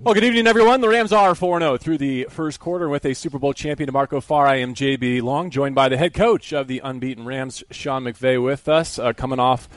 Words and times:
Well, 0.00 0.14
good 0.14 0.22
evening, 0.22 0.46
everyone. 0.46 0.80
The 0.80 0.88
Rams 0.88 1.12
are 1.12 1.34
4 1.34 1.58
0 1.58 1.76
through 1.76 1.98
the 1.98 2.28
first 2.30 2.60
quarter 2.60 2.88
with 2.88 3.04
a 3.04 3.14
Super 3.14 3.38
Bowl 3.40 3.52
champion, 3.52 3.88
D'Marco 3.88 4.22
Farr. 4.22 4.46
I 4.46 4.56
am 4.56 4.72
JB 4.72 5.22
Long, 5.22 5.50
joined 5.50 5.74
by 5.74 5.88
the 5.88 5.96
head 5.96 6.14
coach 6.14 6.52
of 6.52 6.68
the 6.68 6.80
unbeaten 6.84 7.26
Rams, 7.26 7.64
Sean 7.72 8.04
McVay, 8.04 8.42
with 8.42 8.68
us, 8.68 9.00
uh, 9.00 9.12
coming 9.12 9.40
off 9.40 9.68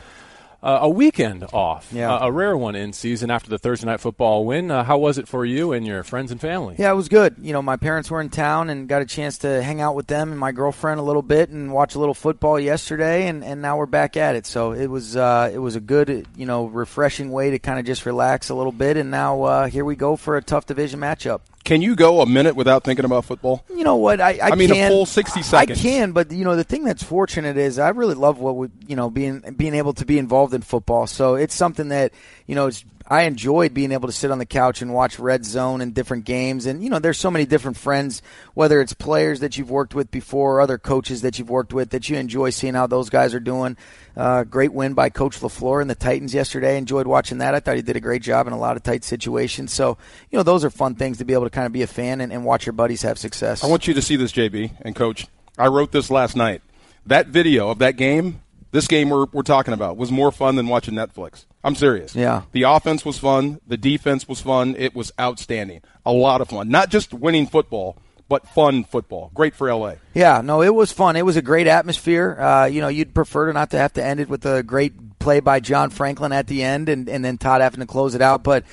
uh, 0.63 0.79
a 0.81 0.89
weekend 0.89 1.45
off, 1.53 1.89
Yeah. 1.91 2.13
uh, 2.13 2.27
a 2.27 2.31
rare 2.31 2.55
one 2.55 2.75
in 2.75 2.93
season 2.93 3.31
after 3.31 3.49
the 3.49 3.57
Thursday 3.57 3.87
night 3.87 3.99
football 3.99 4.45
win. 4.45 4.69
Uh, 4.69 4.83
how 4.83 4.97
was 4.97 5.17
it 5.17 5.27
for 5.27 5.43
you 5.45 5.71
and 5.73 5.85
your 5.87 6.03
friends 6.03 6.31
and 6.31 6.39
family? 6.39 6.75
Yeah, 6.77 6.91
it 6.91 6.95
was 6.95 7.09
good. 7.09 7.35
You 7.41 7.51
know, 7.53 7.61
my 7.61 7.77
parents 7.77 8.11
were 8.11 8.21
in 8.21 8.29
town 8.29 8.69
and 8.69 8.87
got 8.87 9.01
a 9.01 9.05
chance 9.05 9.39
to 9.39 9.63
hang 9.63 9.81
out 9.81 9.95
with 9.95 10.07
them 10.07 10.31
and 10.31 10.39
my 10.39 10.51
girlfriend 10.51 10.99
a 10.99 11.03
little 11.03 11.21
bit 11.23 11.49
and 11.49 11.73
watch 11.73 11.95
a 11.95 11.99
little 11.99 12.13
football 12.13 12.59
yesterday, 12.59 13.27
and, 13.27 13.43
and 13.43 13.61
now 13.61 13.77
we're 13.77 13.85
back 13.87 14.15
at 14.17 14.35
it. 14.35 14.45
So 14.45 14.71
it 14.73 14.87
was 14.87 15.15
uh, 15.17 15.49
it 15.53 15.57
was 15.59 15.75
a 15.75 15.79
good, 15.81 16.27
you 16.35 16.45
know, 16.45 16.65
refreshing 16.65 17.31
way 17.31 17.51
to 17.51 17.59
kind 17.59 17.79
of 17.79 17.85
just 17.85 18.05
relax 18.05 18.49
a 18.49 18.55
little 18.55 18.71
bit, 18.71 18.97
and 18.97 19.09
now 19.11 19.41
uh, 19.43 19.67
here 19.67 19.83
we 19.85 19.95
go 19.95 20.15
for 20.15 20.37
a 20.37 20.41
tough 20.43 20.65
division 20.67 20.99
matchup. 20.99 21.41
Can 21.63 21.81
you 21.81 21.95
go 21.95 22.21
a 22.21 22.25
minute 22.25 22.55
without 22.55 22.83
thinking 22.83 23.05
about 23.05 23.25
football? 23.25 23.63
You 23.69 23.83
know 23.83 23.95
what? 23.95 24.19
I, 24.19 24.39
I, 24.39 24.49
I 24.51 24.55
mean, 24.55 24.71
a 24.71 24.87
full 24.87 25.05
60 25.05 25.41
seconds. 25.43 25.79
I 25.79 25.81
can, 25.81 26.11
but 26.11 26.31
you 26.31 26.43
know, 26.43 26.55
the 26.55 26.63
thing 26.63 26.83
that's 26.83 27.03
fortunate 27.03 27.57
is 27.57 27.77
I 27.77 27.89
really 27.89 28.15
love 28.15 28.39
what 28.39 28.55
we, 28.55 28.69
you 28.87 28.95
know, 28.95 29.09
being 29.09 29.41
being 29.57 29.75
able 29.75 29.93
to 29.93 30.05
be 30.05 30.17
involved 30.17 30.53
in 30.53 30.61
football. 30.61 31.07
So 31.07 31.35
it's 31.35 31.53
something 31.53 31.89
that 31.89 32.13
you 32.47 32.55
know, 32.55 32.67
it's, 32.67 32.83
I 33.11 33.23
enjoyed 33.23 33.73
being 33.73 33.91
able 33.91 34.07
to 34.07 34.13
sit 34.13 34.31
on 34.31 34.37
the 34.37 34.45
couch 34.45 34.81
and 34.81 34.93
watch 34.93 35.19
Red 35.19 35.43
Zone 35.43 35.81
and 35.81 35.93
different 35.93 36.23
games. 36.23 36.65
And 36.65 36.81
you 36.81 36.89
know, 36.89 36.97
there's 36.97 37.17
so 37.17 37.29
many 37.29 37.45
different 37.45 37.75
friends, 37.75 38.21
whether 38.53 38.79
it's 38.79 38.93
players 38.93 39.41
that 39.41 39.57
you've 39.57 39.69
worked 39.69 39.93
with 39.93 40.09
before, 40.11 40.55
or 40.55 40.61
other 40.61 40.77
coaches 40.77 41.21
that 41.23 41.37
you've 41.37 41.49
worked 41.49 41.73
with, 41.73 41.89
that 41.89 42.07
you 42.07 42.15
enjoy 42.15 42.51
seeing 42.51 42.73
how 42.73 42.87
those 42.87 43.09
guys 43.09 43.33
are 43.33 43.41
doing. 43.41 43.75
Uh, 44.15 44.45
great 44.45 44.71
win 44.71 44.93
by 44.93 45.09
Coach 45.09 45.41
LaFleur 45.41 45.81
and 45.81 45.89
the 45.89 45.95
Titans 45.95 46.33
yesterday. 46.33 46.77
Enjoyed 46.77 47.05
watching 47.05 47.39
that. 47.39 47.53
I 47.53 47.59
thought 47.59 47.75
he 47.75 47.81
did 47.81 47.97
a 47.97 47.99
great 47.99 48.21
job 48.21 48.47
in 48.47 48.53
a 48.53 48.57
lot 48.57 48.77
of 48.77 48.83
tight 48.83 49.03
situations. 49.03 49.73
So 49.73 49.97
you 50.29 50.37
know, 50.37 50.43
those 50.43 50.63
are 50.63 50.69
fun 50.69 50.95
things 50.95 51.17
to 51.17 51.25
be 51.25 51.33
able 51.33 51.43
to 51.43 51.49
kind 51.49 51.65
of 51.65 51.73
be 51.73 51.81
a 51.81 51.87
fan 51.87 52.21
and, 52.21 52.31
and 52.31 52.45
watch 52.45 52.65
your 52.65 52.73
buddies 52.73 53.01
have 53.01 53.19
success. 53.19 53.61
I 53.61 53.67
want 53.67 53.89
you 53.89 53.93
to 53.93 54.01
see 54.01 54.15
this, 54.15 54.31
JB 54.31 54.71
and 54.83 54.95
Coach. 54.95 55.27
I 55.57 55.67
wrote 55.67 55.91
this 55.91 56.09
last 56.09 56.37
night. 56.37 56.61
That 57.05 57.27
video 57.27 57.71
of 57.71 57.79
that 57.79 57.97
game, 57.97 58.41
this 58.71 58.87
game 58.87 59.09
we're, 59.09 59.25
we're 59.31 59.43
talking 59.43 59.73
about, 59.73 59.97
was 59.97 60.11
more 60.11 60.31
fun 60.31 60.55
than 60.55 60.67
watching 60.67 60.93
Netflix. 60.93 61.45
I'm 61.63 61.75
serious. 61.75 62.15
Yeah. 62.15 62.43
The 62.51 62.63
offense 62.63 63.05
was 63.05 63.19
fun. 63.19 63.61
The 63.67 63.77
defense 63.77 64.27
was 64.27 64.41
fun. 64.41 64.75
It 64.77 64.95
was 64.95 65.11
outstanding. 65.19 65.81
A 66.05 66.11
lot 66.11 66.41
of 66.41 66.49
fun. 66.49 66.69
Not 66.69 66.89
just 66.89 67.13
winning 67.13 67.47
football, 67.47 67.97
but 68.27 68.47
fun 68.47 68.85
football. 68.85 69.29
Great 69.33 69.53
for 69.53 69.71
LA. 69.73 69.95
Yeah, 70.13 70.41
no, 70.41 70.61
it 70.61 70.73
was 70.73 70.91
fun. 70.91 71.17
It 71.17 71.25
was 71.25 71.35
a 71.35 71.41
great 71.41 71.67
atmosphere. 71.67 72.39
Uh, 72.39 72.65
you 72.65 72.79
know, 72.79 72.87
you'd 72.87 73.13
prefer 73.13 73.47
to 73.47 73.53
not 73.53 73.71
to 73.71 73.77
have 73.77 73.93
to 73.93 74.03
end 74.03 74.21
it 74.21 74.29
with 74.29 74.45
a 74.45 74.63
great 74.63 75.19
play 75.19 75.41
by 75.41 75.59
John 75.59 75.89
Franklin 75.89 76.31
at 76.31 76.47
the 76.47 76.63
end, 76.63 76.87
and, 76.87 77.09
and 77.09 77.25
then 77.25 77.37
Todd 77.37 77.59
having 77.59 77.81
to 77.81 77.85
close 77.85 78.15
it 78.15 78.21
out. 78.21 78.41
But 78.41 78.63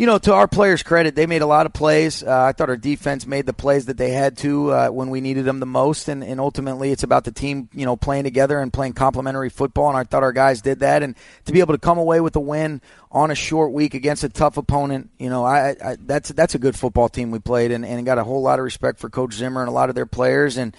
you 0.00 0.06
know, 0.06 0.16
to 0.16 0.32
our 0.32 0.48
players' 0.48 0.82
credit, 0.82 1.14
they 1.14 1.26
made 1.26 1.42
a 1.42 1.46
lot 1.46 1.66
of 1.66 1.74
plays. 1.74 2.22
Uh, 2.22 2.44
I 2.44 2.52
thought 2.52 2.70
our 2.70 2.78
defense 2.78 3.26
made 3.26 3.44
the 3.44 3.52
plays 3.52 3.84
that 3.84 3.98
they 3.98 4.12
had 4.12 4.38
to 4.38 4.72
uh, 4.72 4.88
when 4.88 5.10
we 5.10 5.20
needed 5.20 5.44
them 5.44 5.60
the 5.60 5.66
most, 5.66 6.08
and, 6.08 6.24
and 6.24 6.40
ultimately, 6.40 6.90
it's 6.90 7.02
about 7.02 7.24
the 7.24 7.32
team, 7.32 7.68
you 7.74 7.84
know, 7.84 7.98
playing 7.98 8.24
together 8.24 8.58
and 8.58 8.72
playing 8.72 8.94
complementary 8.94 9.50
football. 9.50 9.90
And 9.90 9.98
I 9.98 10.04
thought 10.04 10.22
our 10.22 10.32
guys 10.32 10.62
did 10.62 10.78
that, 10.78 11.02
and 11.02 11.16
to 11.44 11.52
be 11.52 11.60
able 11.60 11.74
to 11.74 11.78
come 11.78 11.98
away 11.98 12.22
with 12.22 12.34
a 12.34 12.40
win 12.40 12.80
on 13.12 13.30
a 13.30 13.34
short 13.34 13.72
week 13.72 13.92
against 13.92 14.24
a 14.24 14.30
tough 14.30 14.56
opponent, 14.56 15.10
you 15.18 15.28
know, 15.28 15.44
I, 15.44 15.76
I 15.84 15.96
that's 16.00 16.30
that's 16.30 16.54
a 16.54 16.58
good 16.58 16.76
football 16.76 17.10
team 17.10 17.30
we 17.30 17.38
played, 17.38 17.70
and, 17.70 17.84
and 17.84 18.06
got 18.06 18.16
a 18.16 18.24
whole 18.24 18.40
lot 18.40 18.58
of 18.58 18.64
respect 18.64 19.00
for 19.00 19.10
Coach 19.10 19.34
Zimmer 19.34 19.60
and 19.60 19.68
a 19.68 19.72
lot 19.72 19.90
of 19.90 19.94
their 19.94 20.06
players, 20.06 20.56
and 20.56 20.74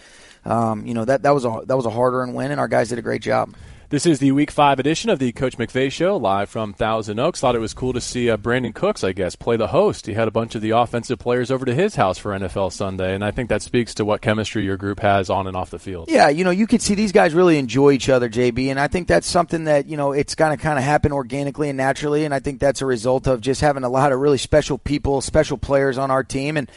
um, 0.45 0.88
you 0.88 0.95
know 0.95 1.06
that 1.06 1.22
that 1.22 1.35
was 1.35 1.45
a 1.45 1.61
that 1.67 1.78
was 1.78 1.85
a 1.85 1.91
hard 1.91 2.16
earned 2.16 2.33
win, 2.33 2.50
and 2.50 2.59
our 2.59 2.67
guys 2.67 2.89
did 2.89 2.97
a 2.97 3.03
great 3.03 3.22
job. 3.22 3.53
This 3.92 4.06
is 4.06 4.20
the 4.20 4.31
Week 4.31 4.52
5 4.52 4.80
edition 4.80 5.09
of 5.09 5.20
the 5.20 5.34
Coach 5.34 5.58
McVay 5.58 5.92
Show, 5.92 6.16
live 6.16 6.50
from 6.50 6.72
Thousand 6.72 7.20
Oaks. 7.20 7.42
Thought 7.42 7.58
it 7.58 7.59
was 7.59 7.73
cool 7.73 7.92
to 7.92 8.00
see 8.00 8.30
uh, 8.30 8.38
Brandin 8.38 8.73
Cooks, 8.73 9.03
I 9.03 9.11
guess, 9.11 9.36
play 9.36 9.58
the 9.58 9.67
host. 9.67 10.06
He 10.06 10.14
had 10.14 10.30
a 10.30 10.31
bunch 10.31 10.56
of 10.56 10.61
the 10.61 10.70
offensive 10.70 11.20
players 11.20 11.52
over 11.52 11.66
to 11.66 11.75
his 11.75 11.95
house 11.95 12.17
for 12.17 12.31
NFL 12.31 12.72
Sunday, 12.72 13.14
and 13.14 13.22
I 13.22 13.31
think 13.31 13.50
that 13.50 13.62
speaks 13.62 13.94
to 13.95 14.06
what 14.06 14.22
chemistry 14.22 14.64
your 14.64 14.78
group 14.78 15.02
has 15.02 15.30
on 15.30 15.45
and 15.45 15.58
off 15.58 15.72
the 15.72 15.78
field. 15.78 16.09
Yeah, 16.09 16.30
you 16.30 16.45
know, 16.45 16.51
you 16.51 16.68
can 16.68 16.80
see 16.80 16.96
these 16.96 17.12
guys 17.12 17.34
really 17.34 17.57
enjoy 17.57 17.91
each 17.91 18.07
other, 18.07 18.30
JB, 18.30 18.68
and 18.68 18.80
I 18.80 18.88
think 18.88 19.09
that's 19.09 19.28
something 19.28 19.66
that 19.66 19.88
you 19.88 19.97
know 19.97 20.13
it's 20.13 20.35
going 20.35 20.57
to 20.57 20.63
kind 20.63 20.80
of 20.80 20.85
happen 20.85 21.12
organically 21.12 21.68
and 21.68 21.75
naturally, 21.75 22.24
and 22.24 22.34
I 22.34 22.40
think 22.40 22.62
that's 22.62 22.81
a 22.81 22.85
result 22.85 23.28
of 23.28 23.41
just 23.41 23.59
having 23.59 23.84
a 23.84 23.90
lot 23.90 24.13
of 24.13 24.22
really 24.22 24.38
special 24.38 24.78
people, 24.78 25.19
special 25.19 25.57
players 25.57 25.97
on 25.97 26.12
our 26.12 26.24
team, 26.24 26.56
and. 26.56 26.72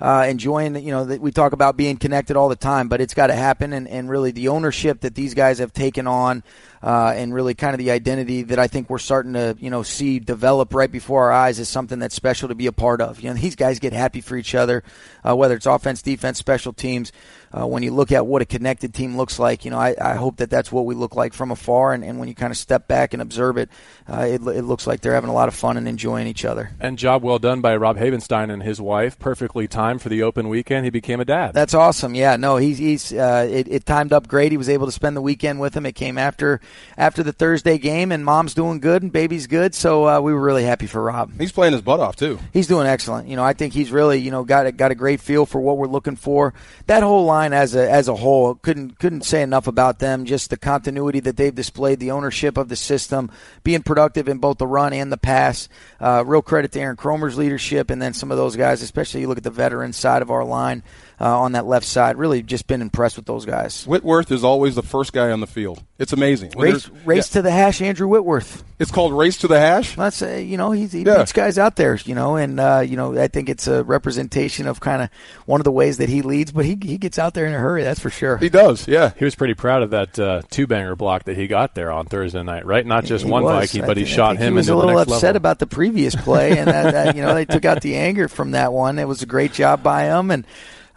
Uh, 0.00 0.26
enjoying, 0.28 0.76
you 0.76 0.92
know, 0.92 1.02
we 1.02 1.32
talk 1.32 1.52
about 1.52 1.76
being 1.76 1.96
connected 1.96 2.36
all 2.36 2.48
the 2.48 2.54
time, 2.54 2.88
but 2.88 3.00
it's 3.00 3.14
got 3.14 3.28
to 3.28 3.34
happen. 3.34 3.72
And, 3.72 3.88
and 3.88 4.08
really, 4.08 4.30
the 4.30 4.48
ownership 4.48 5.00
that 5.00 5.16
these 5.16 5.34
guys 5.34 5.58
have 5.58 5.72
taken 5.72 6.06
on, 6.06 6.44
uh, 6.82 7.12
and 7.16 7.34
really 7.34 7.54
kind 7.54 7.74
of 7.74 7.78
the 7.78 7.90
identity 7.90 8.42
that 8.42 8.58
I 8.60 8.68
think 8.68 8.88
we're 8.88 8.98
starting 8.98 9.32
to, 9.32 9.56
you 9.58 9.70
know, 9.70 9.82
see 9.82 10.20
develop 10.20 10.72
right 10.72 10.90
before 10.90 11.24
our 11.24 11.32
eyes 11.32 11.58
is 11.58 11.68
something 11.68 11.98
that's 11.98 12.14
special 12.14 12.48
to 12.48 12.54
be 12.54 12.66
a 12.66 12.72
part 12.72 13.00
of. 13.00 13.20
You 13.20 13.30
know, 13.30 13.34
these 13.34 13.56
guys 13.56 13.80
get 13.80 13.92
happy 13.92 14.20
for 14.20 14.36
each 14.36 14.54
other, 14.54 14.84
uh, 15.28 15.34
whether 15.34 15.56
it's 15.56 15.66
offense, 15.66 16.00
defense, 16.02 16.38
special 16.38 16.72
teams. 16.72 17.10
Uh, 17.52 17.66
when 17.66 17.82
you 17.82 17.92
look 17.92 18.12
at 18.12 18.26
what 18.26 18.42
a 18.42 18.44
connected 18.44 18.92
team 18.92 19.16
looks 19.16 19.38
like, 19.38 19.64
you 19.64 19.70
know, 19.70 19.78
I, 19.78 19.94
I 20.00 20.14
hope 20.14 20.36
that 20.36 20.50
that's 20.50 20.70
what 20.70 20.84
we 20.84 20.94
look 20.94 21.16
like 21.16 21.32
from 21.32 21.50
afar. 21.50 21.94
And, 21.94 22.04
and 22.04 22.18
when 22.18 22.28
you 22.28 22.34
kind 22.34 22.50
of 22.50 22.58
step 22.58 22.86
back 22.86 23.12
and 23.14 23.22
observe 23.22 23.56
it, 23.56 23.70
uh, 24.06 24.26
it, 24.28 24.42
it 24.42 24.62
looks 24.62 24.86
like 24.86 25.00
they're 25.00 25.14
having 25.14 25.30
a 25.30 25.34
lot 25.34 25.48
of 25.48 25.54
fun 25.54 25.76
and 25.76 25.88
enjoying 25.88 26.26
each 26.26 26.44
other. 26.44 26.70
And 26.78 26.98
job 26.98 27.22
well 27.22 27.38
done 27.38 27.60
by 27.60 27.76
Rob 27.76 27.96
Havenstein 27.96 28.52
and 28.52 28.62
his 28.62 28.80
wife. 28.80 29.18
Perfectly 29.18 29.66
timed 29.66 30.02
for 30.02 30.10
the 30.10 30.22
open 30.22 30.48
weekend. 30.48 30.84
He 30.84 30.90
became 30.90 31.20
a 31.20 31.24
dad. 31.24 31.54
That's 31.54 31.74
awesome. 31.74 32.14
Yeah, 32.14 32.36
no, 32.36 32.56
he's 32.56 32.78
he's 32.78 33.12
uh, 33.12 33.48
it, 33.50 33.68
it 33.68 33.86
timed 33.86 34.12
up 34.12 34.28
great. 34.28 34.52
He 34.52 34.58
was 34.58 34.68
able 34.68 34.86
to 34.86 34.92
spend 34.92 35.16
the 35.16 35.22
weekend 35.22 35.60
with 35.60 35.74
him. 35.74 35.86
It 35.86 35.94
came 35.94 36.18
after 36.18 36.60
after 36.96 37.22
the 37.22 37.32
Thursday 37.32 37.78
game, 37.78 38.12
and 38.12 38.24
mom's 38.24 38.54
doing 38.54 38.80
good 38.80 39.02
and 39.02 39.12
baby's 39.12 39.46
good. 39.46 39.74
So 39.74 40.06
uh, 40.06 40.20
we 40.20 40.34
were 40.34 40.40
really 40.40 40.64
happy 40.64 40.86
for 40.86 41.02
Rob. 41.02 41.32
He's 41.38 41.52
playing 41.52 41.72
his 41.72 41.82
butt 41.82 42.00
off 42.00 42.16
too. 42.16 42.38
He's 42.52 42.66
doing 42.66 42.86
excellent. 42.86 43.28
You 43.28 43.36
know, 43.36 43.44
I 43.44 43.54
think 43.54 43.72
he's 43.72 43.90
really 43.90 44.18
you 44.18 44.30
know 44.30 44.44
got 44.44 44.66
a, 44.66 44.72
got 44.72 44.90
a 44.90 44.94
great 44.94 45.20
feel 45.20 45.46
for 45.46 45.60
what 45.60 45.78
we're 45.78 45.86
looking 45.86 46.16
for. 46.16 46.52
That 46.86 47.02
whole 47.02 47.24
line 47.24 47.37
as 47.46 47.74
a 47.74 47.90
as 47.90 48.08
a 48.08 48.14
whole 48.14 48.54
couldn't 48.54 48.98
couldn't 48.98 49.22
say 49.22 49.42
enough 49.42 49.66
about 49.66 49.98
them. 49.98 50.24
Just 50.24 50.50
the 50.50 50.56
continuity 50.56 51.20
that 51.20 51.36
they've 51.36 51.54
displayed, 51.54 52.00
the 52.00 52.10
ownership 52.10 52.56
of 52.56 52.68
the 52.68 52.76
system, 52.76 53.30
being 53.62 53.82
productive 53.82 54.28
in 54.28 54.38
both 54.38 54.58
the 54.58 54.66
run 54.66 54.92
and 54.92 55.12
the 55.12 55.16
pass. 55.16 55.68
Uh, 56.00 56.24
real 56.26 56.42
credit 56.42 56.72
to 56.72 56.80
Aaron 56.80 56.96
Kromer's 56.96 57.38
leadership, 57.38 57.90
and 57.90 58.00
then 58.00 58.14
some 58.14 58.30
of 58.30 58.36
those 58.36 58.56
guys, 58.56 58.82
especially 58.82 59.20
you 59.20 59.28
look 59.28 59.38
at 59.38 59.44
the 59.44 59.50
veteran 59.50 59.92
side 59.92 60.22
of 60.22 60.30
our 60.30 60.44
line 60.44 60.82
uh, 61.20 61.38
on 61.40 61.52
that 61.52 61.66
left 61.66 61.86
side. 61.86 62.16
Really, 62.16 62.42
just 62.42 62.66
been 62.66 62.82
impressed 62.82 63.16
with 63.16 63.26
those 63.26 63.44
guys. 63.44 63.84
Whitworth 63.86 64.30
is 64.32 64.44
always 64.44 64.74
the 64.74 64.82
first 64.82 65.12
guy 65.12 65.30
on 65.30 65.40
the 65.40 65.46
field. 65.46 65.82
It's 65.98 66.12
amazing. 66.12 66.52
When 66.54 66.72
Race, 66.74 66.88
race 67.04 67.30
yeah. 67.30 67.38
to 67.38 67.42
the 67.42 67.50
hash, 67.50 67.80
Andrew 67.82 68.06
Whitworth. 68.06 68.62
It's 68.78 68.92
called 68.92 69.12
race 69.12 69.38
to 69.38 69.48
the 69.48 69.58
hash. 69.58 69.96
That's 69.96 70.22
uh, 70.22 70.28
you 70.36 70.56
know 70.56 70.70
he's, 70.70 70.92
he 70.92 71.02
Yeah. 71.02 71.18
beats 71.18 71.32
guys 71.32 71.58
out 71.58 71.74
there, 71.74 71.96
you 72.04 72.14
know, 72.14 72.36
and 72.36 72.60
uh, 72.60 72.84
you 72.86 72.96
know 72.96 73.20
I 73.20 73.26
think 73.26 73.48
it's 73.48 73.66
a 73.66 73.82
representation 73.82 74.68
of 74.68 74.78
kind 74.78 75.02
of 75.02 75.10
one 75.46 75.60
of 75.60 75.64
the 75.64 75.72
ways 75.72 75.96
that 75.98 76.08
he 76.08 76.22
leads. 76.22 76.52
But 76.52 76.64
he 76.64 76.78
he 76.80 76.96
gets 76.98 77.18
out 77.18 77.34
there 77.34 77.46
in 77.46 77.52
a 77.54 77.58
hurry, 77.58 77.82
that's 77.82 77.98
for 77.98 78.10
sure. 78.10 78.36
He 78.36 78.48
does. 78.48 78.86
Yeah. 78.86 79.10
He 79.18 79.24
was 79.24 79.34
pretty 79.34 79.54
proud 79.54 79.82
of 79.82 79.90
that 79.90 80.16
uh, 80.18 80.42
two 80.50 80.68
banger 80.68 80.94
block 80.94 81.24
that 81.24 81.36
he 81.36 81.48
got 81.48 81.74
there 81.74 81.90
on 81.90 82.06
Thursday 82.06 82.42
night, 82.44 82.64
right? 82.64 82.86
Not 82.86 83.04
just 83.04 83.24
He 83.24 83.30
one 83.30 83.42
was. 83.42 83.68
Viking, 83.68 83.82
I 83.82 83.86
but 83.88 83.96
he 83.96 84.04
think- 84.04 84.12
I 84.12 84.16
shot 84.16 84.30
think 84.36 84.40
him 84.42 84.52
He 84.52 84.56
was 84.58 84.68
into 84.68 84.74
a 84.74 84.78
little 84.78 84.92
the 84.92 84.98
next 84.98 85.12
upset 85.12 85.22
level. 85.30 85.36
about 85.38 85.58
the 85.58 85.66
previous 85.66 86.14
play, 86.14 86.56
and 86.58 86.68
that, 86.68 86.92
that, 86.92 87.16
you 87.16 87.22
know 87.22 87.34
they 87.34 87.44
took 87.46 87.64
out 87.64 87.82
the 87.82 87.96
anger 87.96 88.28
from 88.28 88.52
that 88.52 88.72
one. 88.72 89.00
It 89.00 89.08
was 89.08 89.22
a 89.22 89.26
great 89.26 89.52
job 89.52 89.82
by 89.82 90.04
him, 90.04 90.30
and 90.30 90.46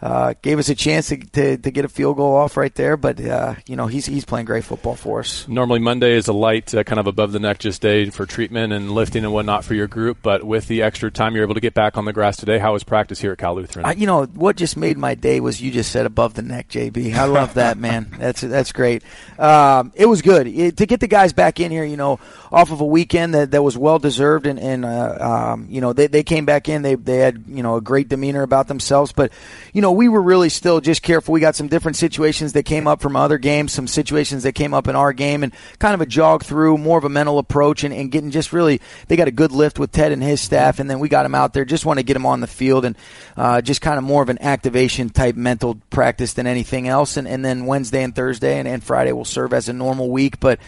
uh, 0.02 0.34
gave 0.42 0.58
us 0.58 0.68
a 0.68 0.74
chance 0.74 1.08
to, 1.08 1.16
to 1.16 1.56
to 1.56 1.70
get 1.70 1.84
a 1.84 1.88
field 1.88 2.16
goal 2.16 2.34
off 2.34 2.56
right 2.56 2.74
there. 2.74 2.96
But 2.96 3.20
uh, 3.20 3.54
you 3.66 3.76
know 3.76 3.86
he's 3.86 4.04
he's 4.04 4.24
playing 4.24 4.46
great 4.46 4.64
football 4.64 4.96
for 4.96 5.20
us. 5.20 5.46
Normally, 5.46 5.78
Monday 5.78 6.14
is 6.14 6.26
a 6.26 6.32
light, 6.32 6.74
uh, 6.74 6.82
kind 6.82 6.98
of 6.98 7.06
above 7.06 7.30
the 7.30 7.38
neck 7.38 7.58
just 7.58 7.80
day 7.80 8.10
for 8.10 8.26
treatment 8.26 8.72
and 8.72 8.90
lifting 8.90 9.24
and 9.24 9.32
whatnot 9.32 9.64
for 9.64 9.74
your 9.74 9.86
group. 9.86 10.18
But 10.20 10.42
with 10.42 10.66
the 10.66 10.82
extra 10.82 11.10
time, 11.12 11.36
you're 11.36 11.44
able 11.44 11.54
to 11.54 11.60
get 11.60 11.74
back 11.74 11.96
on 11.96 12.04
the 12.04 12.12
grass 12.12 12.36
today. 12.36 12.58
How 12.58 12.72
was 12.72 12.82
practice 12.82 13.20
here 13.20 13.30
at 13.30 13.38
Cal 13.38 13.54
Lutheran? 13.54 13.86
I, 13.86 13.92
you 13.92 14.06
know 14.08 14.24
what 14.24 14.56
just 14.56 14.76
made 14.76 14.98
my 14.98 15.14
day 15.14 15.38
was 15.38 15.62
you 15.62 15.70
just 15.70 15.92
said 15.92 16.04
above 16.04 16.34
the 16.34 16.42
neck, 16.42 16.68
JB. 16.68 17.14
I 17.14 17.26
love 17.26 17.54
that 17.54 17.78
man. 17.78 18.08
That's 18.18 18.40
that's 18.40 18.72
great. 18.72 19.04
Um, 19.38 19.92
it 19.94 20.06
was 20.06 20.20
good 20.20 20.48
it, 20.48 20.78
to 20.78 20.86
get 20.86 20.98
the 20.98 21.06
guys 21.06 21.32
back 21.32 21.60
in 21.60 21.70
here. 21.70 21.84
You 21.84 21.96
know, 21.96 22.18
off 22.50 22.72
of 22.72 22.80
a 22.80 22.86
weekend 22.86 23.34
that, 23.34 23.52
that 23.52 23.62
was 23.62 23.78
well 23.78 24.00
deserved, 24.00 24.46
and, 24.46 24.58
and 24.58 24.84
uh, 24.84 25.52
um, 25.52 25.68
you 25.70 25.80
know 25.80 25.92
they, 25.92 26.08
they 26.08 26.24
came 26.24 26.44
back 26.44 26.68
in. 26.68 26.82
They 26.82 26.96
they 26.96 27.18
had 27.18 27.44
you 27.46 27.62
know 27.62 27.76
a 27.76 27.80
great 27.80 28.08
demeanor 28.08 28.42
about 28.42 28.66
themselves, 28.66 29.12
but 29.12 29.30
you 29.72 29.80
know 29.80 29.91
we 29.92 30.08
were 30.08 30.22
really 30.22 30.48
still 30.48 30.80
just 30.80 31.02
careful. 31.02 31.32
We 31.32 31.40
got 31.40 31.54
some 31.54 31.68
different 31.68 31.96
situations 31.96 32.52
that 32.54 32.64
came 32.64 32.86
up 32.86 33.00
from 33.00 33.16
other 33.16 33.38
games, 33.38 33.72
some 33.72 33.86
situations 33.86 34.42
that 34.42 34.52
came 34.52 34.74
up 34.74 34.88
in 34.88 34.96
our 34.96 35.12
game, 35.12 35.42
and 35.42 35.52
kind 35.78 35.94
of 35.94 36.00
a 36.00 36.06
jog 36.06 36.44
through, 36.44 36.78
more 36.78 36.98
of 36.98 37.04
a 37.04 37.08
mental 37.08 37.38
approach, 37.38 37.84
and, 37.84 37.94
and 37.94 38.10
getting 38.10 38.30
just 38.30 38.52
really 38.52 38.80
they 39.08 39.16
got 39.16 39.28
a 39.28 39.32
good 39.32 39.52
lift 39.52 39.78
with 39.78 39.92
Ted 39.92 40.12
and 40.12 40.22
his 40.22 40.40
staff, 40.40 40.78
and 40.78 40.90
then 40.90 41.00
we 41.00 41.08
got 41.08 41.26
him 41.26 41.34
out 41.34 41.52
there. 41.52 41.64
Just 41.64 41.86
want 41.86 41.98
to 41.98 42.04
get 42.04 42.16
him 42.16 42.26
on 42.26 42.40
the 42.40 42.46
field 42.46 42.84
and 42.84 42.96
uh, 43.36 43.60
just 43.60 43.80
kind 43.80 43.98
of 43.98 44.04
more 44.04 44.22
of 44.22 44.28
an 44.28 44.40
activation 44.40 45.10
type 45.10 45.36
mental 45.36 45.76
practice 45.90 46.34
than 46.34 46.46
anything 46.46 46.88
else. 46.88 47.16
And, 47.16 47.28
and 47.28 47.44
then 47.44 47.66
Wednesday 47.66 48.02
and 48.02 48.14
Thursday 48.14 48.58
and, 48.58 48.68
and 48.68 48.82
Friday 48.82 49.12
will 49.12 49.24
serve 49.24 49.52
as 49.52 49.68
a 49.68 49.72
normal 49.72 50.10
week, 50.10 50.40
but. 50.40 50.58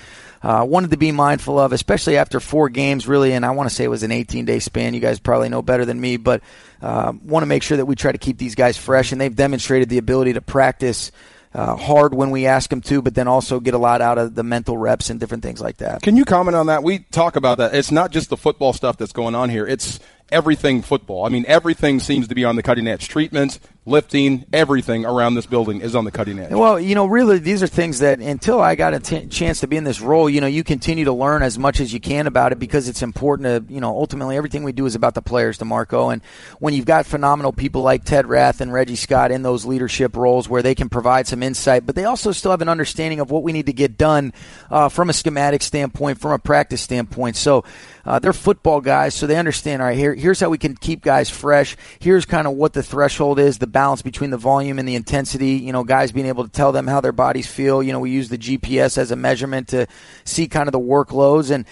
Uh, 0.45 0.63
wanted 0.63 0.91
to 0.91 0.99
be 0.99 1.11
mindful 1.11 1.59
of, 1.59 1.73
especially 1.73 2.19
after 2.19 2.39
four 2.39 2.69
games, 2.69 3.09
really, 3.09 3.33
and 3.33 3.47
I 3.47 3.53
want 3.53 3.71
to 3.71 3.75
say 3.75 3.83
it 3.83 3.89
was 3.89 4.03
an 4.03 4.13
18 4.13 4.45
day 4.45 4.59
span. 4.59 4.93
You 4.93 5.01
guys 5.01 5.19
probably 5.19 5.49
know 5.49 5.63
better 5.63 5.87
than 5.87 5.99
me, 5.99 6.19
but 6.19 6.43
uh, 6.83 7.15
want 7.23 7.45
to 7.45 7.47
make 7.47 7.63
sure 7.63 7.79
that 7.79 7.87
we 7.87 7.95
try 7.95 8.13
to 8.13 8.19
keep 8.19 8.37
these 8.37 8.55
guys 8.55 8.77
fresh, 8.77 9.11
and 9.11 9.19
they've 9.19 9.35
demonstrated 9.35 9.89
the 9.89 9.97
ability 9.97 10.35
to 10.35 10.43
practice 10.43 11.13
uh, 11.55 11.77
hard 11.77 12.13
when 12.13 12.31
we 12.31 12.47
ask 12.47 12.69
them 12.69 12.83
to, 12.83 13.01
but 13.01 13.15
then 13.15 13.27
also 13.27 13.59
get 13.59 13.73
a 13.73 13.79
lot 13.79 14.03
out 14.03 14.19
of 14.19 14.35
the 14.35 14.43
mental 14.43 14.77
reps 14.77 15.09
and 15.09 15.19
different 15.19 15.43
things 15.43 15.63
like 15.63 15.79
that. 15.79 16.03
Can 16.03 16.15
you 16.17 16.27
comment 16.27 16.57
on 16.57 16.67
that? 16.67 16.83
We 16.83 16.99
talk 16.99 17.37
about 17.37 17.59
that. 17.59 17.75
It's 17.75 17.93
not 17.93 18.11
just 18.11 18.29
the 18.29 18.37
football 18.37 18.75
stuff 18.75 18.99
that's 18.99 19.13
going 19.13 19.35
on 19.35 19.49
here. 19.49 19.67
It's 19.67 19.99
everything 20.31 20.83
football. 20.83 21.25
I 21.25 21.29
mean, 21.29 21.45
everything 21.49 22.01
seems 22.01 22.29
to 22.29 22.35
be 22.35 22.45
on 22.45 22.57
the 22.57 22.63
cutting 22.63 22.87
edge. 22.87 23.09
Treatment, 23.09 23.61
lifting, 23.87 24.47
everything 24.53 25.05
around 25.05 25.35
this 25.35 25.45
building 25.45 25.83
is 25.83 25.95
on 25.95 26.05
the 26.05 26.11
cutting 26.11 26.39
edge. 26.39 26.51
Well, 26.51 26.81
you 26.81 26.95
know, 26.95 27.05
really, 27.07 27.39
these 27.39 27.63
are 27.63 27.67
things 27.67 27.99
that 27.99 28.19
until 28.21 28.61
I 28.61 28.77
got 28.77 28.95
a 28.95 28.99
t- 28.99 29.27
chance 29.27 29.61
to 29.61 29.67
be 29.67 29.77
in 29.77 29.85
this 29.85 30.01
role, 30.01 30.31
you 30.31 30.41
know, 30.41 30.47
you 30.47 30.65
continue 30.65 31.05
to 31.05 31.13
learn 31.13 31.43
as 31.43 31.59
much 31.59 31.81
as 31.81 31.93
you 31.93 32.01
can 32.01 32.27
about 32.27 32.53
it 32.53 32.59
because 32.59 32.89
it's 32.89 33.03
important 33.03 33.69
to, 33.69 33.73
you 33.73 33.81
know, 33.81 33.91
ultimately 33.91 34.37
everything 34.37 34.65
we 34.65 34.73
do 34.73 34.87
is 34.87 34.95
about 34.95 35.15
the 35.15 35.21
players, 35.21 35.59
D'Marco. 35.59 36.13
And 36.13 36.23
when 36.61 36.73
you've 36.73 36.87
got 36.87 37.05
phenomenal 37.05 37.53
people 37.53 37.83
like 37.83 38.05
Ted 38.05 38.27
Rath 38.27 38.63
and 38.63 38.73
Reggie 38.73 38.97
Scott 38.97 39.31
in 39.31 39.43
those 39.43 39.67
leadership 39.67 40.17
roles 40.17 40.49
where 40.49 40.63
they 40.63 40.75
can 40.75 40.89
provide 40.89 41.27
some 41.27 41.43
insight, 41.43 41.85
but 41.85 41.95
they 41.95 42.05
also 42.07 42.33
still 42.33 42.53
have 42.53 42.63
an 42.63 42.71
understanding 42.71 43.21
of 43.21 43.31
what 43.31 43.43
we 43.43 43.53
need 43.53 43.67
to 43.67 43.73
get 43.75 43.99
done 43.99 44.33
uh, 44.71 44.89
from 44.89 45.11
a 45.11 45.13
schematic 45.13 45.61
standpoint, 45.61 46.19
from 46.19 46.33
a 46.33 46.39
practice 46.39 46.81
standpoint. 46.81 47.37
So 47.37 47.65
uh, 48.07 48.19
they're 48.19 48.33
football 48.33 48.81
guys, 48.81 49.15
so 49.15 49.27
they 49.27 49.37
understand, 49.37 49.83
all 49.83 49.89
right, 49.89 49.97
here, 49.97 50.15
here's 50.15 50.41
how 50.41 50.49
we 50.49 50.59
can 50.59 50.75
keep 50.75 51.03
guys 51.03 51.29
fresh. 51.29 51.77
Here's 51.99 52.25
kind 52.25 52.47
of 52.47 52.55
what 52.55 52.73
the 52.73 52.83
threshold 52.83 53.39
is, 53.39 53.59
the 53.59 53.74
balance 53.75 54.01
between 54.01 54.31
the 54.31 54.39
volume 54.39 54.79
and 54.79 54.89
the 54.89 54.95
intensity. 54.95 55.51
You 55.57 55.73
know, 55.73 55.85
guys 55.85 56.13
being 56.13 56.27
able 56.27 56.45
to 56.45 56.51
tell 56.51 56.73
them 56.73 56.87
how 56.87 57.03
their 57.03 57.13
bodies 57.13 57.47
feel. 57.47 57.83
You 57.83 57.93
know, 57.93 58.01
we 58.01 58.11
use 58.11 58.31
the 58.31 58.39
GPS 58.39 58.97
as 58.97 59.11
a 59.11 59.17
measurement 59.17 59.69
to 59.69 59.87
see 60.25 60.49
kind 60.49 60.67
of 60.67 60.73
the 60.73 60.81
workloads. 60.81 61.51
And 61.51 61.67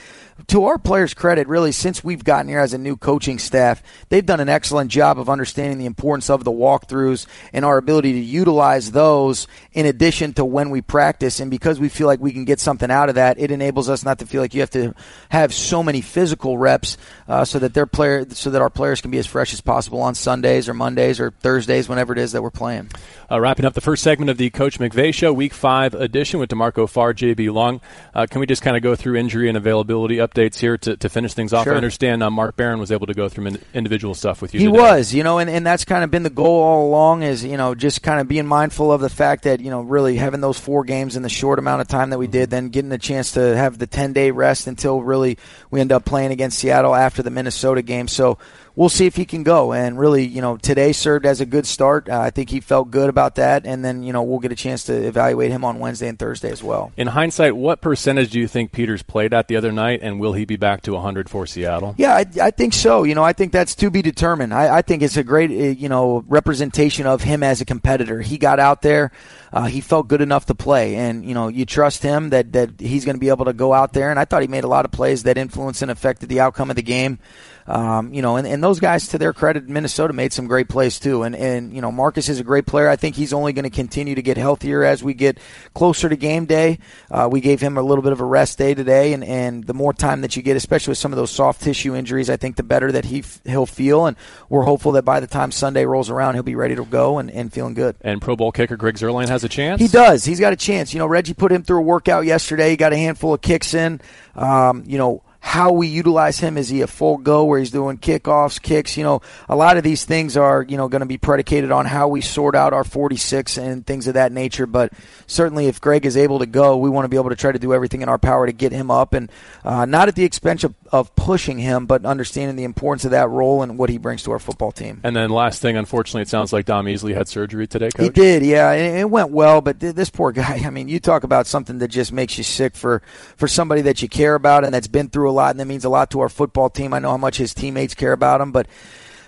to 0.48 0.64
our 0.64 0.78
players' 0.78 1.14
credit, 1.14 1.48
really, 1.48 1.72
since 1.72 2.02
we've 2.02 2.24
gotten 2.24 2.48
here 2.48 2.60
as 2.60 2.72
a 2.72 2.78
new 2.78 2.96
coaching 2.96 3.38
staff, 3.38 3.82
they've 4.08 4.24
done 4.24 4.40
an 4.40 4.48
excellent 4.48 4.90
job 4.90 5.18
of 5.18 5.28
understanding 5.28 5.78
the 5.78 5.86
importance 5.86 6.30
of 6.30 6.44
the 6.44 6.52
walkthroughs 6.52 7.26
and 7.52 7.64
our 7.64 7.78
ability 7.78 8.12
to 8.12 8.20
utilize 8.20 8.92
those 8.92 9.46
in 9.72 9.86
addition 9.86 10.32
to 10.34 10.44
when 10.44 10.70
we 10.70 10.80
practice. 10.80 11.40
And 11.40 11.50
because 11.50 11.78
we 11.80 11.88
feel 11.88 12.06
like 12.06 12.20
we 12.20 12.32
can 12.32 12.44
get 12.44 12.60
something 12.60 12.90
out 12.90 13.08
of 13.08 13.14
that, 13.16 13.38
it 13.38 13.50
enables 13.50 13.88
us 13.88 14.04
not 14.04 14.18
to 14.20 14.26
feel 14.26 14.40
like 14.40 14.54
you 14.54 14.60
have 14.60 14.70
to 14.70 14.94
have 15.28 15.52
so 15.54 15.82
many 15.82 16.00
physical 16.00 16.58
reps 16.58 16.96
uh, 17.28 17.44
so 17.44 17.58
that 17.58 17.74
their 17.74 17.86
player, 17.86 18.26
so 18.30 18.50
that 18.50 18.62
our 18.62 18.70
players 18.70 19.00
can 19.00 19.10
be 19.10 19.18
as 19.18 19.26
fresh 19.26 19.52
as 19.52 19.60
possible 19.60 20.00
on 20.00 20.14
Sundays 20.14 20.68
or 20.68 20.74
Mondays 20.74 21.20
or 21.20 21.30
Thursdays, 21.30 21.88
whenever 21.88 22.12
it 22.12 22.18
is 22.18 22.32
that 22.32 22.42
we're 22.42 22.50
playing. 22.50 22.90
Uh, 23.30 23.40
wrapping 23.40 23.64
up 23.64 23.74
the 23.74 23.80
first 23.80 24.02
segment 24.02 24.30
of 24.30 24.36
the 24.36 24.50
Coach 24.50 24.78
McVay 24.78 25.12
Show, 25.14 25.32
Week 25.32 25.54
Five 25.54 25.94
edition 25.94 26.40
with 26.40 26.50
D'Marco 26.50 26.86
Farr, 26.86 27.14
JB 27.14 27.52
Long. 27.52 27.80
Uh, 28.14 28.26
can 28.26 28.40
we 28.40 28.46
just 28.46 28.62
kind 28.62 28.76
of 28.76 28.82
go 28.82 28.94
through 28.94 29.16
injury 29.16 29.48
and 29.48 29.56
availability 29.56 30.20
updates 30.32 30.58
here 30.58 30.78
to, 30.78 30.96
to 30.96 31.08
finish 31.08 31.34
things 31.34 31.52
off? 31.52 31.64
Sure. 31.64 31.74
I 31.74 31.76
understand 31.76 32.22
uh, 32.22 32.30
Mark 32.30 32.56
Barron 32.56 32.78
was 32.78 32.90
able 32.90 33.06
to 33.06 33.14
go 33.14 33.28
through 33.28 33.56
individual 33.74 34.14
stuff 34.14 34.42
with 34.42 34.54
you. 34.54 34.60
He 34.60 34.66
today. 34.66 34.78
was, 34.78 35.14
you 35.14 35.22
know, 35.22 35.38
and, 35.38 35.48
and 35.50 35.66
that's 35.66 35.84
kind 35.84 36.04
of 36.04 36.10
been 36.10 36.22
the 36.22 36.30
goal 36.30 36.62
all 36.62 36.86
along 36.88 37.22
is, 37.22 37.44
you 37.44 37.56
know, 37.56 37.74
just 37.74 38.02
kind 38.02 38.20
of 38.20 38.28
being 38.28 38.46
mindful 38.46 38.92
of 38.92 39.00
the 39.00 39.10
fact 39.10 39.44
that, 39.44 39.60
you 39.60 39.70
know, 39.70 39.82
really 39.82 40.16
having 40.16 40.40
those 40.40 40.58
four 40.58 40.84
games 40.84 41.16
in 41.16 41.22
the 41.22 41.28
short 41.28 41.58
amount 41.58 41.80
of 41.80 41.88
time 41.88 42.10
that 42.10 42.18
we 42.18 42.26
did, 42.26 42.50
then 42.50 42.68
getting 42.68 42.92
a 42.92 42.98
chance 42.98 43.32
to 43.32 43.56
have 43.56 43.78
the 43.78 43.86
10 43.86 44.12
day 44.12 44.30
rest 44.30 44.66
until 44.66 45.02
really 45.02 45.38
we 45.70 45.80
end 45.80 45.92
up 45.92 46.04
playing 46.04 46.32
against 46.32 46.58
Seattle 46.58 46.94
after 46.94 47.22
the 47.22 47.30
Minnesota 47.30 47.82
game. 47.82 48.08
So, 48.08 48.38
we'll 48.76 48.88
see 48.88 49.06
if 49.06 49.16
he 49.16 49.24
can 49.24 49.42
go. 49.42 49.72
And 49.72 49.98
really, 49.98 50.24
you 50.24 50.40
know, 50.40 50.56
today 50.56 50.92
served 50.92 51.26
as 51.26 51.40
a 51.40 51.46
good 51.46 51.66
start. 51.66 52.08
Uh, 52.08 52.20
I 52.20 52.30
think 52.30 52.50
he 52.50 52.60
felt 52.60 52.90
good 52.90 53.08
about 53.08 53.36
that. 53.36 53.66
And 53.66 53.84
then, 53.84 54.02
you 54.02 54.12
know, 54.12 54.22
we'll 54.22 54.38
get 54.38 54.52
a 54.52 54.56
chance 54.56 54.84
to 54.84 54.94
evaluate 54.94 55.50
him 55.50 55.64
on 55.64 55.78
Wednesday 55.78 56.08
and 56.08 56.18
Thursday 56.18 56.50
as 56.50 56.62
well. 56.62 56.92
In 56.96 57.08
hindsight, 57.08 57.56
what 57.56 57.80
percentage 57.80 58.30
do 58.30 58.40
you 58.40 58.48
think 58.48 58.72
Peters 58.72 59.02
played 59.02 59.34
at 59.34 59.48
the 59.48 59.56
other 59.56 59.72
night, 59.72 60.00
and 60.02 60.20
will 60.20 60.32
he 60.32 60.44
be 60.44 60.56
back 60.56 60.82
to 60.82 60.92
100 60.92 61.28
for 61.28 61.46
Seattle? 61.46 61.94
Yeah, 61.98 62.14
I, 62.14 62.24
I 62.40 62.50
think 62.50 62.72
so. 62.72 63.04
You 63.04 63.14
know, 63.14 63.24
I 63.24 63.32
think 63.32 63.52
that's 63.52 63.74
to 63.76 63.90
be 63.90 64.02
determined. 64.02 64.54
I, 64.54 64.78
I 64.78 64.82
think 64.82 65.02
it's 65.02 65.16
a 65.16 65.24
great, 65.24 65.50
uh, 65.50 65.54
you 65.78 65.88
know, 65.88 66.24
representation 66.28 67.06
of 67.06 67.22
him 67.22 67.42
as 67.42 67.60
a 67.60 67.64
competitor. 67.64 68.20
He 68.20 68.38
got 68.38 68.58
out 68.58 68.82
there. 68.82 69.12
Uh, 69.52 69.66
he 69.66 69.82
felt 69.82 70.08
good 70.08 70.22
enough 70.22 70.46
to 70.46 70.54
play, 70.54 70.96
and 70.96 71.26
you 71.26 71.34
know 71.34 71.48
you 71.48 71.66
trust 71.66 72.02
him 72.02 72.30
that 72.30 72.52
that 72.52 72.80
he's 72.80 73.04
going 73.04 73.16
to 73.16 73.20
be 73.20 73.28
able 73.28 73.44
to 73.44 73.52
go 73.52 73.74
out 73.74 73.92
there. 73.92 74.10
And 74.10 74.18
I 74.18 74.24
thought 74.24 74.40
he 74.40 74.48
made 74.48 74.64
a 74.64 74.68
lot 74.68 74.86
of 74.86 74.90
plays 74.92 75.24
that 75.24 75.36
influenced 75.36 75.82
and 75.82 75.90
affected 75.90 76.30
the 76.30 76.40
outcome 76.40 76.70
of 76.70 76.76
the 76.76 76.82
game. 76.82 77.18
Um, 77.66 78.12
you 78.12 78.22
know, 78.22 78.36
and, 78.36 78.46
and 78.46 78.62
those 78.62 78.80
guys, 78.80 79.08
to 79.08 79.18
their 79.18 79.32
credit, 79.32 79.68
Minnesota 79.68 80.12
made 80.12 80.32
some 80.32 80.46
great 80.46 80.68
plays 80.68 80.98
too. 80.98 81.22
And 81.22 81.34
and 81.36 81.72
you 81.72 81.80
know, 81.80 81.92
Marcus 81.92 82.28
is 82.28 82.40
a 82.40 82.44
great 82.44 82.66
player. 82.66 82.88
I 82.88 82.96
think 82.96 83.16
he's 83.16 83.32
only 83.32 83.52
going 83.52 83.64
to 83.64 83.70
continue 83.70 84.14
to 84.14 84.22
get 84.22 84.36
healthier 84.36 84.82
as 84.82 85.02
we 85.02 85.14
get 85.14 85.38
closer 85.74 86.08
to 86.08 86.16
game 86.16 86.46
day. 86.46 86.78
Uh, 87.10 87.28
we 87.30 87.40
gave 87.40 87.60
him 87.60 87.76
a 87.76 87.82
little 87.82 88.02
bit 88.02 88.12
of 88.12 88.20
a 88.20 88.24
rest 88.24 88.58
day 88.58 88.74
today, 88.74 89.12
and 89.12 89.22
and 89.24 89.64
the 89.64 89.74
more 89.74 89.92
time 89.92 90.22
that 90.22 90.36
you 90.36 90.42
get, 90.42 90.56
especially 90.56 90.92
with 90.92 90.98
some 90.98 91.12
of 91.12 91.16
those 91.16 91.30
soft 91.30 91.62
tissue 91.62 91.94
injuries, 91.94 92.28
I 92.28 92.36
think 92.36 92.56
the 92.56 92.62
better 92.62 92.90
that 92.92 93.04
he 93.04 93.24
he'll 93.44 93.66
feel. 93.66 94.06
And 94.06 94.16
we're 94.48 94.62
hopeful 94.64 94.92
that 94.92 95.04
by 95.04 95.20
the 95.20 95.26
time 95.26 95.52
Sunday 95.52 95.84
rolls 95.84 96.10
around, 96.10 96.34
he'll 96.34 96.42
be 96.42 96.54
ready 96.54 96.74
to 96.74 96.84
go 96.84 97.18
and, 97.18 97.30
and 97.30 97.52
feeling 97.52 97.74
good. 97.74 97.96
And 98.00 98.20
Pro 98.20 98.36
Bowl 98.36 98.52
kicker 98.52 98.76
Greg 98.76 98.96
Zuerlein 98.96 99.28
has 99.28 99.44
a 99.44 99.48
chance. 99.48 99.80
He 99.80 99.88
does. 99.88 100.24
He's 100.24 100.40
got 100.40 100.52
a 100.52 100.56
chance. 100.56 100.92
You 100.92 100.98
know, 100.98 101.06
Reggie 101.06 101.34
put 101.34 101.52
him 101.52 101.62
through 101.62 101.78
a 101.78 101.82
workout 101.82 102.24
yesterday. 102.24 102.70
He 102.70 102.76
got 102.76 102.92
a 102.92 102.96
handful 102.96 103.34
of 103.34 103.40
kicks 103.40 103.74
in. 103.74 104.00
Um, 104.34 104.84
you 104.86 104.98
know 104.98 105.22
how 105.44 105.72
we 105.72 105.88
utilize 105.88 106.38
him. 106.38 106.56
Is 106.56 106.68
he 106.68 106.82
a 106.82 106.86
full 106.86 107.18
go 107.18 107.44
where 107.44 107.58
he's 107.58 107.72
doing 107.72 107.98
kickoffs, 107.98 108.62
kicks? 108.62 108.96
You 108.96 109.02
know, 109.02 109.22
a 109.48 109.56
lot 109.56 109.76
of 109.76 109.82
these 109.82 110.04
things 110.04 110.36
are, 110.36 110.62
you 110.62 110.76
know, 110.76 110.86
going 110.86 111.00
to 111.00 111.06
be 111.06 111.18
predicated 111.18 111.72
on 111.72 111.84
how 111.84 112.06
we 112.06 112.20
sort 112.20 112.54
out 112.54 112.72
our 112.72 112.84
46 112.84 113.58
and 113.58 113.84
things 113.84 114.06
of 114.06 114.14
that 114.14 114.30
nature. 114.30 114.66
But 114.66 114.92
certainly 115.26 115.66
if 115.66 115.80
Greg 115.80 116.06
is 116.06 116.16
able 116.16 116.38
to 116.38 116.46
go, 116.46 116.76
we 116.76 116.88
want 116.88 117.06
to 117.06 117.08
be 117.08 117.16
able 117.16 117.30
to 117.30 117.36
try 117.36 117.50
to 117.50 117.58
do 117.58 117.74
everything 117.74 118.02
in 118.02 118.08
our 118.08 118.18
power 118.18 118.46
to 118.46 118.52
get 118.52 118.70
him 118.70 118.88
up 118.88 119.14
and 119.14 119.32
uh, 119.64 119.84
not 119.84 120.06
at 120.06 120.14
the 120.14 120.24
expense 120.24 120.62
of, 120.62 120.76
of 120.92 121.14
pushing 121.16 121.58
him, 121.58 121.86
but 121.86 122.04
understanding 122.04 122.54
the 122.54 122.64
importance 122.64 123.06
of 123.06 123.12
that 123.12 123.28
role 123.30 123.62
and 123.62 123.78
what 123.78 123.88
he 123.88 123.96
brings 123.96 124.22
to 124.24 124.30
our 124.30 124.38
football 124.38 124.70
team. 124.70 125.00
And 125.02 125.16
then 125.16 125.30
last 125.30 125.62
thing, 125.62 125.78
unfortunately, 125.78 126.22
it 126.22 126.28
sounds 126.28 126.52
like 126.52 126.66
Dom 126.66 126.84
Easley 126.84 127.14
had 127.14 127.28
surgery 127.28 127.66
today, 127.66 127.90
Coach. 127.90 128.04
He 128.04 128.10
did, 128.10 128.44
yeah. 128.44 128.72
It 128.72 129.08
went 129.08 129.30
well, 129.30 129.62
but 129.62 129.80
this 129.80 130.10
poor 130.10 130.32
guy, 130.32 130.60
I 130.66 130.70
mean, 130.70 130.88
you 130.88 131.00
talk 131.00 131.24
about 131.24 131.46
something 131.46 131.78
that 131.78 131.88
just 131.88 132.12
makes 132.12 132.36
you 132.36 132.44
sick 132.44 132.76
for, 132.76 133.00
for 133.36 133.48
somebody 133.48 133.80
that 133.82 134.02
you 134.02 134.08
care 134.08 134.34
about 134.34 134.64
and 134.64 134.74
that's 134.74 134.86
been 134.86 135.08
through 135.08 135.30
a 135.30 135.32
lot 135.32 135.52
and 135.52 135.60
that 135.60 135.66
means 135.66 135.86
a 135.86 135.88
lot 135.88 136.10
to 136.10 136.20
our 136.20 136.28
football 136.28 136.68
team. 136.68 136.92
I 136.92 136.98
know 136.98 137.10
how 137.10 137.16
much 137.16 137.38
his 137.38 137.54
teammates 137.54 137.94
care 137.94 138.12
about 138.12 138.42
him, 138.42 138.52
but 138.52 138.68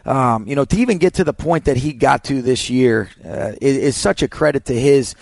um, 0.05 0.47
you 0.47 0.55
know, 0.55 0.67
to 0.67 0.77
even 0.77 0.99
get 0.99 1.15
to 1.15 1.25
the 1.25 1.33
point 1.33 1.65
that 1.65 1.79
he 1.79 1.95
got 1.95 2.25
to 2.25 2.43
this 2.43 2.69
year 2.69 3.09
uh, 3.25 3.53
is, 3.59 3.79
is, 3.79 3.97
such 3.97 4.23
a 4.23 4.29
credit 4.29 4.67
to 4.67 4.79
his 4.79 5.15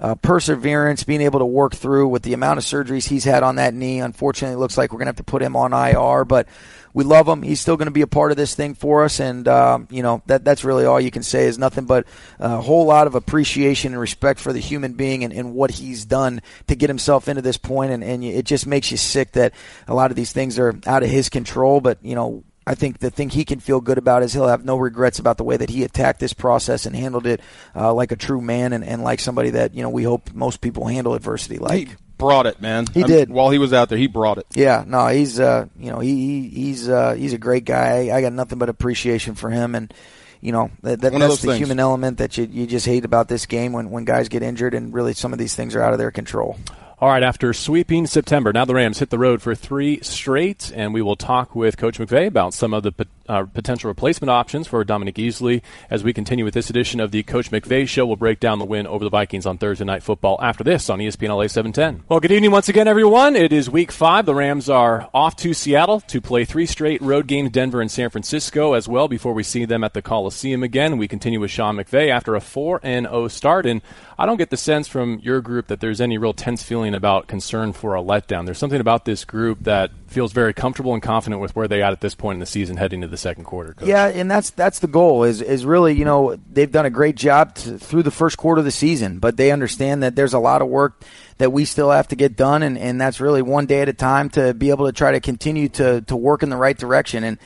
uh, 0.00 0.14
perseverance, 0.16 1.04
being 1.04 1.20
able 1.20 1.40
to 1.40 1.46
work 1.46 1.74
through 1.74 2.08
with 2.08 2.22
the 2.22 2.32
amount 2.32 2.58
of 2.58 2.64
surgeries 2.64 3.08
he's 3.08 3.24
had 3.24 3.42
on 3.42 3.56
that 3.56 3.74
knee. 3.74 4.00
Unfortunately, 4.00 4.54
it 4.54 4.58
looks 4.58 4.78
like 4.78 4.92
we're 4.92 4.98
going 4.98 5.06
to 5.06 5.10
have 5.10 5.16
to 5.16 5.24
put 5.24 5.42
him 5.42 5.56
on 5.56 5.72
IR, 5.72 6.24
but 6.24 6.46
we 6.94 7.04
love 7.04 7.28
him. 7.28 7.42
He's 7.42 7.60
still 7.60 7.76
going 7.76 7.86
to 7.86 7.92
be 7.92 8.00
a 8.00 8.06
part 8.06 8.30
of 8.30 8.36
this 8.36 8.54
thing 8.54 8.74
for 8.74 9.04
us, 9.04 9.20
and 9.20 9.46
um, 9.46 9.88
you 9.90 10.02
know 10.02 10.22
that 10.26 10.44
that's 10.44 10.64
really 10.64 10.84
all 10.84 11.00
you 11.00 11.10
can 11.10 11.22
say 11.22 11.46
is 11.46 11.58
nothing 11.58 11.84
but 11.84 12.06
a 12.38 12.60
whole 12.60 12.86
lot 12.86 13.06
of 13.06 13.14
appreciation 13.14 13.92
and 13.92 14.00
respect 14.00 14.40
for 14.40 14.52
the 14.52 14.60
human 14.60 14.94
being 14.94 15.24
and, 15.24 15.32
and 15.32 15.54
what 15.54 15.70
he's 15.70 16.04
done 16.04 16.40
to 16.66 16.74
get 16.74 16.88
himself 16.88 17.28
into 17.28 17.42
this 17.42 17.56
point. 17.56 17.92
and, 17.92 18.02
and 18.02 18.24
it 18.24 18.44
just 18.44 18.66
makes 18.66 18.90
you 18.90 18.96
sick 18.96 19.32
that 19.32 19.52
a 19.86 19.94
lot 19.94 20.10
of 20.10 20.16
these 20.16 20.32
things 20.32 20.58
are 20.58 20.78
out 20.86 21.02
of 21.02 21.08
his 21.08 21.28
control. 21.28 21.80
But 21.80 21.98
you 22.02 22.14
know, 22.14 22.44
I 22.68 22.74
think 22.74 22.98
the 22.98 23.10
thing 23.10 23.30
he 23.30 23.46
can 23.46 23.60
feel 23.60 23.80
good 23.80 23.96
about 23.96 24.22
is 24.22 24.34
he'll 24.34 24.46
have 24.46 24.62
no 24.62 24.76
regrets 24.76 25.18
about 25.18 25.38
the 25.38 25.44
way 25.44 25.56
that 25.56 25.70
he 25.70 25.84
attacked 25.84 26.20
this 26.20 26.34
process 26.34 26.84
and 26.84 26.94
handled 26.94 27.26
it 27.26 27.40
uh, 27.74 27.94
like 27.94 28.12
a 28.12 28.16
true 28.16 28.42
man 28.42 28.74
and, 28.74 28.84
and 28.84 29.02
like 29.02 29.20
somebody 29.20 29.50
that 29.50 29.74
you 29.74 29.82
know 29.82 29.88
we 29.88 30.02
hope 30.02 30.34
most 30.34 30.60
people 30.60 30.86
handle 30.86 31.14
adversity 31.14 31.56
like. 31.56 31.88
He 31.88 31.94
brought 32.18 32.44
it, 32.44 32.60
man. 32.60 32.84
He 32.92 33.00
I 33.00 33.06
mean, 33.06 33.16
did. 33.16 33.30
While 33.30 33.48
he 33.48 33.58
was 33.58 33.72
out 33.72 33.88
there, 33.88 33.96
he 33.96 34.06
brought 34.06 34.36
it. 34.36 34.46
Yeah, 34.52 34.84
no, 34.86 35.06
he's 35.06 35.40
uh, 35.40 35.66
you 35.78 35.90
know 35.90 36.00
he, 36.00 36.14
he 36.14 36.48
he's 36.48 36.90
uh, 36.90 37.14
he's 37.14 37.32
a 37.32 37.38
great 37.38 37.64
guy. 37.64 38.08
I, 38.08 38.18
I 38.18 38.20
got 38.20 38.34
nothing 38.34 38.58
but 38.58 38.68
appreciation 38.68 39.34
for 39.34 39.48
him 39.48 39.74
and 39.74 39.94
you 40.42 40.52
know 40.52 40.70
that, 40.82 41.00
that 41.00 41.12
that's 41.12 41.40
the 41.40 41.48
things. 41.48 41.58
human 41.58 41.80
element 41.80 42.18
that 42.18 42.36
you 42.36 42.44
you 42.44 42.66
just 42.66 42.84
hate 42.84 43.06
about 43.06 43.28
this 43.28 43.46
game 43.46 43.72
when 43.72 43.88
when 43.88 44.04
guys 44.04 44.28
get 44.28 44.42
injured 44.42 44.74
and 44.74 44.92
really 44.92 45.14
some 45.14 45.32
of 45.32 45.38
these 45.38 45.54
things 45.54 45.74
are 45.74 45.82
out 45.82 45.94
of 45.94 45.98
their 45.98 46.10
control. 46.10 46.58
All 47.00 47.10
right, 47.10 47.22
after 47.22 47.52
sweeping 47.52 48.08
September, 48.08 48.52
now 48.52 48.64
the 48.64 48.74
Rams 48.74 48.98
hit 48.98 49.10
the 49.10 49.20
road 49.20 49.40
for 49.40 49.54
three 49.54 50.00
straight, 50.00 50.72
and 50.74 50.92
we 50.92 51.00
will 51.00 51.14
talk 51.14 51.54
with 51.54 51.76
Coach 51.76 51.96
McVay 51.96 52.26
about 52.26 52.54
some 52.54 52.74
of 52.74 52.82
the 52.82 52.90
uh, 53.28 53.44
potential 53.44 53.88
replacement 53.88 54.30
options 54.30 54.66
for 54.66 54.82
Dominique 54.84 55.16
Easley 55.16 55.62
as 55.90 56.02
we 56.02 56.12
continue 56.12 56.44
with 56.44 56.54
this 56.54 56.70
edition 56.70 57.00
of 57.00 57.10
the 57.10 57.22
Coach 57.22 57.50
McVay 57.50 57.86
Show. 57.86 58.06
We'll 58.06 58.16
break 58.16 58.40
down 58.40 58.58
the 58.58 58.64
win 58.64 58.86
over 58.86 59.04
the 59.04 59.10
Vikings 59.10 59.46
on 59.46 59.58
Thursday 59.58 59.84
Night 59.84 60.02
Football 60.02 60.38
after 60.42 60.64
this 60.64 60.88
on 60.88 60.98
ESPN 60.98 61.28
LA 61.28 61.46
710. 61.46 62.04
Well, 62.08 62.20
good 62.20 62.32
evening 62.32 62.50
once 62.50 62.68
again, 62.68 62.88
everyone. 62.88 63.36
It 63.36 63.52
is 63.52 63.68
Week 63.70 63.92
Five. 63.92 64.26
The 64.26 64.34
Rams 64.34 64.68
are 64.68 65.08
off 65.12 65.36
to 65.36 65.54
Seattle 65.54 66.00
to 66.00 66.20
play 66.20 66.44
three 66.44 66.66
straight 66.66 67.02
road 67.02 67.26
games, 67.26 67.50
Denver 67.50 67.80
and 67.80 67.90
San 67.90 68.10
Francisco 68.10 68.72
as 68.72 68.88
well. 68.88 69.08
Before 69.08 69.34
we 69.34 69.42
see 69.42 69.64
them 69.64 69.84
at 69.84 69.94
the 69.94 70.02
Coliseum 70.02 70.62
again, 70.62 70.98
we 70.98 71.08
continue 71.08 71.40
with 71.40 71.50
Sean 71.50 71.76
McVay 71.76 72.10
after 72.10 72.34
a 72.34 72.40
four 72.40 72.80
and 72.82 73.06
zero 73.06 73.24
oh 73.24 73.28
start, 73.28 73.66
and 73.66 73.82
I 74.18 74.26
don't 74.26 74.36
get 74.36 74.50
the 74.50 74.56
sense 74.56 74.88
from 74.88 75.18
your 75.20 75.40
group 75.40 75.68
that 75.68 75.80
there's 75.80 76.00
any 76.00 76.18
real 76.18 76.32
tense 76.32 76.62
feeling 76.62 76.94
about 76.94 77.28
concern 77.28 77.72
for 77.72 77.94
a 77.94 78.02
letdown. 78.02 78.46
There's 78.46 78.58
something 78.58 78.80
about 78.80 79.04
this 79.04 79.24
group 79.24 79.64
that 79.64 79.90
feels 80.08 80.32
very 80.32 80.52
comfortable 80.52 80.94
and 80.94 81.02
confident 81.02 81.40
with 81.40 81.54
where 81.54 81.68
they 81.68 81.82
at 81.82 81.92
at 81.92 82.00
this 82.00 82.14
point 82.14 82.36
in 82.36 82.40
the 82.40 82.46
season, 82.46 82.76
heading 82.76 83.02
to 83.02 83.08
the 83.08 83.16
second 83.16 83.44
quarter. 83.44 83.74
Coach. 83.74 83.88
Yeah, 83.88 84.06
and 84.06 84.30
that's 84.30 84.50
that's 84.50 84.78
the 84.80 84.88
goal. 84.88 85.24
Is 85.24 85.40
is 85.40 85.64
really 85.64 85.94
you 85.94 86.04
know 86.04 86.38
they've 86.50 86.70
done 86.70 86.86
a 86.86 86.90
great 86.90 87.16
job 87.16 87.54
to, 87.56 87.78
through 87.78 88.02
the 88.02 88.10
first 88.10 88.36
quarter 88.36 88.60
of 88.60 88.64
the 88.64 88.70
season, 88.70 89.18
but 89.18 89.36
they 89.36 89.50
understand 89.50 90.02
that 90.02 90.16
there's 90.16 90.34
a 90.34 90.38
lot 90.38 90.62
of 90.62 90.68
work 90.68 91.02
that 91.38 91.52
we 91.52 91.64
still 91.64 91.90
have 91.90 92.08
to 92.08 92.16
get 92.16 92.36
done, 92.36 92.62
and, 92.62 92.76
and 92.76 93.00
that's 93.00 93.20
really 93.20 93.42
one 93.42 93.66
day 93.66 93.82
at 93.82 93.88
a 93.88 93.92
time 93.92 94.28
to 94.30 94.54
be 94.54 94.70
able 94.70 94.86
to 94.86 94.92
try 94.92 95.12
to 95.12 95.20
continue 95.20 95.68
to 95.68 96.00
to 96.02 96.16
work 96.16 96.42
in 96.42 96.50
the 96.50 96.56
right 96.56 96.76
direction 96.76 97.24
and 97.24 97.38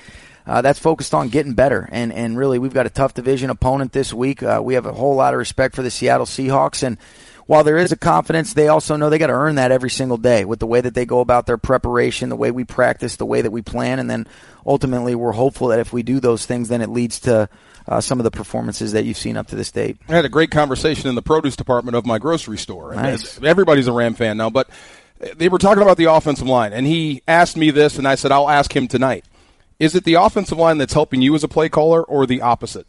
uh, 0.46 0.60
that's 0.60 0.78
focused 0.78 1.14
on 1.14 1.28
getting 1.28 1.54
better. 1.54 1.88
And, 1.92 2.12
and 2.12 2.36
really, 2.36 2.58
we've 2.58 2.74
got 2.74 2.86
a 2.86 2.90
tough 2.90 3.14
division 3.14 3.50
opponent 3.50 3.92
this 3.92 4.12
week. 4.12 4.42
Uh, 4.42 4.60
we 4.62 4.74
have 4.74 4.86
a 4.86 4.92
whole 4.92 5.14
lot 5.14 5.34
of 5.34 5.38
respect 5.38 5.76
for 5.76 5.82
the 5.82 5.90
Seattle 5.90 6.26
Seahawks, 6.26 6.82
and 6.82 6.98
while 7.46 7.64
there 7.64 7.78
is 7.78 7.92
a 7.92 7.96
confidence, 7.96 8.54
they 8.54 8.68
also 8.68 8.96
know 8.96 9.10
they 9.10 9.18
got 9.18 9.26
to 9.28 9.32
earn 9.32 9.56
that 9.56 9.72
every 9.72 9.90
single 9.90 10.16
day 10.16 10.44
with 10.44 10.58
the 10.58 10.66
way 10.66 10.80
that 10.80 10.94
they 10.94 11.04
go 11.04 11.20
about 11.20 11.46
their 11.46 11.58
preparation, 11.58 12.28
the 12.28 12.36
way 12.36 12.50
we 12.50 12.64
practice, 12.64 13.16
the 13.16 13.26
way 13.26 13.40
that 13.40 13.50
we 13.50 13.62
plan, 13.62 13.98
and 13.98 14.08
then 14.08 14.26
ultimately 14.66 15.14
we're 15.14 15.32
hopeful 15.32 15.68
that 15.68 15.80
if 15.80 15.92
we 15.92 16.02
do 16.02 16.20
those 16.20 16.46
things, 16.46 16.68
then 16.68 16.80
it 16.80 16.88
leads 16.88 17.20
to 17.20 17.48
uh, 17.88 18.00
some 18.00 18.20
of 18.20 18.24
the 18.24 18.30
performances 18.30 18.92
that 18.92 19.04
you've 19.04 19.16
seen 19.16 19.36
up 19.36 19.48
to 19.48 19.56
this 19.56 19.70
date. 19.70 19.96
I 20.08 20.12
had 20.12 20.24
a 20.24 20.28
great 20.28 20.50
conversation 20.50 21.08
in 21.08 21.14
the 21.14 21.22
produce 21.22 21.56
department 21.56 21.96
of 21.96 22.06
my 22.06 22.18
grocery 22.18 22.58
store. 22.58 22.94
Nice. 22.94 23.42
Everybody's 23.42 23.88
a 23.88 23.92
Ram 23.92 24.14
fan 24.14 24.36
now, 24.36 24.50
but 24.50 24.70
they 25.36 25.48
were 25.48 25.58
talking 25.58 25.82
about 25.82 25.96
the 25.96 26.04
offensive 26.04 26.46
line, 26.46 26.72
and 26.72 26.86
he 26.86 27.22
asked 27.26 27.56
me 27.56 27.70
this, 27.70 27.98
and 27.98 28.06
I 28.06 28.14
said, 28.14 28.32
I'll 28.32 28.50
ask 28.50 28.74
him 28.74 28.88
tonight. 28.88 29.24
Is 29.78 29.94
it 29.96 30.04
the 30.04 30.14
offensive 30.14 30.58
line 30.58 30.78
that's 30.78 30.92
helping 30.92 31.22
you 31.22 31.34
as 31.34 31.42
a 31.42 31.48
play 31.48 31.68
caller, 31.68 32.02
or 32.02 32.24
the 32.26 32.40
opposite? 32.40 32.86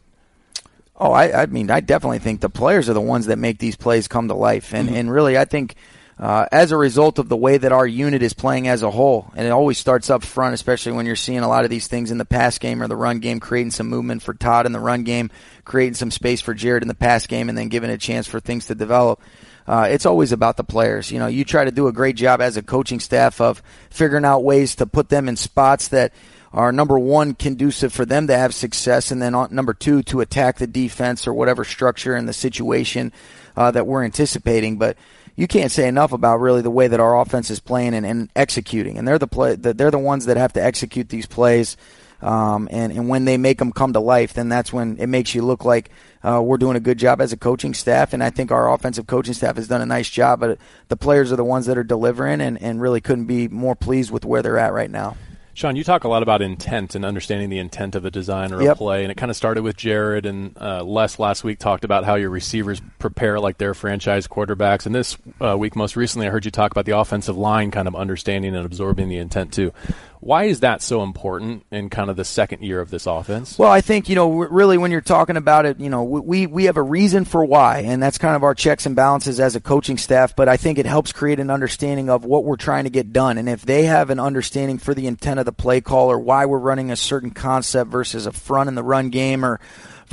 Oh, 0.96 1.12
I, 1.12 1.42
I 1.42 1.46
mean, 1.46 1.70
I 1.70 1.80
definitely 1.80 2.20
think 2.20 2.40
the 2.40 2.50
players 2.50 2.88
are 2.88 2.94
the 2.94 3.00
ones 3.00 3.26
that 3.26 3.38
make 3.38 3.58
these 3.58 3.76
plays 3.76 4.06
come 4.06 4.28
to 4.28 4.34
life, 4.34 4.72
and 4.72 4.88
mm-hmm. 4.88 4.96
and 4.96 5.12
really, 5.12 5.38
I 5.38 5.44
think. 5.44 5.74
Uh, 6.16 6.46
as 6.52 6.70
a 6.70 6.76
result 6.76 7.18
of 7.18 7.28
the 7.28 7.36
way 7.36 7.58
that 7.58 7.72
our 7.72 7.88
unit 7.88 8.22
is 8.22 8.32
playing 8.32 8.68
as 8.68 8.84
a 8.84 8.90
whole, 8.92 9.32
and 9.34 9.44
it 9.44 9.50
always 9.50 9.78
starts 9.78 10.10
up 10.10 10.22
front, 10.22 10.54
especially 10.54 10.92
when 10.92 11.06
you're 11.06 11.16
seeing 11.16 11.40
a 11.40 11.48
lot 11.48 11.64
of 11.64 11.70
these 11.70 11.88
things 11.88 12.12
in 12.12 12.18
the 12.18 12.24
pass 12.24 12.56
game 12.58 12.80
or 12.80 12.86
the 12.86 12.94
run 12.94 13.18
game, 13.18 13.40
creating 13.40 13.72
some 13.72 13.88
movement 13.88 14.22
for 14.22 14.32
Todd 14.32 14.64
in 14.64 14.70
the 14.70 14.78
run 14.78 15.02
game, 15.02 15.28
creating 15.64 15.94
some 15.94 16.12
space 16.12 16.40
for 16.40 16.54
Jared 16.54 16.84
in 16.84 16.88
the 16.88 16.94
pass 16.94 17.26
game, 17.26 17.48
and 17.48 17.58
then 17.58 17.68
giving 17.68 17.90
a 17.90 17.98
chance 17.98 18.28
for 18.28 18.38
things 18.38 18.66
to 18.66 18.76
develop. 18.76 19.20
Uh, 19.66 19.88
it's 19.90 20.06
always 20.06 20.32
about 20.32 20.56
the 20.56 20.64
players. 20.64 21.10
You 21.10 21.18
know, 21.18 21.26
you 21.26 21.44
try 21.44 21.64
to 21.64 21.70
do 21.70 21.86
a 21.86 21.92
great 21.92 22.16
job 22.16 22.40
as 22.40 22.56
a 22.56 22.62
coaching 22.62 23.00
staff 23.00 23.40
of 23.40 23.62
figuring 23.90 24.24
out 24.24 24.44
ways 24.44 24.74
to 24.76 24.86
put 24.86 25.08
them 25.08 25.28
in 25.28 25.36
spots 25.36 25.88
that 25.88 26.12
are 26.52 26.70
number 26.70 26.98
one 26.98 27.34
conducive 27.34 27.92
for 27.92 28.04
them 28.04 28.28
to 28.28 28.36
have 28.36 28.54
success, 28.54 29.10
and 29.10 29.20
then 29.20 29.34
on, 29.34 29.52
number 29.52 29.74
two 29.74 30.02
to 30.04 30.20
attack 30.20 30.58
the 30.58 30.66
defense 30.66 31.26
or 31.26 31.34
whatever 31.34 31.64
structure 31.64 32.14
and 32.14 32.28
the 32.28 32.32
situation 32.32 33.12
uh, 33.56 33.70
that 33.72 33.86
we're 33.86 34.04
anticipating. 34.04 34.78
But 34.78 34.96
you 35.34 35.48
can't 35.48 35.72
say 35.72 35.88
enough 35.88 36.12
about 36.12 36.38
really 36.38 36.62
the 36.62 36.70
way 36.70 36.86
that 36.86 37.00
our 37.00 37.18
offense 37.18 37.50
is 37.50 37.58
playing 37.58 37.94
and, 37.94 38.06
and 38.06 38.30
executing, 38.36 38.98
and 38.98 39.08
they're 39.08 39.18
the 39.18 39.26
play 39.26 39.56
they're 39.56 39.90
the 39.90 39.98
ones 39.98 40.26
that 40.26 40.36
have 40.36 40.52
to 40.52 40.62
execute 40.62 41.08
these 41.08 41.26
plays. 41.26 41.76
Um, 42.24 42.68
and, 42.70 42.90
and 42.90 43.08
when 43.08 43.26
they 43.26 43.36
make 43.36 43.58
them 43.58 43.70
come 43.70 43.92
to 43.92 44.00
life, 44.00 44.32
then 44.32 44.48
that's 44.48 44.72
when 44.72 44.96
it 44.98 45.08
makes 45.08 45.34
you 45.34 45.42
look 45.42 45.64
like 45.64 45.90
uh, 46.22 46.40
we're 46.42 46.56
doing 46.56 46.74
a 46.74 46.80
good 46.80 46.98
job 46.98 47.20
as 47.20 47.34
a 47.34 47.36
coaching 47.36 47.74
staff. 47.74 48.14
And 48.14 48.24
I 48.24 48.30
think 48.30 48.50
our 48.50 48.72
offensive 48.72 49.06
coaching 49.06 49.34
staff 49.34 49.56
has 49.56 49.68
done 49.68 49.82
a 49.82 49.86
nice 49.86 50.08
job. 50.08 50.40
But 50.40 50.58
the 50.88 50.96
players 50.96 51.30
are 51.32 51.36
the 51.36 51.44
ones 51.44 51.66
that 51.66 51.76
are 51.76 51.84
delivering, 51.84 52.40
and, 52.40 52.60
and 52.62 52.80
really 52.80 53.02
couldn't 53.02 53.26
be 53.26 53.46
more 53.48 53.76
pleased 53.76 54.10
with 54.10 54.24
where 54.24 54.40
they're 54.40 54.58
at 54.58 54.72
right 54.72 54.90
now. 54.90 55.16
Sean, 55.56 55.76
you 55.76 55.84
talk 55.84 56.02
a 56.02 56.08
lot 56.08 56.24
about 56.24 56.42
intent 56.42 56.96
and 56.96 57.04
understanding 57.04 57.48
the 57.48 57.60
intent 57.60 57.94
of 57.94 58.04
a 58.04 58.10
design 58.10 58.52
or 58.52 58.60
yep. 58.60 58.72
a 58.72 58.76
play, 58.76 59.04
and 59.04 59.12
it 59.12 59.16
kind 59.16 59.30
of 59.30 59.36
started 59.36 59.62
with 59.62 59.76
Jared 59.76 60.26
and 60.26 60.58
uh, 60.60 60.82
Les 60.82 61.20
last 61.20 61.44
week 61.44 61.60
talked 61.60 61.84
about 61.84 62.02
how 62.04 62.16
your 62.16 62.30
receivers 62.30 62.82
prepare 62.98 63.38
like 63.38 63.58
their 63.58 63.72
franchise 63.72 64.26
quarterbacks, 64.26 64.84
and 64.84 64.92
this 64.92 65.16
uh, 65.40 65.56
week, 65.56 65.76
most 65.76 65.94
recently, 65.94 66.26
I 66.26 66.30
heard 66.30 66.44
you 66.44 66.50
talk 66.50 66.72
about 66.72 66.86
the 66.86 66.98
offensive 66.98 67.36
line 67.36 67.70
kind 67.70 67.86
of 67.86 67.94
understanding 67.94 68.56
and 68.56 68.66
absorbing 68.66 69.08
the 69.08 69.18
intent 69.18 69.52
too. 69.52 69.72
Why 70.24 70.44
is 70.44 70.60
that 70.60 70.80
so 70.80 71.02
important 71.02 71.66
in 71.70 71.90
kind 71.90 72.08
of 72.08 72.16
the 72.16 72.24
second 72.24 72.62
year 72.62 72.80
of 72.80 72.88
this 72.88 73.06
offense? 73.06 73.58
Well, 73.58 73.70
I 73.70 73.82
think 73.82 74.08
you 74.08 74.14
know 74.14 74.32
really 74.32 74.78
when 74.78 74.90
you're 74.90 75.02
talking 75.02 75.36
about 75.36 75.66
it, 75.66 75.78
you 75.78 75.90
know 75.90 76.02
we 76.02 76.46
we 76.46 76.64
have 76.64 76.78
a 76.78 76.82
reason 76.82 77.26
for 77.26 77.44
why, 77.44 77.80
and 77.80 78.02
that's 78.02 78.16
kind 78.16 78.34
of 78.34 78.42
our 78.42 78.54
checks 78.54 78.86
and 78.86 78.96
balances 78.96 79.38
as 79.38 79.54
a 79.54 79.60
coaching 79.60 79.98
staff. 79.98 80.34
But 80.34 80.48
I 80.48 80.56
think 80.56 80.78
it 80.78 80.86
helps 80.86 81.12
create 81.12 81.40
an 81.40 81.50
understanding 81.50 82.08
of 82.08 82.24
what 82.24 82.42
we're 82.42 82.56
trying 82.56 82.84
to 82.84 82.90
get 82.90 83.12
done, 83.12 83.36
and 83.36 83.50
if 83.50 83.66
they 83.66 83.82
have 83.82 84.08
an 84.08 84.18
understanding 84.18 84.78
for 84.78 84.94
the 84.94 85.06
intent 85.06 85.40
of 85.40 85.44
the 85.44 85.52
play 85.52 85.82
call 85.82 86.10
or 86.10 86.18
why 86.18 86.46
we're 86.46 86.56
running 86.56 86.90
a 86.90 86.96
certain 86.96 87.30
concept 87.30 87.90
versus 87.90 88.24
a 88.24 88.32
front 88.32 88.68
in 88.68 88.76
the 88.76 88.82
run 88.82 89.10
game 89.10 89.44
or 89.44 89.60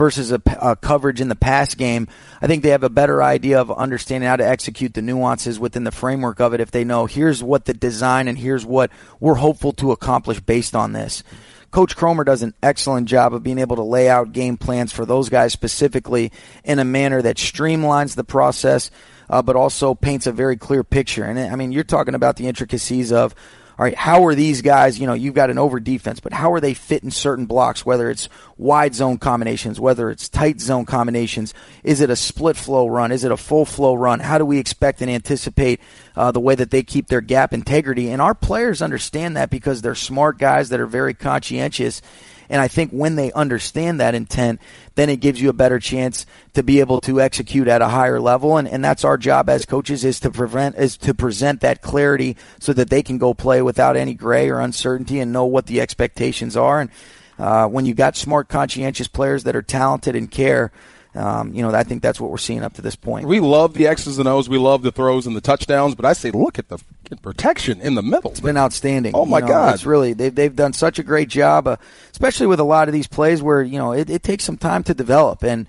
versus 0.01 0.31
a, 0.31 0.41
a, 0.59 0.75
coverage 0.75 1.21
in 1.21 1.27
the 1.27 1.35
pass 1.35 1.75
game, 1.75 2.07
I 2.41 2.47
think 2.47 2.63
they 2.63 2.69
have 2.69 2.81
a 2.81 2.89
better 2.89 3.21
idea 3.21 3.61
of 3.61 3.69
understanding 3.69 4.27
how 4.27 4.35
to 4.35 4.47
execute 4.47 4.95
the 4.95 5.01
nuances 5.03 5.59
within 5.59 5.83
the 5.83 5.91
framework 5.91 6.41
of 6.41 6.55
it 6.55 6.59
if 6.59 6.71
they 6.71 6.83
know 6.83 7.05
here's 7.05 7.43
what 7.43 7.65
the 7.65 7.73
design 7.75 8.27
and 8.27 8.35
here's 8.35 8.65
what 8.65 8.89
we're 9.19 9.35
hopeful 9.35 9.73
to 9.73 9.91
accomplish 9.91 10.39
based 10.39 10.75
on 10.75 10.93
this. 10.93 11.21
Coach 11.69 11.95
Kromer 11.95 12.25
does 12.25 12.41
an 12.41 12.55
excellent 12.63 13.09
job 13.09 13.31
of 13.31 13.43
being 13.43 13.59
able 13.59 13.75
to 13.75 13.83
lay 13.83 14.09
out 14.09 14.31
game 14.31 14.57
plans 14.57 14.91
for 14.91 15.05
those 15.05 15.29
guys 15.29 15.53
specifically 15.53 16.31
in 16.63 16.79
a 16.79 16.83
manner 16.83 17.21
that 17.21 17.37
streamlines 17.37 18.15
the 18.15 18.23
process, 18.23 18.89
uh, 19.29 19.43
but 19.43 19.55
also 19.55 19.93
paints 19.93 20.25
a 20.25 20.31
very 20.31 20.57
clear 20.57 20.83
picture. 20.83 21.25
And 21.25 21.37
I 21.37 21.55
mean, 21.55 21.71
you're 21.71 21.83
talking 21.83 22.15
about 22.15 22.37
the 22.37 22.47
intricacies 22.47 23.11
of 23.11 23.35
all 23.81 23.85
right, 23.85 23.95
how 23.95 24.27
are 24.27 24.35
these 24.35 24.61
guys, 24.61 24.99
you 24.99 25.07
know, 25.07 25.15
you've 25.15 25.33
got 25.33 25.49
an 25.49 25.57
over 25.57 25.79
defense, 25.79 26.19
but 26.19 26.33
how 26.33 26.53
are 26.53 26.59
they 26.59 26.75
fit 26.75 27.01
in 27.01 27.09
certain 27.09 27.47
blocks, 27.47 27.83
whether 27.83 28.11
it's 28.11 28.29
wide 28.55 28.93
zone 28.93 29.17
combinations, 29.17 29.79
whether 29.79 30.11
it's 30.11 30.29
tight 30.29 30.61
zone 30.61 30.85
combinations? 30.85 31.55
Is 31.83 31.99
it 31.99 32.11
a 32.11 32.15
split 32.15 32.55
flow 32.55 32.85
run? 32.85 33.11
Is 33.11 33.23
it 33.23 33.31
a 33.31 33.37
full 33.37 33.65
flow 33.65 33.95
run? 33.95 34.19
How 34.19 34.37
do 34.37 34.45
we 34.45 34.59
expect 34.59 35.01
and 35.01 35.09
anticipate 35.09 35.79
uh, 36.15 36.31
the 36.31 36.39
way 36.39 36.53
that 36.53 36.69
they 36.69 36.83
keep 36.83 37.07
their 37.07 37.21
gap 37.21 37.55
integrity? 37.55 38.11
And 38.11 38.21
our 38.21 38.35
players 38.35 38.83
understand 38.83 39.35
that 39.35 39.49
because 39.49 39.81
they're 39.81 39.95
smart 39.95 40.37
guys 40.37 40.69
that 40.69 40.79
are 40.79 40.85
very 40.85 41.15
conscientious 41.15 42.03
and 42.51 42.61
I 42.61 42.67
think 42.67 42.91
when 42.91 43.15
they 43.15 43.31
understand 43.31 43.99
that 43.99 44.13
intent, 44.13 44.59
then 44.95 45.09
it 45.09 45.21
gives 45.21 45.41
you 45.41 45.49
a 45.49 45.53
better 45.53 45.79
chance 45.79 46.25
to 46.53 46.61
be 46.61 46.81
able 46.81 46.99
to 47.01 47.21
execute 47.21 47.69
at 47.69 47.81
a 47.81 47.87
higher 47.87 48.19
level. 48.19 48.57
And, 48.57 48.67
and 48.67 48.83
that's 48.83 49.05
our 49.05 49.17
job 49.17 49.49
as 49.49 49.65
coaches 49.65 50.03
is 50.03 50.19
to 50.19 50.29
prevent, 50.29 50.75
is 50.75 50.97
to 50.97 51.13
present 51.13 51.61
that 51.61 51.81
clarity 51.81 52.35
so 52.59 52.73
that 52.73 52.89
they 52.89 53.01
can 53.01 53.17
go 53.17 53.33
play 53.33 53.61
without 53.61 53.95
any 53.95 54.13
gray 54.13 54.49
or 54.49 54.59
uncertainty 54.59 55.21
and 55.21 55.31
know 55.31 55.45
what 55.45 55.67
the 55.67 55.79
expectations 55.79 56.57
are. 56.57 56.81
And, 56.81 56.89
uh, 57.39 57.67
when 57.67 57.85
you've 57.85 57.97
got 57.97 58.17
smart, 58.17 58.49
conscientious 58.49 59.07
players 59.07 59.45
that 59.45 59.55
are 59.55 59.61
talented 59.61 60.15
and 60.15 60.29
care, 60.29 60.71
um, 61.13 61.53
you 61.53 61.61
know, 61.61 61.73
I 61.73 61.83
think 61.83 62.01
that's 62.01 62.21
what 62.21 62.31
we're 62.31 62.37
seeing 62.37 62.63
up 62.63 62.73
to 62.73 62.81
this 62.81 62.95
point. 62.95 63.27
We 63.27 63.41
love 63.41 63.73
the 63.73 63.87
X's 63.87 64.17
and 64.17 64.27
O's. 64.27 64.47
We 64.47 64.57
love 64.57 64.81
the 64.81 64.91
throws 64.91 65.27
and 65.27 65.35
the 65.35 65.41
touchdowns, 65.41 65.93
but 65.93 66.05
I 66.05 66.13
say, 66.13 66.31
look 66.31 66.57
at 66.57 66.69
the 66.69 66.79
protection 67.21 67.81
in 67.81 67.95
the 67.95 68.01
middle. 68.01 68.31
It's 68.31 68.39
been 68.39 68.57
outstanding. 68.57 69.13
Oh 69.13 69.25
my 69.25 69.39
you 69.39 69.41
know, 69.43 69.47
God! 69.49 69.75
It's 69.75 69.85
really 69.85 70.13
they've 70.13 70.33
they've 70.33 70.55
done 70.55 70.71
such 70.71 70.99
a 70.99 71.03
great 71.03 71.27
job, 71.27 71.67
uh, 71.67 71.75
especially 72.11 72.47
with 72.47 72.61
a 72.61 72.63
lot 72.63 72.87
of 72.87 72.93
these 72.93 73.07
plays 73.07 73.41
where 73.43 73.61
you 73.61 73.77
know 73.77 73.91
it, 73.91 74.09
it 74.09 74.23
takes 74.23 74.43
some 74.43 74.57
time 74.57 74.83
to 74.83 74.93
develop 74.93 75.43
and. 75.43 75.67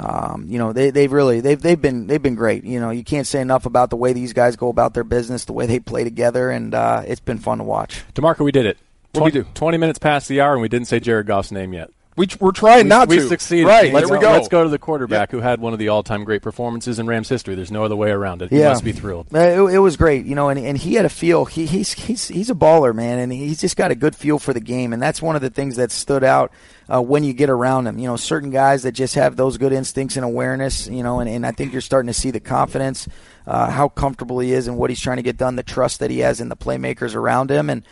Um, 0.00 0.44
you 0.46 0.60
know 0.60 0.72
they 0.72 0.90
they've 0.90 1.10
really 1.10 1.40
they've 1.40 1.60
they've 1.60 1.82
been 1.82 2.06
they've 2.06 2.22
been 2.22 2.36
great. 2.36 2.62
You 2.62 2.78
know 2.78 2.90
you 2.90 3.02
can't 3.02 3.26
say 3.26 3.40
enough 3.40 3.66
about 3.66 3.90
the 3.90 3.96
way 3.96 4.12
these 4.12 4.32
guys 4.32 4.54
go 4.54 4.68
about 4.68 4.94
their 4.94 5.02
business, 5.02 5.44
the 5.44 5.52
way 5.52 5.66
they 5.66 5.80
play 5.80 6.04
together, 6.04 6.50
and 6.50 6.72
uh, 6.72 7.02
it's 7.04 7.18
been 7.18 7.38
fun 7.38 7.58
to 7.58 7.64
watch. 7.64 8.04
D'Marco, 8.14 8.44
we 8.44 8.52
did 8.52 8.64
it. 8.64 8.78
20, 9.14 9.24
we 9.24 9.42
do? 9.42 9.48
20 9.54 9.76
minutes 9.76 9.98
past 9.98 10.28
the 10.28 10.40
hour, 10.40 10.52
and 10.52 10.62
we 10.62 10.68
didn't 10.68 10.86
say 10.86 11.00
Jared 11.00 11.26
Goff's 11.26 11.50
name 11.50 11.72
yet. 11.72 11.90
We, 12.18 12.28
we're 12.40 12.52
trying 12.52 12.84
we, 12.84 12.88
not 12.88 13.08
we 13.08 13.16
to. 13.16 13.22
We 13.22 13.28
succeeded. 13.28 13.66
Right. 13.66 13.92
Let's, 13.92 14.08
there 14.08 14.18
we 14.18 14.20
go. 14.20 14.32
Let's 14.32 14.48
go 14.48 14.64
to 14.64 14.68
the 14.68 14.78
quarterback 14.78 15.30
who 15.30 15.40
had 15.40 15.60
one 15.60 15.72
of 15.72 15.78
the 15.78 15.88
all-time 15.88 16.24
great 16.24 16.42
performances 16.42 16.98
in 16.98 17.06
Rams 17.06 17.28
history. 17.28 17.54
There's 17.54 17.70
no 17.70 17.84
other 17.84 17.96
way 17.96 18.10
around 18.10 18.42
it. 18.42 18.50
He 18.50 18.58
yeah. 18.58 18.70
must 18.70 18.84
be 18.84 18.92
thrilled. 18.92 19.28
It, 19.30 19.74
it, 19.74 19.78
was 19.78 19.96
great, 19.96 20.26
you 20.26 20.34
know, 20.34 20.48
and, 20.48 20.58
and 20.58 20.76
he 20.76 20.94
had 20.94 21.04
a 21.04 21.08
feel. 21.08 21.44
He, 21.44 21.66
he's 21.66 21.92
he's 21.92 22.26
he's 22.26 22.50
a 22.50 22.54
baller, 22.54 22.94
man, 22.94 23.20
and 23.20 23.32
he's 23.32 23.60
just 23.60 23.76
got 23.76 23.92
a 23.92 23.94
good 23.94 24.16
feel 24.16 24.38
for 24.38 24.52
the 24.52 24.60
game, 24.60 24.92
and 24.92 25.00
that's 25.00 25.22
one 25.22 25.36
of 25.36 25.42
the 25.42 25.50
things 25.50 25.76
that 25.76 25.92
stood 25.92 26.24
out 26.24 26.52
uh, 26.92 27.00
when 27.00 27.22
you 27.22 27.32
get 27.32 27.50
around 27.50 27.86
him. 27.86 27.98
You 27.98 28.08
know, 28.08 28.16
certain 28.16 28.50
guys 28.50 28.82
that 28.82 28.92
just 28.92 29.14
have 29.14 29.36
those 29.36 29.56
good 29.56 29.72
instincts 29.72 30.16
and 30.16 30.24
awareness, 30.24 30.88
you 30.88 31.04
know, 31.04 31.20
and, 31.20 31.30
and 31.30 31.46
I 31.46 31.52
think 31.52 31.72
you're 31.72 31.80
starting 31.80 32.08
to 32.08 32.14
see 32.14 32.32
the 32.32 32.40
confidence, 32.40 33.06
uh, 33.46 33.70
how 33.70 33.88
comfortable 33.88 34.40
he 34.40 34.52
is, 34.52 34.66
and 34.66 34.76
what 34.76 34.90
he's 34.90 35.00
trying 35.00 35.18
to 35.18 35.22
get 35.22 35.36
done, 35.36 35.54
the 35.54 35.62
trust 35.62 36.00
that 36.00 36.10
he 36.10 36.18
has 36.20 36.40
in 36.40 36.48
the 36.48 36.56
playmakers 36.56 37.14
around 37.14 37.50
him, 37.50 37.70
and 37.70 37.84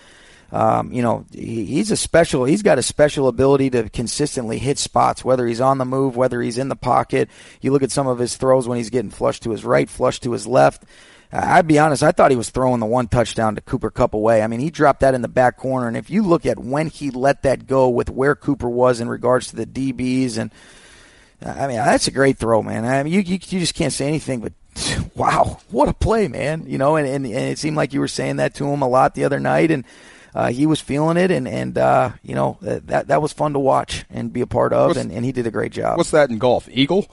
um, 0.52 0.92
you 0.92 1.02
know, 1.02 1.24
he, 1.32 1.64
he's 1.64 1.90
a 1.90 1.96
special. 1.96 2.44
He's 2.44 2.62
got 2.62 2.78
a 2.78 2.82
special 2.82 3.28
ability 3.28 3.70
to 3.70 3.88
consistently 3.88 4.58
hit 4.58 4.78
spots, 4.78 5.24
whether 5.24 5.46
he's 5.46 5.60
on 5.60 5.78
the 5.78 5.84
move, 5.84 6.16
whether 6.16 6.40
he's 6.40 6.58
in 6.58 6.68
the 6.68 6.76
pocket. 6.76 7.28
You 7.60 7.72
look 7.72 7.82
at 7.82 7.90
some 7.90 8.06
of 8.06 8.18
his 8.18 8.36
throws 8.36 8.68
when 8.68 8.78
he's 8.78 8.90
getting 8.90 9.10
flushed 9.10 9.42
to 9.42 9.50
his 9.50 9.64
right, 9.64 9.88
flushed 9.88 10.22
to 10.22 10.32
his 10.32 10.46
left. 10.46 10.84
I'd 11.32 11.66
be 11.66 11.78
honest, 11.78 12.04
I 12.04 12.12
thought 12.12 12.30
he 12.30 12.36
was 12.36 12.50
throwing 12.50 12.78
the 12.78 12.86
one 12.86 13.08
touchdown 13.08 13.56
to 13.56 13.60
Cooper 13.60 13.90
Kupp 13.90 14.14
away. 14.14 14.42
I 14.42 14.46
mean, 14.46 14.60
he 14.60 14.70
dropped 14.70 15.00
that 15.00 15.14
in 15.14 15.22
the 15.22 15.28
back 15.28 15.56
corner, 15.56 15.88
and 15.88 15.96
if 15.96 16.08
you 16.08 16.22
look 16.22 16.46
at 16.46 16.58
when 16.58 16.86
he 16.86 17.10
let 17.10 17.42
that 17.42 17.66
go 17.66 17.88
with 17.88 18.08
where 18.08 18.36
Cooper 18.36 18.68
was 18.68 19.00
in 19.00 19.08
regards 19.08 19.48
to 19.48 19.56
the 19.56 19.66
DBs, 19.66 20.38
and 20.38 20.52
I 21.44 21.66
mean, 21.66 21.76
that's 21.76 22.06
a 22.06 22.12
great 22.12 22.38
throw, 22.38 22.62
man. 22.62 22.84
I 22.84 23.02
mean, 23.02 23.12
you 23.12 23.20
you, 23.20 23.34
you 23.34 23.60
just 23.60 23.74
can't 23.74 23.92
say 23.92 24.06
anything 24.06 24.40
but 24.40 24.52
wow, 25.16 25.58
what 25.70 25.88
a 25.88 25.94
play, 25.94 26.28
man. 26.28 26.64
You 26.66 26.78
know, 26.78 26.96
and, 26.96 27.08
and, 27.08 27.26
and 27.26 27.34
it 27.34 27.58
seemed 27.58 27.76
like 27.76 27.92
you 27.92 28.00
were 28.00 28.08
saying 28.08 28.36
that 28.36 28.54
to 28.54 28.66
him 28.66 28.82
a 28.82 28.88
lot 28.88 29.14
the 29.14 29.24
other 29.24 29.40
night, 29.40 29.70
and 29.70 29.84
uh, 30.36 30.48
he 30.48 30.66
was 30.66 30.82
feeling 30.82 31.16
it, 31.16 31.30
and 31.30 31.48
and 31.48 31.78
uh, 31.78 32.10
you 32.22 32.34
know 32.34 32.58
that 32.60 33.08
that 33.08 33.22
was 33.22 33.32
fun 33.32 33.54
to 33.54 33.58
watch 33.58 34.04
and 34.10 34.30
be 34.30 34.42
a 34.42 34.46
part 34.46 34.74
of, 34.74 34.98
and, 34.98 35.10
and 35.10 35.24
he 35.24 35.32
did 35.32 35.46
a 35.46 35.50
great 35.50 35.72
job. 35.72 35.96
What's 35.96 36.10
that 36.10 36.28
in 36.28 36.36
golf? 36.36 36.68
Eagle. 36.70 37.06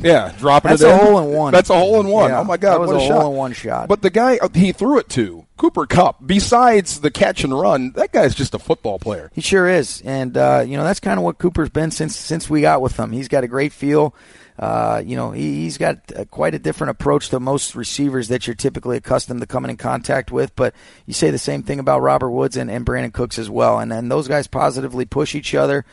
Yeah, 0.00 0.34
dropping 0.38 0.70
That's 0.70 0.82
it. 0.82 0.86
That's 0.86 1.02
a 1.02 1.06
hole 1.06 1.18
in 1.20 1.36
one. 1.36 1.52
That's 1.52 1.70
a 1.70 1.78
hole 1.78 2.00
in 2.00 2.08
one. 2.08 2.30
Yeah, 2.30 2.40
oh 2.40 2.44
my 2.44 2.56
god, 2.56 2.74
that 2.74 2.80
was 2.80 2.88
what 2.88 2.96
a, 2.96 2.98
a, 2.98 3.00
hole 3.00 3.20
shot. 3.20 3.30
in 3.30 3.36
one 3.36 3.52
shot. 3.52 3.88
But 3.88 4.02
the 4.02 4.10
guy 4.10 4.38
uh, 4.38 4.48
he 4.52 4.72
threw 4.72 4.98
it 4.98 5.08
to 5.10 5.46
Cooper 5.56 5.86
Kupp. 5.86 6.26
Besides 6.26 7.00
the 7.00 7.12
catch 7.12 7.44
and 7.44 7.56
run, 7.56 7.92
that 7.92 8.10
guy's 8.10 8.34
just 8.34 8.54
a 8.54 8.58
football 8.58 8.98
player. 8.98 9.30
He 9.34 9.40
sure 9.40 9.68
is, 9.68 10.02
and 10.04 10.36
uh, 10.36 10.64
you 10.66 10.76
know 10.76 10.82
that's 10.82 10.98
kind 10.98 11.16
of 11.16 11.24
what 11.24 11.38
Cooper's 11.38 11.70
been 11.70 11.92
since 11.92 12.16
since 12.16 12.50
we 12.50 12.62
got 12.62 12.82
with 12.82 12.98
him. 12.98 13.12
He's 13.12 13.28
got 13.28 13.44
a 13.44 13.48
great 13.48 13.72
feel. 13.72 14.16
Uh, 14.58 15.02
you 15.06 15.16
know, 15.16 15.30
he, 15.30 15.64
has 15.64 15.78
got 15.78 15.98
a, 16.16 16.26
quite 16.26 16.54
a 16.54 16.58
different 16.58 16.90
approach 16.90 17.28
to 17.28 17.38
most 17.38 17.76
receivers 17.76 18.28
that 18.28 18.46
you're 18.46 18.56
typically 18.56 18.96
accustomed 18.96 19.40
to 19.40 19.46
coming 19.46 19.70
in 19.70 19.76
contact 19.76 20.32
with. 20.32 20.56
But 20.56 20.74
you 21.06 21.14
say 21.14 21.30
the 21.30 21.38
same 21.38 21.62
thing 21.62 21.78
about 21.78 22.02
Robert 22.02 22.30
Woods 22.30 22.56
and, 22.56 22.70
and 22.70 22.84
Brandin 22.84 23.12
Cooks 23.12 23.38
as 23.38 23.48
well. 23.48 23.78
And, 23.78 23.92
and 23.92 24.10
those 24.10 24.26
guys 24.26 24.48
positively 24.48 25.04
push 25.04 25.34
each 25.36 25.54
other 25.54 25.84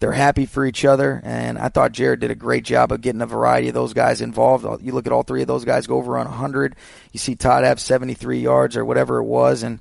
They're 0.00 0.12
happy 0.12 0.46
for 0.46 0.66
each 0.66 0.84
other, 0.84 1.20
and 1.24 1.58
I 1.58 1.68
thought 1.68 1.92
Jared 1.92 2.20
did 2.20 2.30
a 2.30 2.34
great 2.34 2.64
job 2.64 2.92
of 2.92 3.00
getting 3.00 3.22
a 3.22 3.26
variety 3.26 3.68
of 3.68 3.74
those 3.74 3.92
guys 3.94 4.20
involved. 4.20 4.64
You 4.82 4.92
look 4.92 5.06
at 5.06 5.12
all 5.12 5.22
three 5.22 5.42
of 5.42 5.48
those 5.48 5.64
guys 5.64 5.86
go 5.86 5.96
over 5.96 6.18
on 6.18 6.26
100. 6.26 6.76
You 7.12 7.18
see 7.18 7.36
Todd 7.36 7.64
have 7.64 7.80
73 7.80 8.40
yards 8.40 8.76
or 8.76 8.84
whatever 8.84 9.18
it 9.18 9.24
was, 9.24 9.62
and 9.62 9.80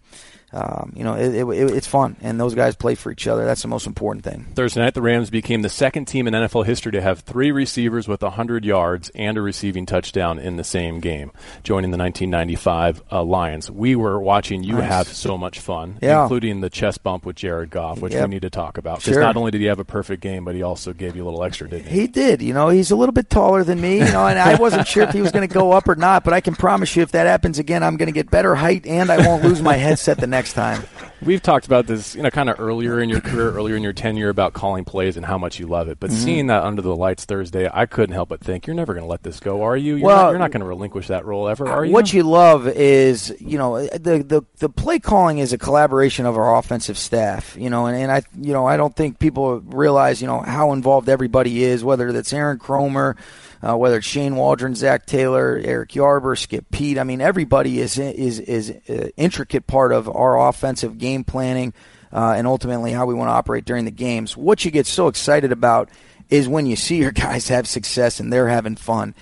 um, 0.53 0.93
you 0.95 1.03
know, 1.03 1.15
it, 1.15 1.33
it, 1.33 1.45
it, 1.45 1.71
it's 1.71 1.87
fun, 1.87 2.15
and 2.21 2.39
those 2.39 2.53
guys 2.53 2.75
play 2.75 2.93
for 2.93 3.11
each 3.11 3.27
other. 3.27 3.43
That's 3.43 3.63
the 3.63 3.67
most 3.67 3.87
important 3.87 4.23
thing. 4.23 4.45
Thursday 4.53 4.81
night, 4.81 4.93
the 4.93 5.01
Rams 5.01 5.31
became 5.31 5.63
the 5.63 5.69
second 5.69 6.05
team 6.05 6.27
in 6.27 6.33
NFL 6.35 6.65
history 6.65 6.91
to 6.91 7.01
have 7.01 7.21
three 7.21 7.51
receivers 7.51 8.07
with 8.07 8.21
100 8.21 8.63
yards 8.63 9.09
and 9.15 9.35
a 9.35 9.41
receiving 9.41 9.87
touchdown 9.87 10.37
in 10.37 10.57
the 10.57 10.63
same 10.63 10.99
game, 10.99 11.31
joining 11.63 11.89
the 11.89 11.97
1995 11.97 13.01
uh, 13.11 13.23
Lions. 13.23 13.71
We 13.71 13.95
were 13.95 14.19
watching 14.19 14.63
you 14.63 14.75
nice. 14.75 14.89
have 14.89 15.07
so 15.07 15.39
much 15.39 15.59
fun, 15.59 15.97
yeah. 16.03 16.21
including 16.21 16.61
the 16.61 16.69
chest 16.69 17.01
bump 17.01 17.25
with 17.25 17.35
Jared 17.35 17.71
Goff, 17.71 17.99
which 17.99 18.13
yep. 18.13 18.29
we 18.29 18.35
need 18.35 18.43
to 18.43 18.51
talk 18.51 18.77
about. 18.77 18.99
Because 18.99 19.13
sure. 19.13 19.23
not 19.23 19.35
only 19.35 19.49
did 19.49 19.61
he 19.61 19.67
have 19.67 19.79
a 19.79 19.85
perfect 19.85 20.21
game, 20.21 20.45
but 20.45 20.53
he 20.53 20.61
also 20.61 20.93
gave 20.93 21.15
you 21.15 21.23
a 21.23 21.25
little 21.25 21.43
extra, 21.43 21.67
didn't 21.67 21.87
he? 21.87 22.01
He 22.01 22.07
did. 22.07 22.43
You 22.43 22.53
know, 22.53 22.69
he's 22.69 22.91
a 22.91 22.95
little 22.95 23.13
bit 23.13 23.27
taller 23.31 23.63
than 23.63 23.81
me, 23.81 23.97
you 23.97 24.11
know, 24.11 24.27
and 24.27 24.37
I 24.37 24.55
wasn't 24.55 24.87
sure 24.87 25.01
if 25.01 25.13
he 25.13 25.21
was 25.21 25.31
going 25.31 25.47
to 25.47 25.53
go 25.53 25.71
up 25.71 25.87
or 25.87 25.95
not, 25.95 26.23
but 26.23 26.33
I 26.33 26.41
can 26.41 26.53
promise 26.53 26.95
you 26.95 27.01
if 27.01 27.11
that 27.13 27.25
happens 27.25 27.57
again, 27.57 27.81
I'm 27.81 27.97
going 27.97 28.07
to 28.07 28.13
get 28.13 28.29
better 28.29 28.53
height 28.53 28.85
and 28.85 29.09
I 29.09 29.25
won't 29.25 29.43
lose 29.43 29.59
my 29.59 29.75
headset 29.75 30.19
the 30.19 30.27
next 30.27 30.42
time. 30.51 30.83
We've 31.21 31.41
talked 31.41 31.65
about 31.65 31.87
this, 31.87 32.15
you 32.15 32.21
know, 32.21 32.29
kind 32.29 32.49
of 32.49 32.59
earlier 32.59 32.99
in 32.99 33.07
your 33.07 33.21
career, 33.21 33.51
earlier 33.51 33.77
in 33.77 33.83
your 33.83 33.93
tenure 33.93 34.27
about 34.29 34.51
calling 34.53 34.83
plays 34.83 35.15
and 35.15 35.25
how 35.25 35.37
much 35.37 35.59
you 35.59 35.67
love 35.67 35.87
it. 35.87 35.99
But 35.99 36.09
mm-hmm. 36.09 36.19
seeing 36.19 36.47
that 36.47 36.63
under 36.63 36.81
the 36.81 36.95
lights 36.95 37.23
Thursday, 37.23 37.69
I 37.71 37.85
couldn't 37.85 38.13
help 38.13 38.29
but 38.29 38.41
think 38.41 38.67
you're 38.67 38.75
never 38.75 38.93
going 38.93 39.05
to 39.05 39.09
let 39.09 39.23
this 39.23 39.39
go, 39.39 39.63
are 39.63 39.77
you? 39.77 39.95
You're 39.95 40.07
well, 40.07 40.23
not, 40.23 40.29
you're 40.31 40.39
not 40.39 40.51
going 40.51 40.61
to 40.61 40.67
relinquish 40.67 41.07
that 41.07 41.25
role 41.25 41.47
ever, 41.47 41.67
are 41.69 41.85
you? 41.85 41.93
What 41.93 42.11
you 42.11 42.23
love 42.23 42.67
is, 42.67 43.33
you 43.39 43.57
know, 43.57 43.85
the 43.87 44.23
the 44.23 44.41
the 44.57 44.69
play 44.69 44.99
calling 44.99 45.37
is 45.37 45.53
a 45.53 45.57
collaboration 45.57 46.25
of 46.25 46.35
our 46.35 46.57
offensive 46.57 46.97
staff, 46.97 47.55
you 47.57 47.69
know, 47.69 47.85
and, 47.85 47.95
and 47.95 48.11
I, 48.11 48.23
you 48.39 48.51
know, 48.51 48.65
I 48.65 48.75
don't 48.75 48.95
think 48.95 49.19
people 49.19 49.59
realize, 49.61 50.21
you 50.21 50.27
know, 50.27 50.41
how 50.41 50.73
involved 50.73 51.07
everybody 51.07 51.63
is, 51.63 51.83
whether 51.83 52.11
that's 52.11 52.33
Aaron 52.33 52.59
Kromer 52.59 53.15
uh, 53.63 53.77
whether 53.77 53.97
it's 53.97 54.05
Shane 54.05 54.35
Waldron, 54.35 54.75
Zac 54.75 55.05
Taylor, 55.05 55.59
Eric 55.63 55.91
Yarber, 55.91 56.37
Skip 56.37 56.69
Peete. 56.69 56.99
I 56.99 57.03
mean, 57.03 57.21
everybody 57.21 57.79
is 57.79 57.97
is 57.97 58.39
is 58.39 58.69
an 58.87 59.11
intricate 59.15 59.67
part 59.67 59.93
of 59.93 60.13
our 60.13 60.49
offensive 60.49 60.97
game 60.97 61.23
planning 61.23 61.73
uh, 62.11 62.33
and 62.37 62.45
ultimately 62.45 62.91
how 62.91 63.05
we 63.05 63.13
want 63.13 63.29
to 63.29 63.33
operate 63.33 63.63
during 63.63 63.85
the 63.85 63.91
games. 63.91 64.35
What 64.35 64.65
you 64.65 64.71
get 64.71 64.85
so 64.85 65.07
excited 65.07 65.51
about 65.51 65.89
is 66.29 66.47
when 66.47 66.65
you 66.65 66.75
see 66.75 66.97
your 66.99 67.11
guys 67.11 67.47
have 67.47 67.67
success 67.67 68.19
and 68.19 68.31
they're 68.31 68.49
having 68.49 68.75
fun. 68.75 69.15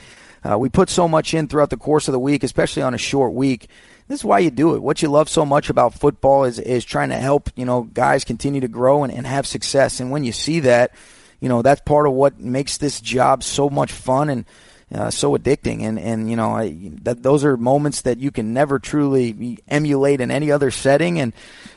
Uh, 0.43 0.57
we 0.57 0.69
put 0.69 0.89
so 0.89 1.07
much 1.07 1.36
in 1.36 1.48
throughout 1.48 1.69
the 1.69 1.77
course 1.77 2.07
of 2.07 2.13
the 2.13 2.19
week, 2.19 2.43
especially 2.43 2.81
on 2.81 2.95
a 2.95 2.98
short 2.98 3.33
week. 3.33 3.67
This 4.07 4.21
is 4.21 4.25
why 4.25 4.39
you 4.39 4.50
do 4.50 4.74
it. 4.74 4.81
What 4.81 5.03
you 5.03 5.07
love 5.07 5.29
so 5.29 5.45
much 5.45 5.69
about 5.69 5.93
football 5.93 6.45
is 6.45 6.57
is 6.57 6.83
trying 6.83 7.10
to 7.10 7.15
help 7.15 7.51
you 7.55 7.63
know 7.63 7.83
guys 7.83 8.24
continue 8.24 8.60
to 8.62 8.67
grow 8.67 9.03
and, 9.03 9.13
and 9.13 9.27
have 9.27 9.45
success. 9.45 10.00
And 10.00 10.10
when 10.10 10.24
you 10.24 10.31
see 10.31 10.62
that 10.62 10.93
you 11.41 11.50
know 11.50 11.62
that's 11.62 11.81
part 11.81 12.07
of 12.07 12.13
what 12.13 12.39
makes 12.39 12.77
this 12.77 13.01
job 13.01 13.43
so 13.43 13.69
much 13.69 13.91
fun 13.91 14.29
and 14.29 14.45
uh, 14.93 15.10
so 15.10 15.38
addicting. 15.38 15.81
And 15.81 16.00
and 16.00 16.29
you 16.29 16.36
know 16.36 16.51
I, 16.51 16.91
that 17.03 17.24
those 17.24 17.43
are 17.43 17.57
moments 17.57 18.01
that 18.01 18.19
you 18.19 18.31
can 18.31 18.53
never 18.53 18.79
truly 18.79 19.60
emulate 19.67 20.21
in 20.21 20.31
any 20.31 20.51
other 20.51 20.71
setting. 20.71 21.19
And 21.19 21.33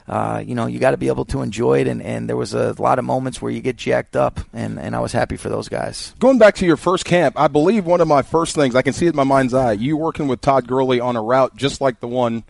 uh, 0.06 0.42
you 0.44 0.54
know 0.54 0.66
you 0.66 0.78
got 0.78 0.92
to 0.92 0.96
be 0.96 1.08
able 1.08 1.24
to 1.26 1.42
enjoy 1.42 1.80
it. 1.80 1.88
And, 1.88 2.02
and 2.02 2.28
there 2.28 2.36
was 2.36 2.54
a 2.54 2.74
lot 2.78 2.98
of 2.98 3.04
moments 3.04 3.40
where 3.40 3.50
you 3.50 3.60
get 3.60 3.76
jacked 3.76 4.16
up, 4.16 4.40
and 4.52 4.78
and 4.78 4.94
I 4.94 5.00
was 5.00 5.12
happy 5.12 5.36
for 5.36 5.48
those 5.48 5.68
guys. 5.68 6.14
Going 6.18 6.38
back 6.38 6.56
to 6.56 6.66
your 6.66 6.76
first 6.76 7.04
camp, 7.04 7.38
I 7.38 7.48
believe 7.48 7.86
one 7.86 8.00
of 8.00 8.08
my 8.08 8.22
first 8.22 8.54
things 8.54 8.74
I 8.74 8.82
can 8.82 8.92
see 8.92 9.06
it 9.06 9.10
in 9.10 9.16
my 9.16 9.24
mind's 9.24 9.54
eye. 9.54 9.72
You 9.72 9.96
working 9.96 10.28
with 10.28 10.40
Todd 10.40 10.66
Gurley 10.66 11.00
on 11.00 11.16
a 11.16 11.22
route 11.22 11.56
just 11.56 11.80
like 11.80 12.00
the 12.00 12.08
one 12.08 12.44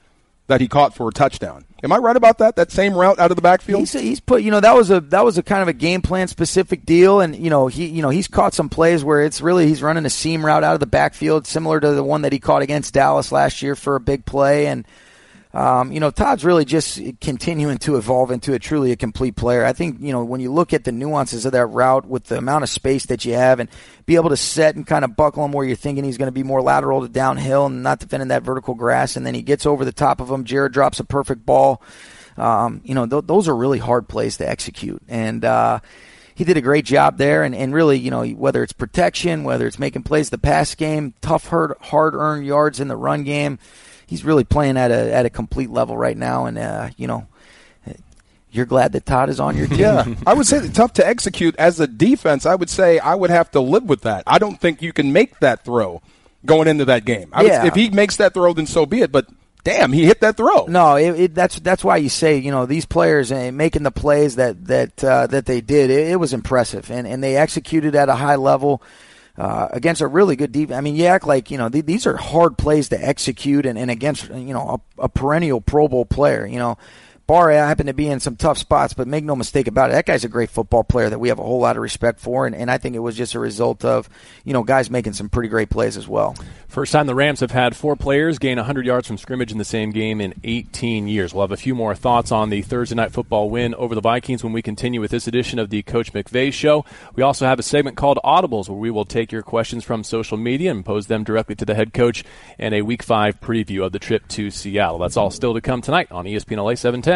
that 0.46 0.60
he 0.60 0.68
caught 0.68 0.94
for 0.94 1.08
a 1.08 1.12
touchdown. 1.12 1.64
Am 1.82 1.92
I 1.92 1.98
right 1.98 2.16
about 2.16 2.38
that? 2.38 2.56
That 2.56 2.70
same 2.70 2.94
route 2.94 3.18
out 3.18 3.30
of 3.30 3.36
the 3.36 3.42
backfield. 3.42 3.80
He's, 3.80 3.92
he's, 3.92 4.20
put, 4.20 4.42
you 4.42 4.50
know, 4.50 4.60
that 4.60 4.74
was 4.74 4.90
a 4.90 5.00
that 5.00 5.24
was 5.24 5.36
a 5.36 5.42
kind 5.42 5.60
of 5.60 5.68
a 5.68 5.74
game 5.74 6.00
plan 6.00 6.28
specific 6.28 6.86
deal, 6.86 7.20
and 7.20 7.36
you 7.36 7.50
know, 7.50 7.66
he, 7.66 7.86
you 7.86 8.00
know, 8.00 8.08
he's 8.08 8.26
caught 8.26 8.54
some 8.54 8.70
plays 8.70 9.04
where 9.04 9.22
it's 9.22 9.42
really 9.42 9.66
he's 9.66 9.82
running 9.82 10.06
a 10.06 10.10
seam 10.10 10.44
route 10.44 10.64
out 10.64 10.74
of 10.74 10.80
the 10.80 10.86
backfield, 10.86 11.46
similar 11.46 11.80
to 11.80 11.92
the 11.92 12.02
one 12.02 12.22
that 12.22 12.32
he 12.32 12.38
caught 12.38 12.62
against 12.62 12.94
Dallas 12.94 13.32
last 13.32 13.60
year 13.60 13.76
for 13.76 13.96
a 13.96 14.00
big 14.00 14.24
play, 14.24 14.66
and 14.66 14.86
um, 15.54 15.92
you 15.92 16.00
know, 16.00 16.10
Todd's 16.10 16.44
really 16.44 16.64
just 16.64 17.00
continuing 17.20 17.78
to 17.78 17.94
evolve 17.94 18.32
into 18.32 18.54
a 18.54 18.58
truly 18.58 18.90
a 18.90 18.96
complete 18.96 19.36
player. 19.36 19.64
I 19.64 19.72
think, 19.72 20.00
you 20.00 20.10
know, 20.10 20.24
when 20.24 20.40
you 20.40 20.52
look 20.52 20.72
at 20.72 20.82
the 20.82 20.90
nuances 20.90 21.46
of 21.46 21.52
that 21.52 21.66
route 21.66 22.06
with 22.06 22.24
the 22.24 22.38
amount 22.38 22.64
of 22.64 22.68
space 22.70 23.06
that 23.06 23.24
you 23.24 23.34
have 23.34 23.60
and 23.60 23.70
be 24.04 24.16
able 24.16 24.30
to 24.30 24.36
set 24.36 24.74
and 24.74 24.84
kind 24.84 25.04
of 25.04 25.14
buckle 25.14 25.44
him 25.44 25.52
where 25.52 25.64
you're 25.64 25.76
thinking 25.76 26.02
he's 26.02 26.18
going 26.18 26.26
to 26.26 26.32
be 26.32 26.42
more 26.42 26.60
lateral 26.60 27.02
to 27.02 27.08
downhill 27.08 27.66
and 27.66 27.84
not 27.84 28.00
defending 28.00 28.30
that 28.30 28.42
vertical 28.42 28.74
grass, 28.74 29.14
and 29.14 29.24
then 29.24 29.34
he 29.34 29.42
gets 29.42 29.64
over 29.64 29.84
the 29.84 29.92
top 29.92 30.20
of 30.20 30.28
him. 30.28 30.42
Jared 30.42 30.72
drops 30.72 30.98
a 30.98 31.04
perfect 31.04 31.46
ball. 31.46 31.80
Um, 32.36 32.80
you 32.82 32.96
know, 32.96 33.06
th- 33.06 33.24
those 33.26 33.46
are 33.46 33.54
really 33.54 33.78
hard 33.78 34.08
plays 34.08 34.38
to 34.38 34.48
execute. 34.48 35.02
And, 35.08 35.44
uh, 35.44 35.78
he 36.34 36.42
did 36.42 36.56
a 36.56 36.62
great 36.62 36.84
job 36.84 37.16
there, 37.16 37.44
and, 37.44 37.54
and 37.54 37.72
really, 37.72 37.96
you 37.96 38.10
know, 38.10 38.26
whether 38.26 38.64
it's 38.64 38.72
protection, 38.72 39.44
whether 39.44 39.68
it's 39.68 39.78
making 39.78 40.02
plays 40.02 40.30
the 40.30 40.38
pass 40.38 40.74
game, 40.74 41.14
tough, 41.20 41.46
hard, 41.46 41.74
hard 41.80 42.14
earned 42.14 42.44
yards 42.44 42.80
in 42.80 42.88
the 42.88 42.96
run 42.96 43.22
game, 43.22 43.60
he's 44.06 44.24
really 44.24 44.44
playing 44.44 44.76
at 44.76 44.90
a 44.90 45.12
at 45.12 45.26
a 45.26 45.30
complete 45.30 45.70
level 45.70 45.96
right 45.96 46.16
now, 46.16 46.46
and 46.46 46.58
uh, 46.58 46.90
you 46.96 47.06
know. 47.06 47.26
You're 48.50 48.66
glad 48.66 48.92
that 48.92 49.04
Todd 49.04 49.30
is 49.30 49.40
on 49.40 49.56
your 49.56 49.66
team. 49.66 49.80
Yeah, 49.80 50.14
I 50.24 50.32
would 50.32 50.46
say 50.46 50.68
tough 50.68 50.92
to 50.92 51.04
execute 51.04 51.56
as 51.56 51.80
a 51.80 51.88
defense. 51.88 52.46
I 52.46 52.54
would 52.54 52.70
say 52.70 53.00
I 53.00 53.16
would 53.16 53.30
have 53.30 53.50
to 53.50 53.60
live 53.60 53.82
with 53.82 54.02
that. 54.02 54.22
I 54.28 54.38
don't 54.38 54.60
think 54.60 54.80
you 54.80 54.92
can 54.92 55.12
make 55.12 55.40
that 55.40 55.64
throw 55.64 56.02
going 56.46 56.68
into 56.68 56.84
that 56.84 57.04
game. 57.04 57.30
I 57.32 57.42
yeah. 57.42 57.64
Would, 57.64 57.68
if 57.68 57.74
he 57.74 57.90
makes 57.90 58.16
that 58.18 58.32
throw, 58.32 58.52
then 58.52 58.66
so 58.66 58.86
be 58.86 59.00
it. 59.00 59.10
But 59.10 59.26
damn, 59.64 59.92
he 59.92 60.04
hit 60.04 60.20
that 60.20 60.36
throw. 60.36 60.66
No, 60.66 60.96
it, 60.96 61.18
it, 61.18 61.34
that's 61.34 61.58
that's 61.58 61.82
why 61.82 61.96
you 61.96 62.08
say 62.08 62.38
you 62.38 62.50
know 62.50 62.66
these 62.66 62.86
players 62.86 63.32
uh, 63.32 63.50
making 63.52 63.82
the 63.82 63.90
plays 63.90 64.36
that 64.36 64.64
that 64.66 65.02
uh, 65.02 65.26
that 65.26 65.46
they 65.46 65.60
did. 65.60 65.90
It, 65.90 66.10
it, 66.10 66.16
was 66.16 66.32
impressive, 66.32 66.90
and 66.90 67.06
and 67.06 67.24
they 67.24 67.36
executed 67.36 67.96
at 67.96 68.08
a 68.08 68.14
high 68.14 68.36
level 68.36 68.82
uh, 69.36 69.68
against 69.70 70.00
a 70.00 70.06
really 70.06 70.36
good 70.36 70.52
defense. 70.52 70.76
I 70.76 70.80
mean, 70.80 70.96
you 70.96 71.06
act 71.06 71.26
like 71.26 71.50
you 71.50 71.58
know 71.58 71.68
th- 71.68 71.86
these 71.86 72.06
are 72.06 72.16
hard 72.16 72.56
plays 72.56 72.88
to 72.90 73.04
execute, 73.04 73.66
and, 73.66 73.78
and 73.78 73.90
against 73.90 74.28
you 74.28 74.54
know 74.54 74.80
a, 74.98 75.04
a 75.04 75.08
perennial 75.08 75.60
Pro 75.60 75.88
Bowl 75.88 76.04
player. 76.04 76.46
You 76.46 76.58
know, 76.58 76.78
Barr 77.26 77.50
happened 77.52 77.86
to 77.86 77.94
be 77.94 78.08
in 78.08 78.20
some 78.20 78.36
tough 78.36 78.58
spots, 78.58 78.92
but 78.92 79.08
make 79.08 79.24
no 79.24 79.34
mistake 79.34 79.66
about 79.66 79.90
it, 79.90 79.94
that 79.94 80.04
guy's 80.04 80.24
a 80.24 80.28
great 80.28 80.50
football 80.50 80.84
player 80.84 81.08
that 81.08 81.18
we 81.18 81.28
have 81.28 81.38
a 81.38 81.42
whole 81.42 81.60
lot 81.60 81.76
of 81.76 81.82
respect 81.82 82.20
for, 82.20 82.46
and, 82.46 82.54
and 82.54 82.70
I 82.70 82.76
think 82.76 82.94
it 82.94 83.00
was 83.00 83.16
just 83.16 83.34
a 83.34 83.38
result 83.38 83.84
of, 83.84 84.10
you 84.44 84.52
know, 84.52 84.62
guys 84.62 84.90
making 84.90 85.14
some 85.14 85.30
pretty 85.30 85.48
great 85.48 85.70
plays 85.70 85.96
as 85.96 86.06
well. 86.06 86.34
First 86.68 86.92
time 86.92 87.06
the 87.06 87.14
Rams 87.14 87.38
have 87.40 87.52
had 87.52 87.76
four 87.76 87.94
players 87.94 88.40
gain 88.40 88.56
100 88.56 88.84
yards 88.84 89.06
from 89.06 89.16
scrimmage 89.16 89.52
in 89.52 89.58
the 89.58 89.64
same 89.64 89.90
game 89.90 90.20
in 90.20 90.34
18 90.42 91.06
years. 91.06 91.32
We'll 91.32 91.44
have 91.44 91.52
a 91.52 91.56
few 91.56 91.74
more 91.74 91.94
thoughts 91.94 92.32
on 92.32 92.50
the 92.50 92.62
Thursday 92.62 92.96
night 92.96 93.12
football 93.12 93.48
win 93.48 93.76
over 93.76 93.94
the 93.94 94.00
Vikings 94.00 94.42
when 94.42 94.52
we 94.52 94.60
continue 94.60 95.00
with 95.00 95.12
this 95.12 95.28
edition 95.28 95.60
of 95.60 95.70
the 95.70 95.82
Coach 95.82 96.12
McVay 96.12 96.52
Show. 96.52 96.84
We 97.14 97.22
also 97.22 97.46
have 97.46 97.60
a 97.60 97.62
segment 97.62 97.96
called 97.96 98.18
Audibles 98.24 98.68
where 98.68 98.76
we 98.76 98.90
will 98.90 99.04
take 99.04 99.30
your 99.30 99.42
questions 99.42 99.84
from 99.84 100.02
social 100.02 100.36
media 100.36 100.72
and 100.72 100.84
pose 100.84 101.06
them 101.06 101.22
directly 101.22 101.54
to 101.54 101.64
the 101.64 101.76
head 101.76 101.94
coach 101.94 102.24
and 102.58 102.74
a 102.74 102.82
Week 102.82 103.04
5 103.04 103.40
preview 103.40 103.84
of 103.84 103.92
the 103.92 104.00
trip 104.00 104.26
to 104.30 104.50
Seattle. 104.50 104.98
That's 104.98 105.16
all 105.16 105.30
still 105.30 105.54
to 105.54 105.60
come 105.60 105.80
tonight 105.80 106.10
on 106.10 106.24
ESPN 106.24 106.56
LA 106.56 106.74
710. 106.74 107.13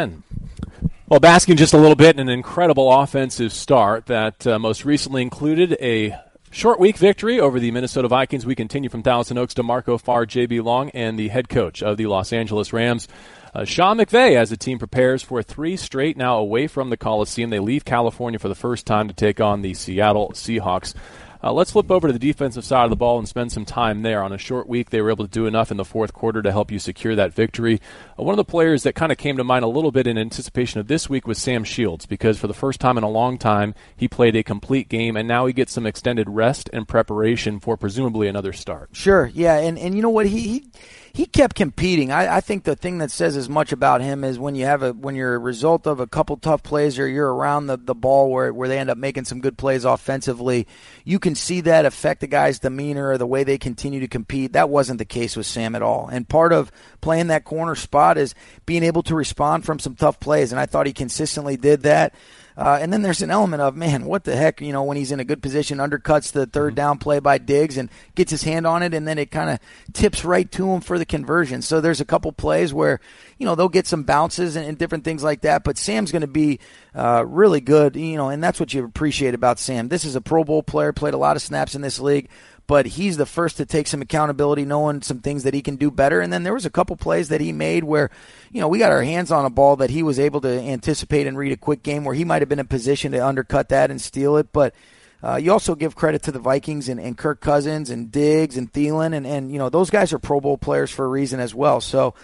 Well, 1.09 1.21
basking 1.21 1.57
just 1.57 1.75
a 1.75 1.79
little 1.79 1.97
bit 1.97 2.17
in 2.17 2.21
an 2.21 2.29
incredible 2.29 2.93
offensive 2.93 3.53
start 3.53 4.07
that 4.07 4.47
uh, 4.47 4.59
most 4.59 4.85
recently 4.85 5.23
included 5.23 5.77
a 5.81 6.15
short 6.51 6.79
week 6.79 6.97
victory 6.97 7.41
over 7.41 7.59
the 7.59 7.71
Minnesota 7.71 8.07
Vikings. 8.07 8.47
We 8.47 8.55
continue 8.55 8.91
from 8.91 9.03
Thousand 9.03 9.39
Oaks 9.39 9.55
D'Marco 9.55 9.99
Farr, 9.99 10.27
JB 10.27 10.63
Long, 10.63 10.91
and 10.91 11.19
the 11.19 11.29
head 11.29 11.49
coach 11.49 11.83
of 11.83 11.97
the 11.97 12.07
Los 12.07 12.33
Angeles 12.33 12.73
Rams. 12.73 13.09
Uh, 13.55 13.65
Sean 13.65 13.97
McVay, 13.99 14.37
as 14.37 14.51
the 14.51 14.57
team 14.57 14.79
prepares 14.79 15.23
for 15.23 15.43
three 15.43 15.77
straight 15.77 16.17
now 16.17 16.39
away 16.39 16.67
from 16.67 16.91
the 16.91 16.97
Coliseum, 16.97 17.51
they 17.51 17.59
leave 17.59 17.85
California 17.85 18.39
for 18.39 18.49
the 18.49 18.55
first 18.55 18.87
time 18.87 19.09
to 19.09 19.15
take 19.15 19.41
on 19.41 19.63
the 19.63 19.75
Seattle 19.75 20.31
Seahawks. 20.35 20.95
Uh, 21.43 21.53
let's 21.53 21.71
flip 21.71 21.91
over 21.91 22.09
to 22.09 22.13
the 22.13 22.19
defensive 22.19 22.65
side 22.65 22.85
of 22.85 22.91
the 22.91 22.97
ball 22.97 23.19
and 23.19 23.29
spend 23.29 23.53
some 23.53 23.65
time 23.65 24.03
there. 24.03 24.23
On 24.23 24.33
a 24.33 24.39
short 24.39 24.69
week, 24.69 24.91
they 24.91 25.01
were 25.01 25.11
able 25.11 25.25
to 25.25 25.31
do 25.31 25.47
enough 25.47 25.71
in 25.71 25.77
the 25.77 25.85
fourth 25.85 26.13
quarter 26.13 26.43
to 26.43 26.53
help 26.53 26.71
you 26.71 26.79
secure 26.79 27.15
that 27.15 27.33
victory. 27.33 27.81
Uh, 28.19 28.23
one 28.23 28.33
of 28.33 28.37
the 28.39 28.45
players 28.45 28.83
that 28.83 28.95
kind 28.95 29.13
of 29.13 29.19
came 29.19 29.37
to 29.37 29.45
mind 29.45 29.65
a 29.65 29.69
little 29.69 29.93
bit 29.93 30.07
in 30.07 30.19
anticipation 30.19 30.81
of 30.81 30.89
this 30.89 31.09
week 31.09 31.27
was 31.27 31.39
Sam 31.39 31.65
Shields, 31.65 32.07
because 32.07 32.39
for 32.39 32.47
the 32.47 32.55
first 32.55 32.81
time 32.81 32.99
in 32.99 33.05
a 33.05 33.11
long 33.11 33.39
time, 33.39 33.75
he 33.97 34.09
played 34.09 34.37
a 34.37 34.43
complete 34.43 34.89
game, 34.89 35.17
and 35.17 35.29
now 35.29 35.47
he 35.47 35.53
gets 35.53 35.73
some 35.73 35.87
extended 35.87 36.29
rest 36.29 36.69
and 36.73 36.89
preparation 36.89 37.61
for 37.61 37.77
presumably 37.77 38.29
another 38.29 38.53
start. 38.53 38.91
Sure, 38.93 39.31
yeah, 39.35 39.59
and 39.59 39.79
and 39.79 39.95
you 39.95 40.03
know 40.03 40.11
what 40.11 40.27
he. 40.27 40.41
he 40.41 40.71
he 41.19 41.27
kept 41.27 41.57
competing. 41.57 42.13
I, 42.13 42.37
I, 42.37 42.41
think 42.41 42.63
the 42.63 42.77
thing 42.77 42.99
that 42.99 43.11
says 43.11 43.37
as 43.37 43.49
much 43.49 43.73
about 43.73 44.01
him 44.01 44.23
is 44.23 44.39
when 44.39 44.55
you 44.55 44.67
have 44.67 44.85
a 44.85 44.93
when 44.93 45.17
you're 45.17 45.35
a 45.35 45.39
result 45.39 45.89
of 45.89 45.99
a 45.99 46.07
couple 46.07 46.37
tough 46.37 46.63
plays 46.63 46.97
or 46.97 47.09
you're 47.09 47.35
around 47.35 47.67
the, 47.67 47.77
the 47.77 47.97
ball 47.97 48.31
where 48.31 48.55
where 48.55 48.69
they 48.69 48.79
end 48.79 48.89
up 48.89 48.99
making 48.99 49.25
some 49.25 49.41
good 49.41 49.59
plays 49.59 49.85
offensively, 49.85 50.69
you 51.05 51.19
can 51.19 51.35
see 51.35 51.61
that 51.63 51.85
affect 51.85 52.21
the 52.21 52.29
guy's 52.29 52.61
demeanor 52.61 53.09
or 53.09 53.19
the 53.19 53.27
way 53.27 53.43
they 53.43 53.59
continue 53.59 53.99
to 53.99 54.07
compete. 54.07 54.53
That 54.53 54.71
wasn't 54.71 55.01
the 55.01 55.05
case 55.05 55.37
with 55.37 55.47
Sam 55.47 55.75
at 55.75 55.83
all. 55.83 56.07
And 56.07 56.29
part 56.29 56.53
of 56.53 56.71
playing 57.01 57.27
that 57.27 57.43
corner 57.43 57.75
spot 57.75 58.17
is 58.17 58.37
being 58.65 58.85
able 58.85 59.03
to 59.03 59.17
respond 59.17 59.65
from 59.65 59.81
some 59.81 59.97
tough 59.97 60.21
plays. 60.21 60.53
And 60.53 60.61
I 60.61 60.67
thought 60.67 60.87
he 60.87 60.93
consistently 60.93 61.57
did 61.57 61.83
that. 61.83 62.15
Uh, 62.59 62.77
and 62.81 62.93
then 62.93 63.03
there's 63.03 63.23
an 63.23 63.31
element 63.31 63.63
of, 63.63 63.77
man, 63.77 64.05
what 64.05 64.25
the 64.25 64.35
heck, 64.35 64.61
you 64.61 64.73
know, 64.73 64.83
when 64.83 64.97
he's 64.97 65.13
in 65.13 65.21
a 65.21 65.25
good 65.25 65.41
position, 65.41 65.79
undercuts 65.79 66.33
the 66.33 66.45
third 66.45 66.71
mm-hmm. 66.71 66.75
down 66.75 66.99
play 66.99 67.21
by 67.21 67.39
Diggs 67.39 67.77
and 67.77 67.89
gets 68.17 68.33
his 68.33 68.43
hand 68.43 68.67
on 68.67 68.83
it, 68.83 68.93
and 68.95 69.07
then 69.07 69.17
it 69.17 69.31
kind 69.31 69.49
of 69.49 69.61
tips 69.93 70.25
right 70.25 70.51
to 70.51 70.73
him 70.73 70.81
for 70.81 70.99
the 70.99 71.07
conversion. 71.07 71.63
So 71.63 71.81
there's 71.81 72.01
a 72.01 72.05
couple 72.05 72.33
plays 72.33 72.75
where, 72.75 72.99
you 73.39 73.47
know, 73.47 73.55
they'll 73.55 73.69
get 73.69 73.87
some 73.87 74.03
bounces 74.03 74.57
and, 74.57 74.67
and 74.67 74.77
different 74.77 75.05
things 75.05 75.23
like 75.23 75.43
that, 75.43 75.63
but 75.63 75.79
Sam's 75.79 76.11
going 76.11 76.23
to 76.23 76.27
be 76.27 76.59
uh, 76.97 77.25
really 77.25 77.61
good, 77.61 77.95
you 77.95 78.17
know, 78.17 78.29
and 78.29 78.43
that's 78.43 78.59
what 78.59 78.75
you 78.75 78.85
appreciate 78.85 79.35
about 79.35 79.61
Sam. 79.61 79.87
This 79.87 80.05
is 80.05 80.17
a 80.17 80.21
Pro 80.21 80.43
Bowl 80.43 80.65
player, 80.65 80.93
played 80.93 81.15
a 81.15 81.19
lot 81.19 81.37
of 81.37 81.43
snaps 81.43 81.77
in 81.77 81.81
this 81.81 82.01
league 82.01 82.29
but 82.69 82.85
he's 82.85 83.17
the 83.17 83.27
first 83.27 83.57
to 83.57 83.67
take 83.67 83.87
some 83.87 84.03
accountability, 84.03 84.65
knowing 84.65 85.01
some 85.01 85.21
things 85.21 85.43
that 85.43 85.55
he 85.55 85.63
can 85.63 85.77
do 85.77 85.91
better. 85.91 86.21
And 86.21 86.31
then 86.31 86.43
there 86.43 86.53
was 86.53 86.67
a 86.67 86.71
couple 86.71 86.97
plays 86.97 87.31
that 87.31 87.41
he 87.41 87.51
made 87.51 87.83
where, 87.83 88.11
you 88.53 88.61
know, 88.61 88.69
we 88.69 88.79
got 88.79 88.93
our 88.93 89.03
hands 89.03 89.33
on 89.33 89.47
a 89.47 89.51
ball 89.51 89.77
that 89.77 89.89
he 89.89 90.03
was 90.03 90.21
able 90.21 90.43
to 90.43 90.61
anticipate 90.61 91.27
and 91.27 91.37
read 91.39 91.51
a 91.51 91.57
quick 91.57 91.83
game 91.83 92.05
where 92.05 92.15
he 92.15 92.27
might 92.27 92.43
have 92.43 92.49
been 92.49 92.59
in 92.59 92.67
position 92.67 93.11
to 93.13 93.27
undercut 93.27 93.71
that 93.71 93.91
and 93.91 94.03
steal 94.03 94.37
it. 94.37 94.53
But 94.53 94.75
uh, 95.23 95.37
you 95.37 95.51
also 95.51 95.75
give 95.75 95.97
credit 95.97 96.23
to 96.25 96.31
the 96.31 96.39
Vikings 96.39 96.91
and, 96.91 97.01
and 97.01 97.17
Kirk 97.17 97.41
Cousins 97.41 97.89
and 97.89 98.13
Diggs 98.13 98.59
and 98.59 98.71
Thielen, 98.71 99.17
and, 99.17 99.27
and 99.27 99.51
you 99.51 99.59
know 99.59 99.71
those 99.71 99.89
guys 99.89 100.13
are 100.13 100.19
Pro 100.19 100.39
Bowl 100.39 100.59
players 100.59 100.91
for 100.91 101.07
a 101.07 101.09
reason 101.09 101.41
as 101.41 101.55
well. 101.55 101.81
So. 101.81 102.15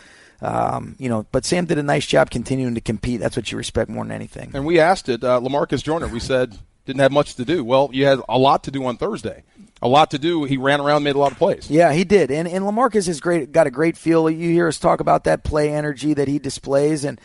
Um, 0.42 0.96
you 0.98 1.08
know, 1.08 1.24
but 1.32 1.46
Sam 1.46 1.64
did 1.64 1.78
a 1.78 1.82
nice 1.82 2.04
job 2.04 2.28
continuing 2.28 2.74
to 2.74 2.82
compete. 2.82 3.20
That's 3.20 3.34
what 3.34 3.50
you 3.50 3.56
respect 3.56 3.88
more 3.88 4.04
than 4.04 4.12
anything. 4.12 4.50
And 4.52 4.66
we 4.66 4.78
asked 4.78 5.08
it, 5.08 5.24
uh, 5.24 5.40
Lamarcus 5.40 5.82
Joyner. 5.82 6.08
We 6.08 6.20
said 6.20 6.58
didn't 6.84 7.00
have 7.00 7.12
much 7.12 7.36
to 7.36 7.44
do. 7.44 7.64
Well, 7.64 7.88
you 7.92 8.04
had 8.04 8.20
a 8.28 8.38
lot 8.38 8.64
to 8.64 8.70
do 8.70 8.84
on 8.84 8.96
Thursday 8.96 9.44
a 9.84 9.88
lot 9.88 10.10
to 10.12 10.18
do. 10.18 10.44
He 10.44 10.56
ran 10.56 10.80
around, 10.80 11.02
made 11.02 11.14
a 11.14 11.18
lot 11.18 11.32
of 11.32 11.38
plays. 11.38 11.70
Yeah, 11.70 11.92
he 11.92 12.04
did. 12.04 12.30
And 12.30 12.48
and 12.48 12.64
Lamarcus 12.64 13.06
has 13.06 13.20
great 13.20 13.52
got 13.52 13.66
a 13.66 13.70
great 13.70 13.96
feel. 13.96 14.28
You 14.30 14.50
hear 14.50 14.66
us 14.66 14.78
talk 14.78 15.00
about 15.00 15.24
that 15.24 15.44
play 15.44 15.72
energy 15.72 16.14
that 16.14 16.26
he 16.26 16.38
displays, 16.38 17.04
and 17.04 17.20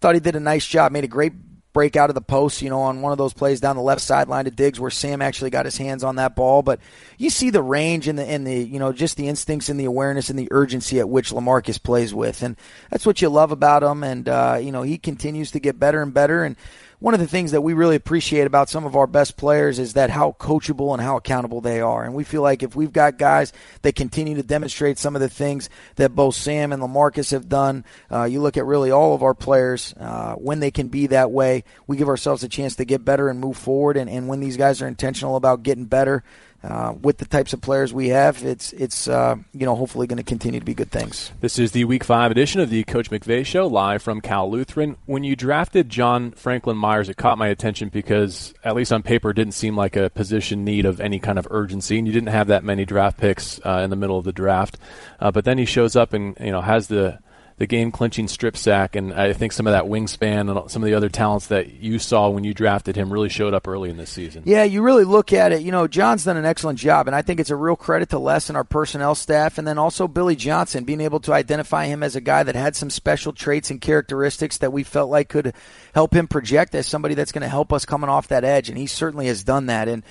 thought 0.00 0.14
he 0.14 0.20
did 0.20 0.36
a 0.36 0.40
nice 0.40 0.66
job. 0.66 0.92
Made 0.92 1.04
a 1.04 1.08
great 1.08 1.32
break 1.72 1.96
out 1.96 2.10
of 2.10 2.14
the 2.14 2.20
post, 2.20 2.60
you 2.60 2.68
know, 2.68 2.82
on 2.82 3.00
one 3.00 3.12
of 3.12 3.18
those 3.18 3.32
plays 3.32 3.58
down 3.58 3.76
the 3.76 3.82
left 3.82 4.02
sideline 4.02 4.44
to 4.44 4.50
Diggs 4.50 4.78
where 4.78 4.90
Sam 4.90 5.22
actually 5.22 5.48
got 5.48 5.64
his 5.64 5.78
hands 5.78 6.04
on 6.04 6.16
that 6.16 6.36
ball. 6.36 6.62
But 6.62 6.80
you 7.16 7.30
see 7.30 7.48
the 7.48 7.62
range 7.62 8.08
and 8.08 8.18
the 8.18 8.24
and 8.24 8.46
the 8.46 8.62
you 8.62 8.78
know 8.78 8.92
just 8.92 9.16
the 9.16 9.28
instincts 9.28 9.70
and 9.70 9.80
the 9.80 9.86
awareness 9.86 10.28
and 10.28 10.38
the 10.38 10.48
urgency 10.50 11.00
at 11.00 11.08
which 11.08 11.30
Lamarcus 11.30 11.82
plays 11.82 12.12
with, 12.12 12.42
and 12.42 12.56
that's 12.90 13.06
what 13.06 13.22
you 13.22 13.30
love 13.30 13.52
about 13.52 13.82
him. 13.82 14.04
And 14.04 14.28
uh, 14.28 14.58
you 14.60 14.70
know 14.70 14.82
he 14.82 14.98
continues 14.98 15.50
to 15.52 15.60
get 15.60 15.78
better 15.78 16.02
and 16.02 16.12
better. 16.12 16.44
And 16.44 16.56
one 17.02 17.14
of 17.14 17.20
the 17.20 17.26
things 17.26 17.50
that 17.50 17.62
we 17.62 17.72
really 17.72 17.96
appreciate 17.96 18.46
about 18.46 18.68
some 18.68 18.84
of 18.84 18.94
our 18.94 19.08
best 19.08 19.36
players 19.36 19.80
is 19.80 19.94
that 19.94 20.08
how 20.08 20.36
coachable 20.38 20.92
and 20.92 21.02
how 21.02 21.16
accountable 21.16 21.60
they 21.60 21.80
are. 21.80 22.04
And 22.04 22.14
we 22.14 22.22
feel 22.22 22.42
like 22.42 22.62
if 22.62 22.76
we've 22.76 22.92
got 22.92 23.18
guys 23.18 23.52
that 23.82 23.96
continue 23.96 24.36
to 24.36 24.42
demonstrate 24.44 25.00
some 25.00 25.16
of 25.16 25.20
the 25.20 25.28
things 25.28 25.68
that 25.96 26.14
both 26.14 26.36
Sam 26.36 26.72
and 26.72 26.80
Lamarcus 26.80 27.32
have 27.32 27.48
done, 27.48 27.84
uh, 28.08 28.22
you 28.22 28.40
look 28.40 28.56
at 28.56 28.64
really 28.66 28.92
all 28.92 29.16
of 29.16 29.24
our 29.24 29.34
players, 29.34 29.94
uh, 29.98 30.34
when 30.34 30.60
they 30.60 30.70
can 30.70 30.86
be 30.86 31.08
that 31.08 31.32
way, 31.32 31.64
we 31.88 31.96
give 31.96 32.08
ourselves 32.08 32.44
a 32.44 32.48
chance 32.48 32.76
to 32.76 32.84
get 32.84 33.04
better 33.04 33.28
and 33.28 33.40
move 33.40 33.56
forward. 33.56 33.96
And, 33.96 34.08
and 34.08 34.28
when 34.28 34.38
these 34.38 34.56
guys 34.56 34.80
are 34.80 34.86
intentional 34.86 35.34
about 35.34 35.64
getting 35.64 35.86
better, 35.86 36.22
uh, 36.64 36.94
with 37.00 37.18
the 37.18 37.24
types 37.24 37.52
of 37.52 37.60
players 37.60 37.92
we 37.92 38.08
have, 38.08 38.44
it's 38.44 38.72
it's 38.72 39.08
uh, 39.08 39.36
you 39.52 39.66
know 39.66 39.74
hopefully 39.74 40.06
going 40.06 40.18
to 40.18 40.22
continue 40.22 40.60
to 40.60 40.66
be 40.66 40.74
good 40.74 40.90
things. 40.90 41.32
This 41.40 41.58
is 41.58 41.72
the 41.72 41.84
Week 41.84 42.04
Five 42.04 42.30
edition 42.30 42.60
of 42.60 42.70
the 42.70 42.84
Coach 42.84 43.10
McVay 43.10 43.44
Show, 43.44 43.66
live 43.66 44.02
from 44.02 44.20
Cal 44.20 44.50
Lutheran. 44.50 44.96
When 45.06 45.24
you 45.24 45.34
drafted 45.34 45.88
John 45.88 46.30
Franklin 46.32 46.76
Myers, 46.76 47.08
it 47.08 47.16
caught 47.16 47.38
my 47.38 47.48
attention 47.48 47.88
because 47.88 48.54
at 48.64 48.76
least 48.76 48.92
on 48.92 49.02
paper, 49.02 49.30
it 49.30 49.34
didn't 49.34 49.54
seem 49.54 49.76
like 49.76 49.96
a 49.96 50.10
position 50.10 50.64
need 50.64 50.84
of 50.84 51.00
any 51.00 51.18
kind 51.18 51.38
of 51.38 51.48
urgency, 51.50 51.98
and 51.98 52.06
you 52.06 52.12
didn't 52.12 52.28
have 52.28 52.46
that 52.46 52.62
many 52.62 52.84
draft 52.84 53.18
picks 53.18 53.60
uh, 53.64 53.80
in 53.82 53.90
the 53.90 53.96
middle 53.96 54.18
of 54.18 54.24
the 54.24 54.32
draft. 54.32 54.78
Uh, 55.18 55.30
but 55.30 55.44
then 55.44 55.58
he 55.58 55.64
shows 55.64 55.96
up 55.96 56.12
and 56.12 56.36
you 56.40 56.52
know 56.52 56.60
has 56.60 56.86
the 56.86 57.18
the 57.58 57.66
game 57.66 57.90
clinching 57.90 58.28
strip 58.28 58.56
sack, 58.56 58.96
and 58.96 59.12
I 59.12 59.32
think 59.32 59.52
some 59.52 59.66
of 59.66 59.72
that 59.72 59.84
wingspan 59.84 60.50
and 60.50 60.70
some 60.70 60.82
of 60.82 60.86
the 60.86 60.94
other 60.94 61.08
talents 61.08 61.48
that 61.48 61.74
you 61.74 61.98
saw 61.98 62.28
when 62.28 62.44
you 62.44 62.54
drafted 62.54 62.96
him 62.96 63.12
really 63.12 63.28
showed 63.28 63.54
up 63.54 63.68
early 63.68 63.90
in 63.90 63.96
this 63.96 64.10
season. 64.10 64.42
Yeah, 64.46 64.64
you 64.64 64.82
really 64.82 65.04
look 65.04 65.32
at 65.32 65.52
it. 65.52 65.62
You 65.62 65.72
know, 65.72 65.86
John's 65.86 66.24
done 66.24 66.36
an 66.36 66.44
excellent 66.44 66.78
job, 66.78 67.06
and 67.06 67.14
I 67.14 67.22
think 67.22 67.40
it's 67.40 67.50
a 67.50 67.56
real 67.56 67.76
credit 67.76 68.08
to 68.10 68.18
Les 68.18 68.48
and 68.48 68.56
our 68.56 68.64
personnel 68.64 69.14
staff, 69.14 69.58
and 69.58 69.66
then 69.66 69.78
also 69.78 70.08
Billy 70.08 70.36
Johnson 70.36 70.84
being 70.84 71.00
able 71.00 71.20
to 71.20 71.32
identify 71.32 71.86
him 71.86 72.02
as 72.02 72.16
a 72.16 72.20
guy 72.20 72.42
that 72.42 72.54
had 72.54 72.76
some 72.76 72.90
special 72.90 73.32
traits 73.32 73.70
and 73.70 73.80
characteristics 73.80 74.58
that 74.58 74.72
we 74.72 74.82
felt 74.82 75.10
like 75.10 75.28
could 75.28 75.54
help 75.94 76.14
him 76.14 76.28
project 76.28 76.74
as 76.74 76.86
somebody 76.86 77.14
that's 77.14 77.32
going 77.32 77.42
to 77.42 77.48
help 77.48 77.72
us 77.72 77.84
coming 77.84 78.10
off 78.10 78.28
that 78.28 78.44
edge, 78.44 78.68
and 78.68 78.78
he 78.78 78.86
certainly 78.86 79.26
has 79.26 79.44
done 79.44 79.66
that. 79.66 79.88
And 79.88 80.02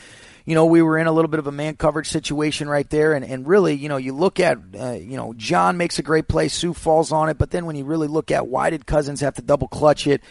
you 0.46 0.56
know, 0.56 0.66
we 0.66 0.82
were 0.82 0.98
in 0.98 1.08
a 1.08 1.12
little 1.12 1.30
bit 1.30 1.40
of 1.40 1.48
a 1.48 1.52
man 1.52 1.76
coverage 1.76 2.08
situation 2.08 2.68
right 2.68 2.90
there. 2.90 3.14
And, 3.14 3.24
and 3.24 3.48
really, 3.48 3.76
you 3.76 3.90
know, 3.90 3.98
you 3.98 4.14
look 4.14 4.40
at, 4.40 4.58
uh, 4.80 4.92
you 4.92 5.18
know, 5.18 5.34
John 5.38 5.78
makes 5.78 6.00
a 6.00 6.04
great 6.04 6.28
play, 6.28 6.48
Suh 6.48 6.74
falls 6.74 7.12
on 7.12 7.30
it. 7.30 7.38
But 7.38 7.52
then 7.52 7.66
when 7.66 7.76
you 7.76 7.86
really 7.86 8.08
look 8.08 8.32
at 8.32 8.48
why 8.48 8.70
did 8.70 8.86
Cousins 8.86 9.22
have 9.22 9.36
to 9.36 9.42
double 9.42 9.68
clutch 9.68 10.08
it, 10.08 10.22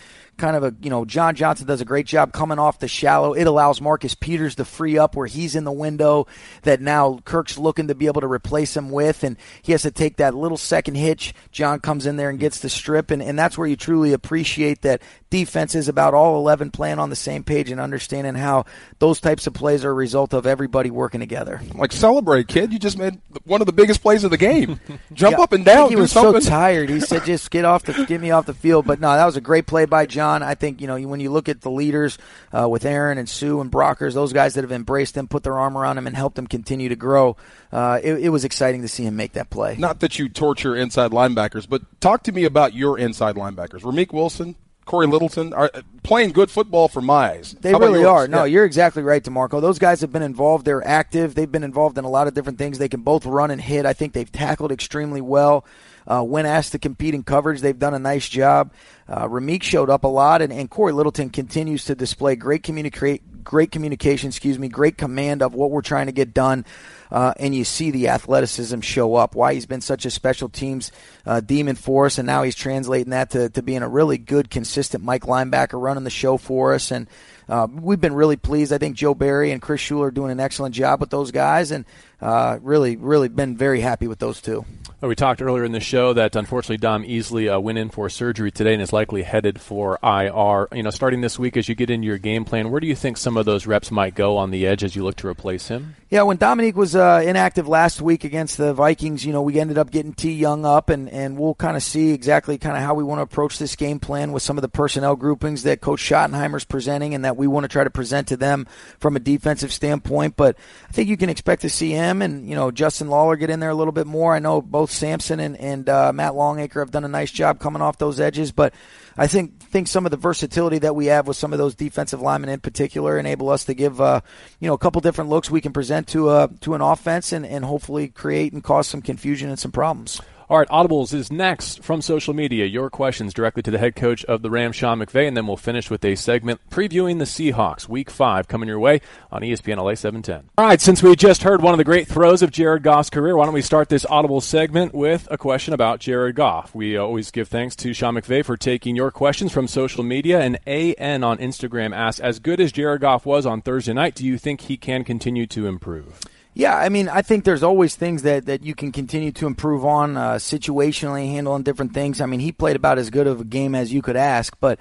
kind 0.40 0.56
of 0.56 0.64
a, 0.64 0.74
you 0.82 0.90
know, 0.90 1.04
John 1.04 1.36
Johnson 1.36 1.66
does 1.66 1.80
a 1.80 1.84
great 1.84 2.06
job 2.06 2.32
coming 2.32 2.58
off 2.58 2.78
the 2.78 2.88
shallow. 2.88 3.34
It 3.34 3.46
allows 3.46 3.80
Marcus 3.80 4.14
Peters 4.14 4.56
to 4.56 4.64
free 4.64 4.98
up 4.98 5.14
where 5.14 5.26
he's 5.26 5.54
in 5.54 5.64
the 5.64 5.70
window 5.70 6.26
that 6.62 6.80
now 6.80 7.20
Kirk's 7.24 7.58
looking 7.58 7.88
to 7.88 7.94
be 7.94 8.06
able 8.06 8.22
to 8.22 8.26
replace 8.26 8.76
him 8.76 8.90
with. 8.90 9.22
And 9.22 9.36
he 9.62 9.72
has 9.72 9.82
to 9.82 9.90
take 9.90 10.16
that 10.16 10.34
little 10.34 10.56
second 10.56 10.94
hitch. 10.94 11.34
John 11.52 11.78
comes 11.78 12.06
in 12.06 12.16
there 12.16 12.30
and 12.30 12.40
gets 12.40 12.60
the 12.60 12.70
strip. 12.70 13.10
And, 13.10 13.22
and 13.22 13.38
that's 13.38 13.58
where 13.58 13.68
you 13.68 13.76
truly 13.76 14.12
appreciate 14.12 14.82
that 14.82 15.02
defense 15.28 15.74
is 15.74 15.88
about 15.88 16.14
all 16.14 16.36
11 16.38 16.70
playing 16.70 16.98
on 16.98 17.10
the 17.10 17.16
same 17.16 17.44
page 17.44 17.70
and 17.70 17.80
understanding 17.80 18.34
how 18.34 18.64
those 18.98 19.20
types 19.20 19.46
of 19.46 19.54
plays 19.54 19.84
are 19.84 19.90
a 19.90 19.94
result 19.94 20.32
of 20.32 20.46
everybody 20.46 20.90
working 20.90 21.20
together. 21.20 21.60
Like 21.74 21.92
celebrate, 21.92 22.48
kid! 22.48 22.72
You 22.72 22.78
just 22.78 22.98
made 22.98 23.20
one 23.44 23.60
of 23.60 23.66
the 23.66 23.72
biggest 23.72 24.02
plays 24.02 24.24
of 24.24 24.30
the 24.30 24.36
game. 24.36 24.80
Jump 25.12 25.36
yeah, 25.36 25.44
up 25.44 25.52
and 25.52 25.64
down. 25.64 25.88
he 25.90 25.96
was 25.96 26.12
something. 26.12 26.40
so 26.40 26.50
tired. 26.50 26.88
He 26.88 27.00
said, 27.00 27.24
"Just 27.24 27.50
get 27.50 27.64
off 27.64 27.84
the, 27.84 28.04
get 28.06 28.20
me 28.20 28.30
off 28.30 28.46
the 28.46 28.54
field." 28.54 28.86
But 28.86 29.00
no, 29.00 29.12
that 29.12 29.26
was 29.26 29.36
a 29.36 29.40
great 29.40 29.66
play 29.66 29.84
by 29.84 30.06
John. 30.06 30.29
I 30.42 30.54
think 30.54 30.80
you 30.80 30.86
know 30.86 30.98
when 31.00 31.20
you 31.20 31.30
look 31.30 31.48
at 31.48 31.60
the 31.60 31.70
leaders 31.70 32.18
uh, 32.56 32.68
with 32.68 32.84
Aaron 32.84 33.18
and 33.18 33.28
Suh 33.28 33.60
and 33.60 33.70
Brockers, 33.70 34.14
those 34.14 34.32
guys 34.32 34.54
that 34.54 34.64
have 34.64 34.72
embraced 34.72 35.16
him, 35.16 35.28
put 35.28 35.42
their 35.42 35.58
arm 35.58 35.76
around 35.76 35.98
him, 35.98 36.06
and 36.06 36.16
helped 36.16 36.38
him 36.38 36.46
continue 36.46 36.88
to 36.88 36.96
grow. 36.96 37.36
Uh, 37.72 38.00
it, 38.02 38.14
it 38.14 38.28
was 38.30 38.44
exciting 38.44 38.82
to 38.82 38.88
see 38.88 39.04
him 39.04 39.16
make 39.16 39.32
that 39.32 39.50
play. 39.50 39.76
Not 39.76 40.00
that 40.00 40.18
you 40.18 40.28
torture 40.28 40.74
inside 40.76 41.10
linebackers, 41.10 41.68
but 41.68 41.82
talk 42.00 42.22
to 42.24 42.32
me 42.32 42.44
about 42.44 42.74
your 42.74 42.98
inside 42.98 43.36
linebackers. 43.36 43.82
Ramik 43.82 44.12
Wilson, 44.12 44.56
Cory 44.90 45.06
Littleton 45.06 45.52
are 45.52 45.70
playing 46.02 46.32
good 46.32 46.50
football 46.50 46.88
for 46.88 47.00
my 47.00 47.30
eyes. 47.30 47.54
They 47.60 47.72
really 47.72 48.04
are. 48.04 48.26
No, 48.26 48.38
yeah. 48.38 48.46
you're 48.46 48.64
exactly 48.64 49.04
right, 49.04 49.22
D'Marco. 49.22 49.60
Those 49.60 49.78
guys 49.78 50.00
have 50.00 50.10
been 50.10 50.22
involved. 50.22 50.64
They're 50.64 50.84
active. 50.84 51.36
They've 51.36 51.50
been 51.50 51.62
involved 51.62 51.96
in 51.96 52.04
a 52.04 52.10
lot 52.10 52.26
of 52.26 52.34
different 52.34 52.58
things. 52.58 52.78
They 52.78 52.88
can 52.88 53.02
both 53.02 53.24
run 53.24 53.52
and 53.52 53.60
hit. 53.60 53.86
I 53.86 53.92
think 53.92 54.14
they've 54.14 54.30
tackled 54.30 54.72
extremely 54.72 55.20
well. 55.20 55.64
Uh, 56.06 56.22
when 56.22 56.46
asked 56.46 56.72
to 56.72 56.78
compete 56.78 57.14
in 57.14 57.22
coverage, 57.22 57.60
they've 57.60 57.78
done 57.78 57.94
a 57.94 57.98
nice 57.98 58.28
job. 58.28 58.72
Uh, 59.08 59.26
Ramik 59.26 59.62
showed 59.62 59.90
up 59.90 60.04
a 60.04 60.08
lot, 60.08 60.42
and, 60.42 60.52
and 60.52 60.70
Cory 60.70 60.92
Littleton 60.92 61.30
continues 61.30 61.84
to 61.86 61.94
display 61.94 62.36
great 62.36 62.62
communicate, 62.62 63.44
great 63.44 63.70
communication. 63.70 64.28
Excuse 64.28 64.58
me, 64.58 64.68
great 64.68 64.96
command 64.98 65.42
of 65.42 65.54
what 65.54 65.70
we're 65.70 65.82
trying 65.82 66.06
to 66.06 66.12
get 66.12 66.32
done 66.34 66.64
uh, 67.10 67.34
and 67.38 67.54
you 67.54 67.64
see 67.64 67.90
the 67.90 68.08
athleticism 68.08 68.80
show 68.80 69.14
up. 69.14 69.34
Why 69.34 69.54
he's 69.54 69.66
been 69.66 69.80
such 69.80 70.04
a 70.04 70.10
special 70.10 70.48
teams 70.48 70.92
uh, 71.26 71.40
demon 71.40 71.76
for 71.76 72.06
us, 72.06 72.18
and 72.18 72.26
now 72.26 72.42
he's 72.42 72.54
translating 72.54 73.10
that 73.10 73.30
to, 73.30 73.48
to 73.50 73.62
being 73.62 73.82
a 73.82 73.88
really 73.88 74.18
good, 74.18 74.50
consistent 74.50 75.02
Mike 75.02 75.22
linebacker 75.22 75.80
running 75.80 76.04
the 76.04 76.10
show 76.10 76.36
for 76.36 76.74
us. 76.74 76.90
And 76.90 77.08
uh, 77.48 77.66
we've 77.70 78.00
been 78.00 78.14
really 78.14 78.36
pleased. 78.36 78.72
I 78.72 78.78
think 78.78 78.96
Joe 78.96 79.14
Barry 79.14 79.50
and 79.50 79.60
Chris 79.60 79.80
Shula 79.80 80.08
are 80.08 80.10
doing 80.10 80.30
an 80.30 80.40
excellent 80.40 80.74
job 80.74 81.00
with 81.00 81.10
those 81.10 81.30
guys, 81.30 81.72
and 81.72 81.84
uh, 82.20 82.58
really, 82.62 82.96
really 82.96 83.28
been 83.28 83.56
very 83.56 83.80
happy 83.80 84.06
with 84.06 84.18
those 84.18 84.40
two. 84.40 84.64
Well, 85.00 85.08
we 85.08 85.14
talked 85.14 85.40
earlier 85.40 85.64
in 85.64 85.72
the 85.72 85.80
show 85.80 86.12
that 86.12 86.36
unfortunately 86.36 86.76
Dom 86.76 87.04
Easley 87.04 87.50
uh, 87.50 87.58
went 87.58 87.78
in 87.78 87.88
for 87.88 88.10
surgery 88.10 88.50
today 88.50 88.74
and 88.74 88.82
is 88.82 88.92
likely 88.92 89.22
headed 89.22 89.58
for 89.58 89.98
IR. 90.02 90.68
You 90.76 90.82
know, 90.82 90.90
starting 90.90 91.22
this 91.22 91.38
week 91.38 91.56
as 91.56 91.70
you 91.70 91.74
get 91.74 91.88
into 91.88 92.06
your 92.06 92.18
game 92.18 92.44
plan, 92.44 92.70
where 92.70 92.80
do 92.80 92.86
you 92.86 92.94
think 92.94 93.16
some 93.16 93.38
of 93.38 93.46
those 93.46 93.66
reps 93.66 93.90
might 93.90 94.14
go 94.14 94.36
on 94.36 94.50
the 94.50 94.66
edge 94.66 94.84
as 94.84 94.94
you 94.94 95.02
look 95.02 95.16
to 95.16 95.28
replace 95.28 95.68
him? 95.68 95.96
Yeah, 96.10 96.22
when 96.22 96.36
Dominique 96.36 96.76
was 96.76 96.96
uh, 96.96 97.22
inactive 97.24 97.66
last 97.66 98.02
week 98.02 98.24
against 98.24 98.58
the 98.58 98.74
Vikings, 98.74 99.24
you 99.24 99.32
know, 99.32 99.42
we 99.42 99.58
ended 99.58 99.78
up 99.78 99.90
getting 99.90 100.12
T 100.12 100.32
Young 100.32 100.66
up, 100.66 100.90
and, 100.90 101.08
and 101.08 101.38
we'll 101.38 101.54
kind 101.54 101.78
of 101.78 101.82
see 101.82 102.10
exactly 102.10 102.58
kind 102.58 102.76
of 102.76 102.82
how 102.82 102.94
we 102.94 103.04
want 103.04 103.20
to 103.20 103.22
approach 103.22 103.58
this 103.58 103.76
game 103.76 104.00
plan 104.00 104.32
with 104.32 104.42
some 104.42 104.58
of 104.58 104.62
the 104.62 104.68
personnel 104.68 105.16
groupings 105.16 105.62
that 105.62 105.80
Coach 105.80 106.00
Schottenheimer's 106.00 106.64
presenting 106.64 107.14
and 107.14 107.24
that 107.24 107.36
we 107.36 107.46
want 107.46 107.64
to 107.64 107.68
try 107.68 107.84
to 107.84 107.90
present 107.90 108.28
to 108.28 108.36
them 108.36 108.66
from 108.98 109.16
a 109.16 109.20
defensive 109.20 109.72
standpoint. 109.72 110.36
But 110.36 110.56
I 110.88 110.92
think 110.92 111.08
you 111.08 111.16
can 111.16 111.30
expect 111.30 111.62
to 111.62 111.70
see 111.70 111.92
him 111.92 112.09
and, 112.22 112.48
you 112.48 112.54
know, 112.54 112.70
Justin 112.70 113.08
Lawler 113.08 113.36
get 113.36 113.50
in 113.50 113.60
there 113.60 113.70
a 113.70 113.74
little 113.74 113.92
bit 113.92 114.06
more. 114.06 114.34
I 114.34 114.38
know 114.38 114.60
both 114.60 114.90
Samson 114.90 115.40
and, 115.40 115.56
and 115.56 115.88
uh, 115.88 116.12
Matt 116.12 116.34
Longacre 116.34 116.80
have 116.80 116.90
done 116.90 117.04
a 117.04 117.08
nice 117.08 117.30
job 117.30 117.60
coming 117.60 117.80
off 117.82 117.98
those 117.98 118.18
edges, 118.20 118.52
but 118.52 118.74
I 119.16 119.26
think 119.26 119.60
think 119.60 119.86
some 119.86 120.04
of 120.04 120.10
the 120.10 120.16
versatility 120.16 120.78
that 120.78 120.96
we 120.96 121.06
have 121.06 121.26
with 121.26 121.36
some 121.36 121.52
of 121.52 121.58
those 121.58 121.74
defensive 121.74 122.20
linemen 122.20 122.50
in 122.50 122.60
particular 122.60 123.18
enable 123.18 123.48
us 123.50 123.64
to 123.66 123.74
give 123.74 124.00
uh, 124.00 124.20
you 124.58 124.66
know 124.66 124.74
a 124.74 124.78
couple 124.78 125.00
different 125.00 125.30
looks 125.30 125.50
we 125.50 125.60
can 125.60 125.72
present 125.72 126.08
to 126.08 126.30
a 126.30 126.44
uh, 126.44 126.48
to 126.60 126.74
an 126.74 126.80
offense 126.80 127.32
and, 127.32 127.46
and 127.46 127.64
hopefully 127.64 128.08
create 128.08 128.52
and 128.52 128.64
cause 128.64 128.86
some 128.86 129.02
confusion 129.02 129.48
and 129.48 129.58
some 129.58 129.72
problems. 129.72 130.20
All 130.50 130.58
right, 130.58 130.66
Audibles 130.66 131.14
is 131.14 131.30
next 131.30 131.80
from 131.80 132.02
social 132.02 132.34
media. 132.34 132.66
Your 132.66 132.90
questions 132.90 133.32
directly 133.32 133.62
to 133.62 133.70
the 133.70 133.78
head 133.78 133.94
coach 133.94 134.24
of 134.24 134.42
the 134.42 134.50
Rams, 134.50 134.74
Sean 134.74 134.98
McVay, 134.98 135.28
and 135.28 135.36
then 135.36 135.46
we'll 135.46 135.56
finish 135.56 135.88
with 135.88 136.04
a 136.04 136.16
segment 136.16 136.60
previewing 136.70 137.20
the 137.20 137.24
Seahawks 137.24 137.88
Week 137.88 138.10
Five 138.10 138.48
coming 138.48 138.68
your 138.68 138.80
way 138.80 139.00
on 139.30 139.42
ESPN 139.42 139.76
LA 139.76 139.94
710. 139.94 140.50
All 140.58 140.66
right, 140.66 140.80
since 140.80 141.04
we 141.04 141.14
just 141.14 141.44
heard 141.44 141.62
one 141.62 141.72
of 141.72 141.78
the 141.78 141.84
great 141.84 142.08
throws 142.08 142.42
of 142.42 142.50
Jared 142.50 142.82
Goff's 142.82 143.10
career, 143.10 143.36
why 143.36 143.44
don't 143.44 143.54
we 143.54 143.62
start 143.62 143.90
this 143.90 144.04
Audible 144.06 144.40
segment 144.40 144.92
with 144.92 145.28
a 145.30 145.38
question 145.38 145.72
about 145.72 146.00
Jared 146.00 146.34
Goff? 146.34 146.74
We 146.74 146.96
always 146.96 147.30
give 147.30 147.46
thanks 147.46 147.76
to 147.76 147.94
Sean 147.94 148.16
McVay 148.16 148.44
for 148.44 148.56
taking 148.56 148.96
your 148.96 149.12
questions 149.12 149.52
from 149.52 149.68
social 149.68 150.02
media. 150.02 150.40
And 150.40 150.58
AN 150.66 151.22
on 151.22 151.38
Instagram 151.38 151.94
asks, 151.94 152.18
as 152.18 152.40
good 152.40 152.58
as 152.58 152.72
Jared 152.72 153.02
Goff 153.02 153.24
was 153.24 153.46
on 153.46 153.62
Thursday 153.62 153.92
night, 153.92 154.16
do 154.16 154.26
you 154.26 154.36
think 154.36 154.62
he 154.62 154.76
can 154.76 155.04
continue 155.04 155.46
to 155.46 155.68
improve? 155.68 156.18
Yeah, 156.52 156.76
I 156.76 156.88
mean, 156.88 157.08
I 157.08 157.22
think 157.22 157.44
there's 157.44 157.62
always 157.62 157.94
things 157.94 158.22
that, 158.22 158.46
that 158.46 158.64
you 158.64 158.74
can 158.74 158.90
continue 158.90 159.30
to 159.32 159.46
improve 159.46 159.84
on, 159.84 160.16
uh, 160.16 160.34
situationally, 160.34 161.30
handling 161.30 161.62
different 161.62 161.94
things. 161.94 162.20
I 162.20 162.26
mean, 162.26 162.40
he 162.40 162.50
played 162.50 162.76
about 162.76 162.98
as 162.98 163.08
good 163.08 163.26
of 163.28 163.40
a 163.40 163.44
game 163.44 163.74
as 163.74 163.92
you 163.92 164.02
could 164.02 164.16
ask, 164.16 164.56
but, 164.60 164.78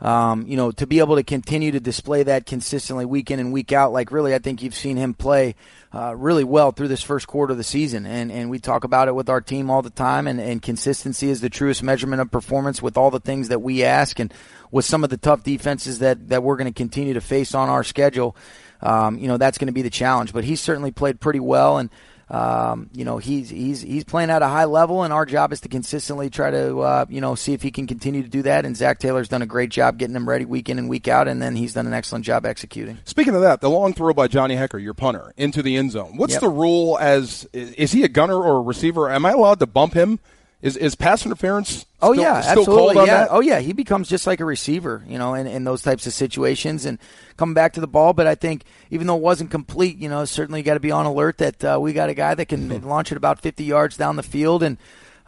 um, 0.00 0.46
you 0.46 0.56
know, 0.56 0.70
to 0.72 0.86
be 0.86 1.00
able 1.00 1.16
to 1.16 1.22
continue 1.22 1.72
to 1.72 1.80
display 1.80 2.22
that 2.22 2.46
consistently 2.46 3.04
week 3.04 3.30
in 3.30 3.40
and 3.40 3.52
week 3.52 3.72
out, 3.72 3.92
like 3.92 4.12
really, 4.12 4.34
I 4.34 4.38
think 4.38 4.62
you've 4.62 4.74
seen 4.74 4.96
him 4.96 5.14
play 5.14 5.56
uh, 5.92 6.14
really 6.14 6.44
well 6.44 6.70
through 6.70 6.88
this 6.88 7.02
first 7.02 7.26
quarter 7.26 7.52
of 7.52 7.58
the 7.58 7.64
season. 7.64 8.06
And, 8.06 8.30
and 8.30 8.48
we 8.48 8.58
talk 8.58 8.84
about 8.84 9.08
it 9.08 9.14
with 9.14 9.28
our 9.28 9.40
team 9.40 9.70
all 9.70 9.82
the 9.82 9.90
time, 9.90 10.26
and, 10.26 10.40
and 10.40 10.62
consistency 10.62 11.30
is 11.30 11.40
the 11.40 11.50
truest 11.50 11.82
measurement 11.82 12.22
of 12.22 12.30
performance 12.30 12.80
with 12.80 12.96
all 12.96 13.10
the 13.10 13.20
things 13.20 13.48
that 13.48 13.60
we 13.60 13.82
ask 13.82 14.18
and 14.20 14.32
with 14.70 14.84
some 14.84 15.02
of 15.02 15.10
the 15.10 15.16
tough 15.16 15.42
defenses 15.42 15.98
that, 15.98 16.28
that 16.28 16.42
we're 16.42 16.56
going 16.56 16.72
to 16.72 16.76
continue 16.76 17.14
to 17.14 17.20
face 17.20 17.54
on 17.54 17.68
our 17.68 17.82
schedule 17.82 18.36
um, 18.80 19.18
you 19.18 19.28
know 19.28 19.36
that's 19.36 19.58
going 19.58 19.66
to 19.66 19.72
be 19.72 19.82
the 19.82 19.90
challenge. 19.90 20.32
But 20.32 20.44
he's 20.44 20.60
certainly 20.60 20.90
played 20.90 21.20
pretty 21.20 21.40
well, 21.40 21.78
and 21.78 21.90
um, 22.30 22.90
you 22.92 23.04
know 23.04 23.18
he's 23.18 23.48
he's 23.48 23.80
he's 23.80 24.04
playing 24.04 24.30
at 24.30 24.42
a 24.42 24.48
high 24.48 24.66
level, 24.66 25.02
and 25.02 25.12
our 25.12 25.24
job 25.24 25.52
is 25.52 25.60
to 25.60 25.68
consistently 25.68 26.28
try 26.28 26.50
to 26.50 26.78
uh, 26.80 27.06
you 27.08 27.20
know 27.20 27.34
see 27.34 27.54
if 27.54 27.62
he 27.62 27.70
can 27.70 27.86
continue 27.86 28.22
to 28.22 28.28
do 28.28 28.42
that. 28.42 28.66
And 28.66 28.76
Zac 28.76 28.98
Taylor's 28.98 29.28
done 29.28 29.42
a 29.42 29.46
great 29.46 29.70
job 29.70 29.98
getting 29.98 30.14
him 30.14 30.28
ready 30.28 30.44
week 30.44 30.68
in 30.68 30.78
and 30.78 30.88
week 30.88 31.08
out, 31.08 31.28
and 31.28 31.40
then 31.40 31.56
he's 31.56 31.74
done 31.74 31.86
an 31.86 31.94
excellent 31.94 32.24
job 32.24 32.44
executing. 32.44 32.98
Speaking 33.04 33.34
of 33.34 33.42
that, 33.42 33.60
the 33.60 33.70
long 33.70 33.94
throw 33.94 34.12
by 34.12 34.28
Johnny 34.28 34.56
Hekker, 34.56 34.82
your 34.82 34.94
punter, 34.94 35.32
into 35.36 35.62
the 35.62 35.76
end 35.76 35.92
zone. 35.92 36.16
What's 36.16 36.34
yep. 36.34 36.42
the 36.42 36.48
rule? 36.48 36.98
As 36.98 37.48
is 37.52 37.92
he 37.92 38.04
a 38.04 38.08
gunner 38.08 38.36
or 38.36 38.58
a 38.58 38.62
receiver? 38.62 39.10
Am 39.10 39.24
I 39.24 39.32
allowed 39.32 39.60
to 39.60 39.66
bump 39.66 39.94
him? 39.94 40.20
Is 40.60 40.76
is 40.76 40.96
pass 40.96 41.24
interference? 41.24 41.86
Oh 42.02 42.12
yeah, 42.12 42.40
still 42.40 42.60
absolutely. 42.62 43.06
yeah. 43.06 43.28
Oh 43.30 43.38
yeah, 43.38 43.60
he 43.60 43.72
becomes 43.72 44.08
just 44.08 44.26
like 44.26 44.40
a 44.40 44.44
receiver, 44.44 45.04
you 45.06 45.16
know, 45.16 45.34
in, 45.34 45.46
in 45.46 45.62
those 45.62 45.82
types 45.82 46.04
of 46.08 46.12
situations 46.12 46.84
and 46.84 46.98
coming 47.36 47.54
back 47.54 47.74
to 47.74 47.80
the 47.80 47.86
ball. 47.86 48.12
But 48.12 48.26
I 48.26 48.34
think 48.34 48.64
even 48.90 49.06
though 49.06 49.16
it 49.16 49.22
wasn't 49.22 49.52
complete, 49.52 49.98
you 49.98 50.08
know, 50.08 50.24
certainly 50.24 50.62
got 50.62 50.74
to 50.74 50.80
be 50.80 50.90
on 50.90 51.06
alert 51.06 51.38
that 51.38 51.64
uh, 51.64 51.78
we 51.80 51.92
got 51.92 52.08
a 52.08 52.14
guy 52.14 52.34
that 52.34 52.46
can 52.46 52.68
mm-hmm. 52.68 52.86
launch 52.88 53.12
it 53.12 53.16
about 53.16 53.40
50 53.40 53.62
yards 53.62 53.96
down 53.96 54.16
the 54.16 54.24
field. 54.24 54.64
And 54.64 54.78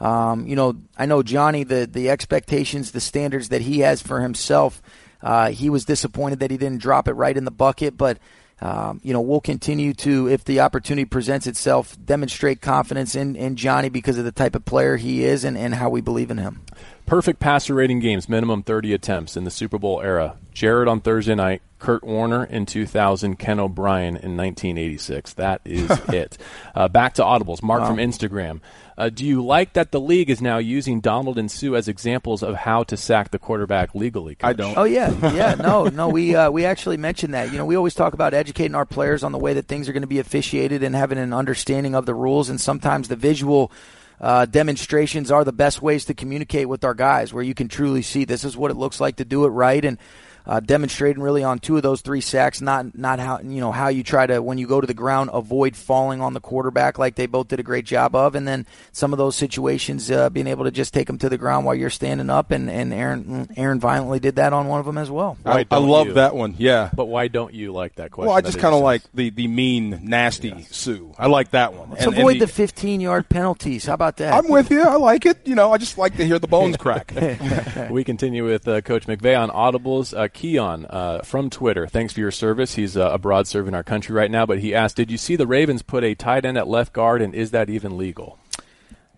um, 0.00 0.48
you 0.48 0.56
know, 0.56 0.76
I 0.98 1.06
know 1.06 1.22
Johnny, 1.22 1.62
the 1.62 1.86
the 1.86 2.10
expectations, 2.10 2.90
the 2.90 3.00
standards 3.00 3.50
that 3.50 3.62
he 3.62 3.80
has 3.80 4.02
for 4.02 4.20
himself. 4.20 4.82
Uh, 5.22 5.50
he 5.50 5.70
was 5.70 5.84
disappointed 5.84 6.40
that 6.40 6.50
he 6.50 6.56
didn't 6.56 6.80
drop 6.80 7.06
it 7.06 7.12
right 7.12 7.36
in 7.36 7.44
the 7.44 7.50
bucket, 7.50 7.96
but 7.96 8.18
um, 8.60 9.00
you 9.02 9.12
know, 9.12 9.20
we'll 9.20 9.40
continue 9.40 9.94
to, 9.94 10.28
if 10.28 10.44
the 10.44 10.60
opportunity 10.60 11.06
presents 11.06 11.46
itself, 11.46 11.96
demonstrate 12.04 12.60
confidence 12.60 13.14
in, 13.14 13.34
in 13.34 13.56
Johnny 13.56 13.88
because 13.88 14.18
of 14.18 14.24
the 14.24 14.32
type 14.32 14.54
of 14.54 14.64
player 14.64 14.96
he 14.96 15.24
is 15.24 15.44
and, 15.44 15.56
and 15.56 15.74
how 15.74 15.88
we 15.88 16.00
believe 16.00 16.30
in 16.30 16.38
him. 16.38 16.62
Perfect 17.10 17.40
passer 17.40 17.74
rating 17.74 17.98
games, 17.98 18.28
minimum 18.28 18.62
30 18.62 18.92
attempts 18.92 19.36
in 19.36 19.42
the 19.42 19.50
Super 19.50 19.78
Bowl 19.78 20.00
era. 20.00 20.36
Jared 20.54 20.86
on 20.86 21.00
Thursday 21.00 21.34
night, 21.34 21.60
Kurt 21.80 22.04
Warner 22.04 22.44
in 22.44 22.66
2000, 22.66 23.34
Ken 23.34 23.58
O'Brien 23.58 24.14
in 24.14 24.36
1986. 24.36 25.32
That 25.32 25.60
is 25.64 25.90
it. 26.10 26.38
Uh, 26.72 26.86
back 26.86 27.14
to 27.14 27.22
audibles. 27.22 27.64
Mark 27.64 27.80
wow. 27.80 27.88
from 27.88 27.96
Instagram. 27.96 28.60
Uh, 28.96 29.08
do 29.08 29.26
you 29.26 29.44
like 29.44 29.72
that 29.72 29.90
the 29.90 29.98
league 29.98 30.30
is 30.30 30.40
now 30.40 30.58
using 30.58 31.00
Donald 31.00 31.36
and 31.36 31.50
Suh 31.50 31.74
as 31.74 31.88
examples 31.88 32.44
of 32.44 32.54
how 32.54 32.84
to 32.84 32.96
sack 32.96 33.32
the 33.32 33.40
quarterback 33.40 33.92
legally? 33.92 34.36
Coach? 34.36 34.48
I 34.48 34.52
don't. 34.52 34.78
Oh 34.78 34.84
yeah, 34.84 35.10
yeah. 35.34 35.56
No, 35.56 35.86
no. 35.86 36.10
We 36.10 36.36
uh, 36.36 36.52
we 36.52 36.64
actually 36.64 36.96
mentioned 36.96 37.34
that. 37.34 37.50
You 37.50 37.58
know, 37.58 37.66
we 37.66 37.74
always 37.74 37.94
talk 37.94 38.14
about 38.14 38.34
educating 38.34 38.76
our 38.76 38.86
players 38.86 39.24
on 39.24 39.32
the 39.32 39.38
way 39.38 39.54
that 39.54 39.66
things 39.66 39.88
are 39.88 39.92
going 39.92 40.02
to 40.02 40.06
be 40.06 40.20
officiated 40.20 40.84
and 40.84 40.94
having 40.94 41.18
an 41.18 41.32
understanding 41.32 41.96
of 41.96 42.06
the 42.06 42.14
rules. 42.14 42.48
And 42.48 42.60
sometimes 42.60 43.08
the 43.08 43.16
visual 43.16 43.72
uh, 44.20 44.44
demonstrations 44.44 45.30
are 45.30 45.44
the 45.44 45.52
best 45.52 45.80
ways 45.80 46.04
to 46.06 46.14
communicate 46.14 46.68
with 46.68 46.84
our 46.84 46.94
guys, 46.94 47.32
where 47.32 47.42
you 47.42 47.54
can 47.54 47.68
truly 47.68 48.02
see 48.02 48.24
this 48.24 48.44
is 48.44 48.56
what 48.56 48.70
it 48.70 48.76
looks 48.76 49.00
like 49.00 49.16
to 49.16 49.24
do 49.24 49.44
it 49.44 49.48
right. 49.48 49.84
And 49.84 49.98
uh, 50.46 50.60
demonstrating 50.60 51.22
really 51.22 51.42
on 51.42 51.58
two 51.58 51.76
of 51.76 51.82
those 51.82 52.00
three 52.00 52.20
sacks. 52.20 52.60
Not 52.60 52.96
not 52.96 53.18
how 53.18 53.40
you 53.40 53.60
know 53.60 53.72
how 53.72 53.88
you 53.88 54.02
try 54.02 54.26
to 54.26 54.42
when 54.42 54.58
you 54.58 54.66
go 54.66 54.80
to 54.80 54.86
the 54.86 54.94
ground 54.94 55.30
avoid 55.32 55.76
falling 55.76 56.20
on 56.20 56.34
the 56.34 56.40
quarterback 56.40 56.98
like 56.98 57.14
they 57.14 57.26
both 57.26 57.48
did 57.48 57.60
a 57.60 57.62
great 57.62 57.84
job 57.84 58.14
of, 58.14 58.34
and 58.34 58.46
then 58.46 58.66
some 58.92 59.12
of 59.12 59.18
those 59.18 59.36
situations 59.36 60.10
uh, 60.10 60.30
being 60.30 60.46
able 60.46 60.64
to 60.64 60.70
just 60.70 60.94
take 60.94 61.06
them 61.06 61.18
to 61.18 61.28
the 61.28 61.38
ground 61.38 61.66
while 61.66 61.74
you're 61.74 61.90
standing 61.90 62.30
up, 62.30 62.50
and, 62.50 62.70
and 62.70 62.92
Aaron 62.92 63.48
Aaron 63.56 63.80
violently 63.80 64.20
did 64.20 64.36
that 64.36 64.52
on 64.52 64.66
one 64.66 64.80
of 64.80 64.86
them 64.86 64.98
as 64.98 65.10
well. 65.10 65.36
I, 65.44 65.66
I, 65.70 65.78
love 65.78 66.08
you? 66.08 66.12
that 66.14 66.34
one. 66.34 66.54
Yeah, 66.58 66.90
but 66.94 67.06
why 67.06 67.28
don't 67.28 67.54
you 67.54 67.72
like 67.72 67.96
that 67.96 68.10
question? 68.10 68.28
Well, 68.28 68.36
I 68.36 68.40
just 68.40 68.58
kind 68.58 68.74
of 68.74 68.82
like 68.82 69.02
the 69.14 69.30
the 69.30 69.48
mean 69.48 70.00
nasty 70.02 70.48
yes. 70.48 70.76
Suh. 70.76 70.98
I 71.18 71.26
like 71.26 71.50
that 71.50 71.74
one. 71.74 71.90
Let's 71.90 72.04
and, 72.04 72.14
avoid 72.14 72.32
and 72.32 72.42
the, 72.42 72.46
the 72.46 72.52
15 72.52 73.00
yard 73.00 73.28
penalties. 73.28 73.86
How 73.86 73.94
about 73.94 74.16
that? 74.18 74.32
I'm 74.32 74.48
with 74.48 74.70
you. 74.70 74.82
I 74.82 74.96
like 74.96 75.26
it. 75.26 75.46
You 75.46 75.54
know, 75.54 75.72
I 75.72 75.78
just 75.78 75.98
like 75.98 76.16
to 76.16 76.26
hear 76.26 76.38
the 76.38 76.48
bones 76.48 76.76
crack. 76.76 77.12
we 77.90 78.04
continue 78.04 78.44
with 78.44 78.66
uh, 78.66 78.80
Coach 78.80 79.06
McVay 79.06 79.38
on 79.38 79.50
audibles. 79.50 80.16
Uh, 80.16 80.28
Keon. 80.32 80.86
Uh, 80.88 81.20
from 81.22 81.50
Twitter. 81.50 81.86
Thanks 81.86 82.12
for 82.12 82.20
your 82.20 82.30
service. 82.30 82.74
He's 82.74 82.96
uh, 82.96 83.10
abroad 83.12 83.46
serving 83.46 83.74
our 83.74 83.82
country 83.82 84.14
right 84.14 84.30
now, 84.30 84.46
but 84.46 84.60
he 84.60 84.74
asked, 84.74 84.96
"Did 84.96 85.10
you 85.10 85.18
see 85.18 85.36
the 85.36 85.46
Ravens 85.46 85.82
put 85.82 86.04
a 86.04 86.14
tight 86.14 86.44
end 86.44 86.58
at 86.58 86.68
left 86.68 86.92
guard, 86.92 87.22
and 87.22 87.34
is 87.34 87.50
that 87.50 87.68
even 87.70 87.96
legal?" 87.98 88.38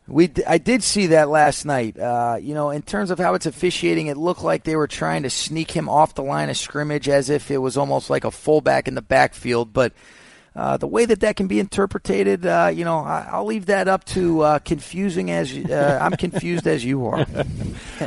We, 0.08 0.26
d- 0.26 0.42
I 0.46 0.58
did 0.58 0.82
see 0.82 1.06
that 1.08 1.28
last 1.28 1.64
night. 1.64 1.98
Uh, 1.98 2.36
you 2.40 2.54
know, 2.54 2.70
in 2.70 2.82
terms 2.82 3.10
of 3.10 3.18
how 3.18 3.34
it's 3.34 3.46
officiating, 3.46 4.08
it 4.08 4.16
looked 4.16 4.42
like 4.42 4.64
they 4.64 4.76
were 4.76 4.88
trying 4.88 5.22
to 5.22 5.30
sneak 5.30 5.70
him 5.70 5.88
off 5.88 6.14
the 6.14 6.24
line 6.24 6.50
of 6.50 6.56
scrimmage 6.56 7.08
as 7.08 7.30
if 7.30 7.50
it 7.50 7.58
was 7.58 7.76
almost 7.76 8.10
like 8.10 8.24
a 8.24 8.30
fullback 8.30 8.88
in 8.88 8.94
the 8.94 9.02
backfield. 9.02 9.72
But 9.72 9.92
uh, 10.54 10.76
the 10.76 10.86
way 10.86 11.06
that 11.06 11.20
that 11.20 11.36
can 11.36 11.46
be 11.46 11.58
interpreted, 11.58 12.44
uh, 12.44 12.70
you 12.72 12.84
know, 12.84 12.98
I, 12.98 13.38
will 13.38 13.46
leave 13.46 13.66
that 13.66 13.88
up 13.88 14.04
to 14.06 14.42
uh, 14.42 14.58
confusing 14.58 15.30
as 15.30 15.50
uh, 15.56 15.98
I'm 16.00 16.12
confused 16.12 16.66
as 16.66 16.84
you 16.84 17.06
are. 17.06 17.26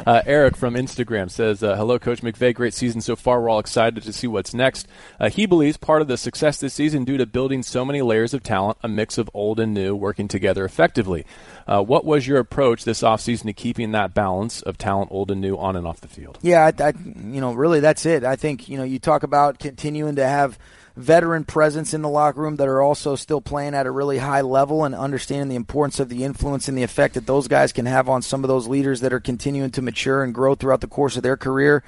Uh, 0.06 0.22
Eric 0.26 0.58
from 0.58 0.74
Instagram 0.74 1.32
says, 1.32 1.64
uh, 1.64 1.76
"Hello, 1.76 1.98
Coach 1.98 2.22
McVay. 2.22 2.54
Great 2.54 2.74
season 2.74 3.00
so 3.00 3.16
far. 3.16 3.42
We're 3.42 3.50
all 3.50 3.60
excited 3.60 4.04
to 4.04 4.14
see 4.14 4.28
what's 4.28 4.54
next." 4.54 4.88
he 5.32 5.46
believes 5.46 5.78
part 5.78 6.02
of 6.02 6.08
the 6.08 6.18
success 6.18 6.60
this 6.60 6.74
season 6.74 7.06
due 7.06 7.18
to 7.18 7.26
building 7.26 7.64
so 7.64 7.86
many 7.86 8.02
layers 8.02 8.34
of 8.34 8.44
talent, 8.44 8.78
a 8.84 8.88
mix 8.88 9.18
of 9.18 9.30
old 9.34 9.60
and 9.60 9.74
new, 9.74 9.96
working 9.96 10.28
together 10.28 10.66
effectively. 10.66 11.26
what 11.66 12.04
was 12.04 12.28
your 12.28 12.40
approach 12.40 12.84
this 12.84 13.02
offseason 13.02 13.44
to 13.44 13.54
keeping 13.54 13.92
that 13.94 14.14
balance 14.14 14.62
of 14.62 14.78
talent, 14.78 15.12
old 15.12 15.32
and 15.32 15.40
new, 15.40 15.56
on 15.58 15.76
and 15.76 15.88
off 15.88 16.02
the 16.02 16.10
field? 16.10 16.38
Yeah, 16.42 16.66
I, 16.66 16.84
I, 16.84 16.94
you 17.16 17.42
know, 17.42 17.54
really, 17.54 17.80
that's 17.80 18.06
it. 18.06 18.24
I 18.24 18.36
think 18.36 18.68
you 18.68 18.78
know, 18.78 18.84
you 18.84 19.00
talk 19.00 19.24
about 19.24 19.60
continuing 19.60 20.18
to 20.18 20.28
have 20.28 20.60
veteran 20.96 21.44
presence 21.44 21.94
in 21.94 22.02
the 22.02 22.10
locker 22.10 22.42
room 22.42 22.56
that 22.56 22.68
are 22.68 22.82
also 22.82 23.16
still 23.16 23.42
playing 23.42 23.74
at 23.74 23.86
a 23.86 23.92
really 23.92 24.18
high 24.18 24.42
level 24.42 24.84
and 24.86 24.96
understanding 24.96 25.50
the 25.50 25.56
importance 25.56 26.00
of 26.00 26.10
the 26.10 26.24
influence 26.24 26.68
and 26.68 26.78
the 26.78 26.84
effect 26.84 27.16
that 27.16 27.28
those 27.28 27.48
guys 27.48 27.74
can 27.74 27.86
have 27.86 28.08
on 28.08 28.22
some 28.22 28.44
of 28.44 28.48
those 28.48 28.68
leaders 28.68 29.02
that 29.02 29.14
are 29.14 29.20
continuing 29.20 29.72
to 29.72 29.82
mature 29.82 30.24
and 30.24 30.34
grow 30.34 30.56
throughout 30.56 30.82
the 30.82 30.88
course 30.88 31.18
of 31.18 31.24
their 31.24 31.38
career. 31.38 31.84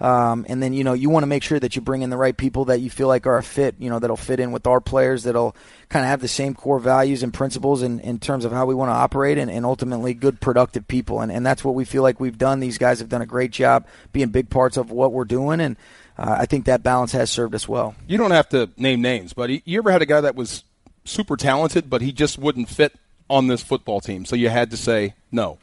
Um, 0.00 0.46
and 0.48 0.62
then 0.62 0.72
you 0.72 0.84
know 0.84 0.92
you 0.92 1.10
want 1.10 1.24
to 1.24 1.28
make 1.28 1.42
sure 1.42 1.58
that 1.58 1.74
you 1.74 1.82
bring 1.82 2.02
in 2.02 2.10
the 2.10 2.16
right 2.16 2.36
people 2.36 2.66
that 2.66 2.80
you 2.80 2.88
feel 2.88 3.08
like 3.08 3.26
are 3.26 3.38
a 3.38 3.42
fit. 3.42 3.74
You 3.80 3.90
know 3.90 3.98
that'll 3.98 4.16
fit 4.16 4.38
in 4.38 4.52
with 4.52 4.66
our 4.66 4.80
players. 4.80 5.24
That'll 5.24 5.56
kind 5.88 6.04
of 6.04 6.10
have 6.10 6.20
the 6.20 6.28
same 6.28 6.54
core 6.54 6.78
values 6.78 7.24
and 7.24 7.34
principles 7.34 7.82
in, 7.82 7.98
in 8.00 8.20
terms 8.20 8.44
of 8.44 8.52
how 8.52 8.64
we 8.64 8.76
want 8.76 8.90
to 8.90 8.94
operate, 8.94 9.38
and, 9.38 9.50
and 9.50 9.66
ultimately 9.66 10.14
good 10.14 10.40
productive 10.40 10.86
people. 10.86 11.20
And 11.20 11.32
and 11.32 11.44
that's 11.44 11.64
what 11.64 11.74
we 11.74 11.84
feel 11.84 12.04
like 12.04 12.20
we've 12.20 12.38
done. 12.38 12.60
These 12.60 12.78
guys 12.78 13.00
have 13.00 13.08
done 13.08 13.22
a 13.22 13.26
great 13.26 13.50
job 13.50 13.88
being 14.12 14.28
big 14.28 14.50
parts 14.50 14.76
of 14.76 14.92
what 14.92 15.12
we're 15.12 15.24
doing, 15.24 15.60
and 15.60 15.76
uh, 16.18 16.36
I 16.38 16.46
think 16.46 16.64
that 16.64 16.82
balance 16.82 17.12
has 17.12 17.30
served 17.30 17.54
us 17.54 17.68
well. 17.68 17.94
You 18.06 18.18
don't 18.18 18.32
have 18.32 18.48
to 18.50 18.70
name 18.76 19.00
names, 19.00 19.32
but 19.32 19.50
you 19.66 19.78
ever 19.78 19.90
had 19.90 20.02
a 20.02 20.06
guy 20.06 20.20
that 20.20 20.34
was 20.34 20.64
super 21.04 21.36
talented, 21.36 21.88
but 21.88 22.02
he 22.02 22.12
just 22.12 22.38
wouldn't 22.38 22.68
fit 22.68 22.94
on 23.30 23.46
this 23.46 23.62
football 23.62 24.00
team, 24.00 24.24
so 24.24 24.34
you 24.36 24.48
had 24.48 24.70
to 24.70 24.76
say 24.76 25.14
no. 25.30 25.58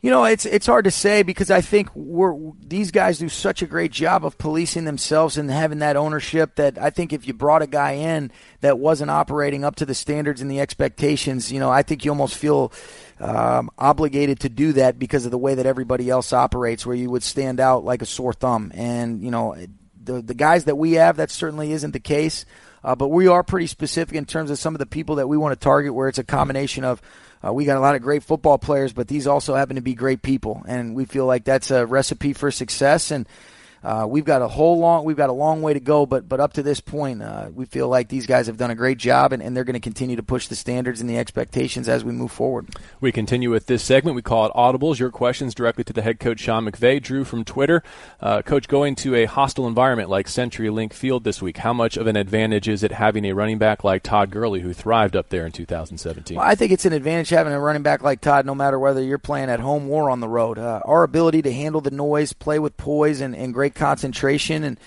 You 0.00 0.12
know, 0.12 0.24
it's 0.26 0.46
it's 0.46 0.66
hard 0.66 0.84
to 0.84 0.92
say 0.92 1.24
because 1.24 1.50
I 1.50 1.60
think 1.60 1.88
we're 1.92 2.52
these 2.64 2.92
guys 2.92 3.18
do 3.18 3.28
such 3.28 3.62
a 3.62 3.66
great 3.66 3.90
job 3.90 4.24
of 4.24 4.38
policing 4.38 4.84
themselves 4.84 5.36
and 5.36 5.50
having 5.50 5.80
that 5.80 5.96
ownership 5.96 6.54
that 6.54 6.78
I 6.78 6.90
think 6.90 7.12
if 7.12 7.26
you 7.26 7.34
brought 7.34 7.62
a 7.62 7.66
guy 7.66 7.92
in 7.92 8.30
that 8.60 8.78
wasn't 8.78 9.10
operating 9.10 9.64
up 9.64 9.74
to 9.76 9.86
the 9.86 9.94
standards 9.94 10.40
and 10.40 10.48
the 10.48 10.60
expectations, 10.60 11.50
you 11.50 11.58
know, 11.58 11.68
I 11.68 11.82
think 11.82 12.04
you 12.04 12.12
almost 12.12 12.36
feel 12.36 12.72
um, 13.18 13.70
obligated 13.76 14.38
to 14.40 14.48
do 14.48 14.72
that 14.74 15.00
because 15.00 15.24
of 15.24 15.32
the 15.32 15.38
way 15.38 15.56
that 15.56 15.66
everybody 15.66 16.08
else 16.08 16.32
operates, 16.32 16.86
where 16.86 16.94
you 16.94 17.10
would 17.10 17.24
stand 17.24 17.58
out 17.58 17.84
like 17.84 18.00
a 18.00 18.06
sore 18.06 18.32
thumb. 18.32 18.70
And 18.76 19.20
you 19.20 19.32
know, 19.32 19.56
the 20.08 20.22
the 20.22 20.34
guys 20.34 20.64
that 20.64 20.76
we 20.76 20.92
have, 20.94 21.18
that 21.18 21.30
certainly 21.30 21.72
isn't 21.72 21.92
the 21.92 22.00
case. 22.00 22.44
Uh, 22.82 22.94
but 22.94 23.08
we 23.08 23.26
are 23.26 23.42
pretty 23.42 23.66
specific 23.66 24.14
in 24.14 24.24
terms 24.24 24.50
of 24.50 24.58
some 24.58 24.74
of 24.74 24.78
the 24.78 24.86
people 24.86 25.16
that 25.16 25.28
we 25.28 25.36
want 25.36 25.52
to 25.52 25.62
target, 25.62 25.94
where 25.94 26.08
it's 26.08 26.18
a 26.18 26.24
combination 26.24 26.84
of 26.84 27.02
uh, 27.44 27.52
we 27.52 27.64
got 27.64 27.76
a 27.76 27.80
lot 27.80 27.94
of 27.94 28.02
great 28.02 28.22
football 28.22 28.58
players, 28.58 28.92
but 28.92 29.08
these 29.08 29.26
also 29.26 29.54
happen 29.54 29.76
to 29.76 29.82
be 29.82 29.94
great 29.94 30.22
people, 30.22 30.62
and 30.66 30.94
we 30.94 31.04
feel 31.04 31.26
like 31.26 31.44
that's 31.44 31.70
a 31.70 31.86
recipe 31.86 32.32
for 32.32 32.50
success. 32.50 33.10
And 33.10 33.28
uh, 33.82 34.06
we've 34.08 34.24
got 34.24 34.42
a 34.42 34.48
whole 34.48 34.78
long 34.78 35.04
we've 35.04 35.16
got 35.16 35.30
a 35.30 35.32
long 35.34 35.62
way 35.62 35.74
to 35.74 35.80
go, 35.80 36.06
but 36.06 36.28
but 36.28 36.40
up 36.40 36.52
to 36.54 36.62
this 36.62 36.80
point, 36.80 37.22
uh, 37.22 37.50
we 37.52 37.64
feel 37.64 37.88
like 37.88 38.08
these 38.08 38.26
guys 38.26 38.46
have 38.46 38.56
done 38.56 38.70
a 38.70 38.74
great 38.74 38.98
job, 38.98 39.32
and, 39.32 39.42
and 39.42 39.56
they're 39.56 39.64
going 39.64 39.74
to 39.74 39.80
continue 39.80 40.16
to 40.16 40.22
push 40.22 40.48
the 40.48 40.56
standards 40.56 41.00
and 41.00 41.08
the 41.08 41.16
expectations 41.16 41.88
as 41.88 42.04
we 42.04 42.12
move 42.12 42.32
forward. 42.32 42.68
We 43.00 43.12
continue 43.12 43.50
with 43.50 43.66
this 43.66 43.82
segment. 43.82 44.16
We 44.16 44.22
call 44.22 44.46
it 44.46 44.52
Audibles. 44.52 44.98
Your 44.98 45.10
questions 45.10 45.54
directly 45.54 45.84
to 45.84 45.92
the 45.92 46.02
head 46.02 46.18
coach 46.20 46.40
Sean 46.40 46.66
McVay. 46.66 47.02
Drew 47.02 47.24
from 47.24 47.44
Twitter, 47.44 47.82
uh, 48.20 48.42
coach, 48.42 48.68
going 48.68 48.94
to 48.96 49.14
a 49.14 49.26
hostile 49.26 49.66
environment 49.66 50.10
like 50.10 50.26
CenturyLink 50.26 50.92
Field 50.92 51.24
this 51.24 51.40
week. 51.40 51.58
How 51.58 51.72
much 51.72 51.96
of 51.96 52.06
an 52.06 52.16
advantage 52.16 52.68
is 52.68 52.82
it 52.82 52.92
having 52.92 53.24
a 53.24 53.32
running 53.32 53.58
back 53.58 53.84
like 53.84 54.02
Todd 54.02 54.30
Gurley 54.30 54.60
who 54.60 54.72
thrived 54.72 55.16
up 55.16 55.28
there 55.28 55.46
in 55.46 55.52
2017? 55.52 56.36
Well, 56.36 56.46
I 56.46 56.54
think 56.54 56.72
it's 56.72 56.84
an 56.84 56.92
advantage 56.92 57.28
having 57.28 57.52
a 57.52 57.60
running 57.60 57.82
back 57.82 58.02
like 58.02 58.20
Todd, 58.20 58.46
no 58.46 58.54
matter 58.54 58.78
whether 58.78 59.02
you're 59.02 59.18
playing 59.18 59.50
at 59.50 59.60
home 59.60 59.88
or 59.90 60.10
on 60.10 60.20
the 60.20 60.28
road. 60.28 60.58
Uh, 60.58 60.80
our 60.84 61.02
ability 61.02 61.42
to 61.42 61.52
handle 61.52 61.80
the 61.80 61.90
noise, 61.90 62.32
play 62.32 62.58
with 62.58 62.76
poise, 62.76 63.20
and, 63.20 63.34
and 63.36 63.54
great 63.54 63.67
concentration 63.74 64.64
and 64.64 64.80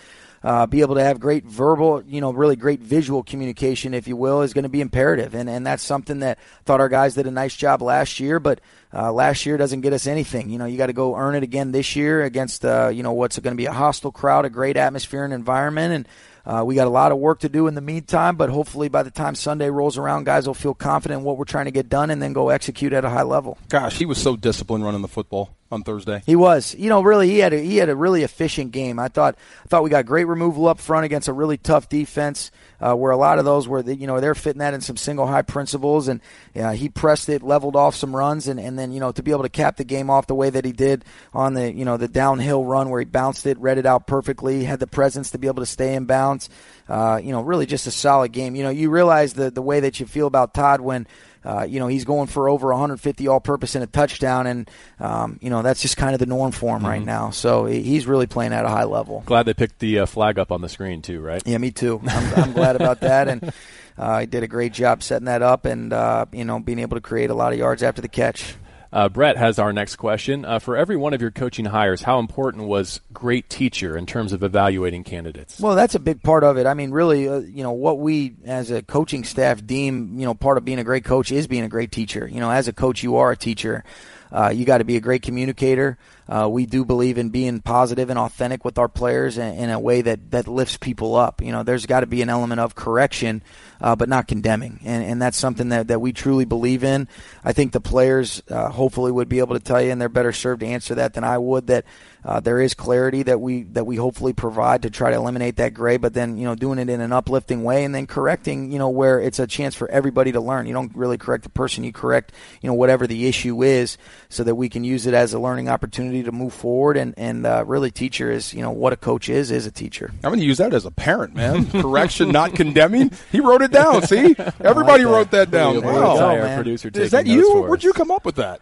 uh, 0.43 0.65
be 0.65 0.81
able 0.81 0.95
to 0.95 1.03
have 1.03 1.19
great 1.19 1.45
verbal, 1.45 2.03
you 2.07 2.19
know, 2.19 2.31
really 2.31 2.55
great 2.55 2.79
visual 2.79 3.23
communication, 3.23 3.93
if 3.93 4.07
you 4.07 4.15
will, 4.15 4.41
is 4.41 4.53
going 4.53 4.63
to 4.63 4.69
be 4.69 4.81
imperative. 4.81 5.35
And, 5.35 5.49
and 5.49 5.65
that's 5.65 5.83
something 5.83 6.19
that 6.19 6.39
I 6.39 6.63
thought 6.63 6.81
our 6.81 6.89
guys 6.89 7.13
did 7.15 7.27
a 7.27 7.31
nice 7.31 7.55
job 7.55 7.81
last 7.81 8.19
year, 8.19 8.39
but 8.39 8.59
uh, 8.93 9.11
last 9.11 9.45
year 9.45 9.57
doesn't 9.57 9.81
get 9.81 9.93
us 9.93 10.07
anything. 10.07 10.49
You 10.49 10.57
know, 10.57 10.65
you 10.65 10.77
got 10.77 10.87
to 10.87 10.93
go 10.93 11.15
earn 11.15 11.35
it 11.35 11.43
again 11.43 11.71
this 11.71 11.95
year 11.95 12.23
against, 12.23 12.65
uh, 12.65 12.89
you 12.93 13.03
know, 13.03 13.13
what's 13.13 13.39
going 13.39 13.55
to 13.55 13.57
be 13.57 13.65
a 13.65 13.71
hostile 13.71 14.11
crowd, 14.11 14.45
a 14.45 14.49
great 14.49 14.77
atmosphere 14.77 15.23
and 15.23 15.33
environment. 15.33 15.93
And 15.93 16.07
uh, 16.45 16.63
we 16.65 16.75
got 16.75 16.87
a 16.87 16.91
lot 16.91 17.11
of 17.11 17.17
work 17.19 17.39
to 17.41 17.49
do 17.49 17.67
in 17.67 17.75
the 17.75 17.81
meantime, 17.81 18.35
but 18.35 18.49
hopefully 18.49 18.89
by 18.89 19.03
the 19.03 19.11
time 19.11 19.35
Sunday 19.35 19.69
rolls 19.69 19.97
around, 19.97 20.25
guys 20.25 20.47
will 20.47 20.53
feel 20.53 20.73
confident 20.73 21.19
in 21.19 21.25
what 21.25 21.37
we're 21.37 21.45
trying 21.45 21.65
to 21.65 21.71
get 21.71 21.87
done 21.87 22.09
and 22.09 22.21
then 22.21 22.33
go 22.33 22.49
execute 22.49 22.93
at 22.93 23.05
a 23.05 23.09
high 23.09 23.21
level. 23.21 23.57
Gosh, 23.69 23.97
he 23.97 24.05
was 24.05 24.17
so 24.17 24.35
disciplined 24.35 24.83
running 24.83 25.01
the 25.01 25.07
football 25.07 25.55
on 25.71 25.83
Thursday. 25.83 26.21
He 26.25 26.35
was. 26.35 26.75
You 26.75 26.89
know, 26.89 27.01
really, 27.01 27.29
he 27.29 27.39
had 27.39 27.53
a, 27.53 27.59
he 27.59 27.77
had 27.77 27.89
a 27.89 27.95
really 27.95 28.23
efficient 28.23 28.71
game. 28.71 28.99
I 28.99 29.07
thought 29.07 29.35
I 29.63 29.67
thought 29.67 29.83
we 29.83 29.89
got 29.89 30.05
great 30.05 30.25
removal 30.25 30.67
up 30.67 30.79
front 30.79 31.05
against 31.05 31.27
a 31.27 31.33
really 31.33 31.57
tough 31.57 31.87
defense. 31.89 32.51
Uh, 32.81 32.95
where 32.95 33.11
a 33.11 33.17
lot 33.17 33.37
of 33.37 33.45
those 33.45 33.67
were, 33.67 33.81
you 33.81 34.07
know, 34.07 34.19
they're 34.19 34.35
fitting 34.35 34.59
that 34.59 34.73
in 34.73 34.81
some 34.81 34.97
single 34.97 35.27
high 35.27 35.43
principles, 35.43 36.07
and 36.07 36.19
uh, 36.55 36.71
he 36.71 36.89
pressed 36.89 37.29
it, 37.29 37.43
leveled 37.43 37.75
off 37.75 37.95
some 37.95 38.15
runs, 38.15 38.47
and, 38.47 38.59
and 38.59 38.77
then 38.77 38.91
you 38.91 38.99
know 38.99 39.11
to 39.11 39.21
be 39.23 39.31
able 39.31 39.43
to 39.43 39.49
cap 39.49 39.77
the 39.77 39.83
game 39.83 40.09
off 40.09 40.27
the 40.27 40.35
way 40.35 40.49
that 40.49 40.65
he 40.65 40.71
did 40.71 41.05
on 41.33 41.53
the 41.53 41.71
you 41.71 41.85
know 41.85 41.97
the 41.97 42.07
downhill 42.07 42.65
run 42.65 42.89
where 42.89 42.99
he 42.99 43.05
bounced 43.05 43.45
it, 43.45 43.57
read 43.59 43.77
it 43.77 43.85
out 43.85 44.07
perfectly, 44.07 44.63
had 44.63 44.79
the 44.79 44.87
presence 44.87 45.31
to 45.31 45.37
be 45.37 45.47
able 45.47 45.61
to 45.61 45.65
stay 45.65 45.93
in 45.93 46.05
bounds. 46.05 46.49
Uh, 46.89 47.21
you 47.23 47.31
know, 47.31 47.41
really 47.41 47.65
just 47.65 47.87
a 47.87 47.91
solid 47.91 48.31
game. 48.31 48.55
You 48.55 48.63
know, 48.63 48.69
you 48.69 48.89
realize 48.89 49.33
the 49.33 49.51
the 49.51 49.61
way 49.61 49.81
that 49.81 49.99
you 49.99 50.05
feel 50.05 50.27
about 50.27 50.53
Todd 50.53 50.81
when 50.81 51.07
uh, 51.43 51.63
you 51.63 51.79
know, 51.79 51.87
he's 51.87 52.05
going 52.05 52.27
for 52.27 52.49
over 52.49 52.67
150 52.67 53.27
all-purpose 53.27 53.75
and 53.75 53.83
a 53.83 53.87
touchdown, 53.87 54.47
and 54.47 54.69
um, 54.99 55.39
you 55.41 55.49
know 55.49 55.61
that's 55.61 55.81
just 55.81 55.97
kind 55.97 56.13
of 56.13 56.19
the 56.19 56.25
norm 56.25 56.51
for 56.51 56.75
him 56.75 56.79
mm-hmm. 56.79 56.87
right 56.87 57.03
now. 57.03 57.31
So 57.31 57.65
he's 57.65 58.05
really 58.05 58.27
playing 58.27 58.53
at 58.53 58.65
a 58.65 58.69
high 58.69 58.83
level. 58.83 59.23
Glad 59.25 59.43
they 59.43 59.53
picked 59.53 59.79
the 59.79 59.99
uh, 59.99 60.05
flag 60.05 60.37
up 60.37 60.51
on 60.51 60.61
the 60.61 60.69
screen 60.69 61.01
too, 61.01 61.21
right? 61.21 61.41
Yeah, 61.45 61.57
me 61.57 61.71
too. 61.71 62.01
I'm, 62.07 62.43
I'm 62.43 62.53
glad 62.53 62.75
about 62.75 63.01
that, 63.01 63.27
and 63.27 63.53
uh, 63.97 64.19
he 64.19 64.25
did 64.27 64.43
a 64.43 64.47
great 64.47 64.73
job 64.73 65.01
setting 65.01 65.25
that 65.25 65.41
up, 65.41 65.65
and 65.65 65.91
uh, 65.91 66.25
you 66.31 66.45
know, 66.45 66.59
being 66.59 66.79
able 66.79 66.97
to 66.97 67.01
create 67.01 67.29
a 67.29 67.35
lot 67.35 67.53
of 67.53 67.59
yards 67.59 67.81
after 67.81 68.01
the 68.01 68.09
catch. 68.09 68.55
Uh, 68.93 69.07
Brett 69.07 69.37
has 69.37 69.57
our 69.57 69.71
next 69.71 69.95
question. 69.95 70.43
Uh, 70.43 70.59
for 70.59 70.75
every 70.75 70.97
one 70.97 71.13
of 71.13 71.21
your 71.21 71.31
coaching 71.31 71.65
hires, 71.65 72.01
how 72.01 72.19
important 72.19 72.67
was 72.67 72.99
great 73.13 73.49
teacher 73.49 73.95
in 73.95 74.05
terms 74.05 74.33
of 74.33 74.43
evaluating 74.43 75.03
candidates? 75.03 75.59
Well, 75.59 75.75
that's 75.75 75.95
a 75.95 75.99
big 75.99 76.21
part 76.21 76.43
of 76.43 76.57
it. 76.57 76.65
I 76.65 76.73
mean, 76.73 76.91
really, 76.91 77.29
uh, 77.29 77.39
you 77.39 77.63
know, 77.63 77.71
what 77.71 77.99
we 77.99 78.35
as 78.45 78.69
a 78.69 78.81
coaching 78.81 79.23
staff 79.23 79.65
deem, 79.65 80.19
you 80.19 80.25
know, 80.25 80.33
part 80.33 80.57
of 80.57 80.65
being 80.65 80.79
a 80.79 80.83
great 80.83 81.05
coach 81.05 81.31
is 81.31 81.47
being 81.47 81.63
a 81.63 81.69
great 81.69 81.91
teacher. 81.91 82.27
You 82.27 82.41
know, 82.41 82.51
as 82.51 82.67
a 82.67 82.73
coach, 82.73 83.01
you 83.01 83.15
are 83.15 83.31
a 83.31 83.37
teacher. 83.37 83.85
Uh, 84.31 84.49
you 84.49 84.65
got 84.65 84.79
to 84.79 84.85
be 84.85 84.97
a 84.97 85.01
great 85.01 85.21
communicator. 85.21 85.97
Uh, 86.29 86.47
we 86.49 86.65
do 86.65 86.85
believe 86.85 87.17
in 87.17 87.29
being 87.29 87.59
positive 87.59 88.09
and 88.09 88.17
authentic 88.17 88.63
with 88.63 88.77
our 88.77 88.87
players 88.87 89.37
in, 89.37 89.53
in 89.55 89.69
a 89.69 89.79
way 89.79 90.01
that, 90.01 90.31
that 90.31 90.47
lifts 90.47 90.77
people 90.77 91.15
up. 91.15 91.41
You 91.41 91.51
know, 91.51 91.63
there's 91.63 91.85
got 91.85 92.01
to 92.01 92.07
be 92.07 92.21
an 92.21 92.29
element 92.29 92.61
of 92.61 92.75
correction, 92.75 93.43
uh, 93.81 93.95
but 93.95 94.07
not 94.07 94.27
condemning. 94.27 94.79
And, 94.85 95.03
and 95.03 95.21
that's 95.21 95.37
something 95.37 95.69
that, 95.69 95.87
that 95.89 95.99
we 95.99 96.13
truly 96.13 96.45
believe 96.45 96.83
in. 96.83 97.07
I 97.43 97.53
think 97.53 97.71
the 97.71 97.81
players 97.81 98.41
uh, 98.49 98.69
hopefully 98.69 99.11
would 99.11 99.29
be 99.29 99.39
able 99.39 99.55
to 99.55 99.63
tell 99.63 99.81
you, 99.81 99.91
and 99.91 99.99
they're 99.99 100.09
better 100.09 100.31
served 100.31 100.61
to 100.61 100.67
answer 100.67 100.95
that 100.95 101.13
than 101.13 101.23
I 101.23 101.37
would, 101.37 101.67
that 101.67 101.85
uh, 102.23 102.39
there 102.39 102.61
is 102.61 102.75
clarity 102.75 103.23
that 103.23 103.41
we 103.41 103.63
that 103.63 103.85
we 103.85 103.95
hopefully 103.95 104.33
provide 104.33 104.83
to 104.83 104.91
try 104.91 105.09
to 105.09 105.15
eliminate 105.15 105.55
that 105.55 105.73
gray, 105.73 105.97
but 105.97 106.13
then 106.13 106.37
you 106.37 106.43
know 106.43 106.53
doing 106.53 106.77
it 106.77 106.87
in 106.87 107.01
an 107.01 107.11
uplifting 107.11 107.63
way 107.63 107.83
and 107.83 107.95
then 107.95 108.05
correcting 108.05 108.71
you 108.71 108.77
know 108.77 108.89
where 108.89 109.19
it's 109.19 109.39
a 109.39 109.47
chance 109.47 109.73
for 109.73 109.89
everybody 109.89 110.31
to 110.31 110.39
learn. 110.39 110.67
You 110.67 110.73
don't 110.73 110.95
really 110.95 111.17
correct 111.17 111.43
the 111.43 111.49
person, 111.49 111.83
you 111.83 111.91
correct 111.91 112.31
you 112.61 112.67
know 112.67 112.75
whatever 112.75 113.07
the 113.07 113.27
issue 113.27 113.63
is, 113.63 113.97
so 114.29 114.43
that 114.43 114.53
we 114.53 114.69
can 114.69 114.83
use 114.83 115.07
it 115.07 115.15
as 115.15 115.33
a 115.33 115.39
learning 115.39 115.67
opportunity 115.67 116.20
to 116.23 116.31
move 116.31 116.53
forward. 116.53 116.97
And 116.97 117.13
and 117.17 117.45
uh, 117.45 117.63
really, 117.65 117.91
teacher 117.91 118.31
is 118.31 118.53
you 118.53 118.61
know 118.61 118.71
what 118.71 118.93
a 118.93 118.97
coach 118.97 119.29
is 119.29 119.51
is 119.51 119.65
a 119.65 119.71
teacher. 119.71 120.11
I'm 120.23 120.29
going 120.29 120.39
to 120.39 120.45
use 120.45 120.57
that 120.57 120.73
as 120.73 120.85
a 120.85 120.91
parent, 120.91 121.35
man. 121.35 121.65
Correction, 121.81 122.29
not 122.29 122.55
condemning. 122.55 123.11
He 123.31 123.39
wrote 123.39 123.61
it 123.61 123.71
down. 123.71 124.03
See, 124.03 124.35
everybody 124.59 125.05
like 125.05 125.13
wrote 125.13 125.31
that 125.31 125.51
down. 125.51 125.81
Wow, 125.81 126.17
go, 126.17 126.55
producer 126.55 126.91
is 126.93 127.11
that 127.11 127.27
you? 127.27 127.61
Where'd 127.63 127.83
you 127.83 127.93
come 127.93 128.11
up 128.11 128.25
with 128.25 128.35
that? 128.35 128.61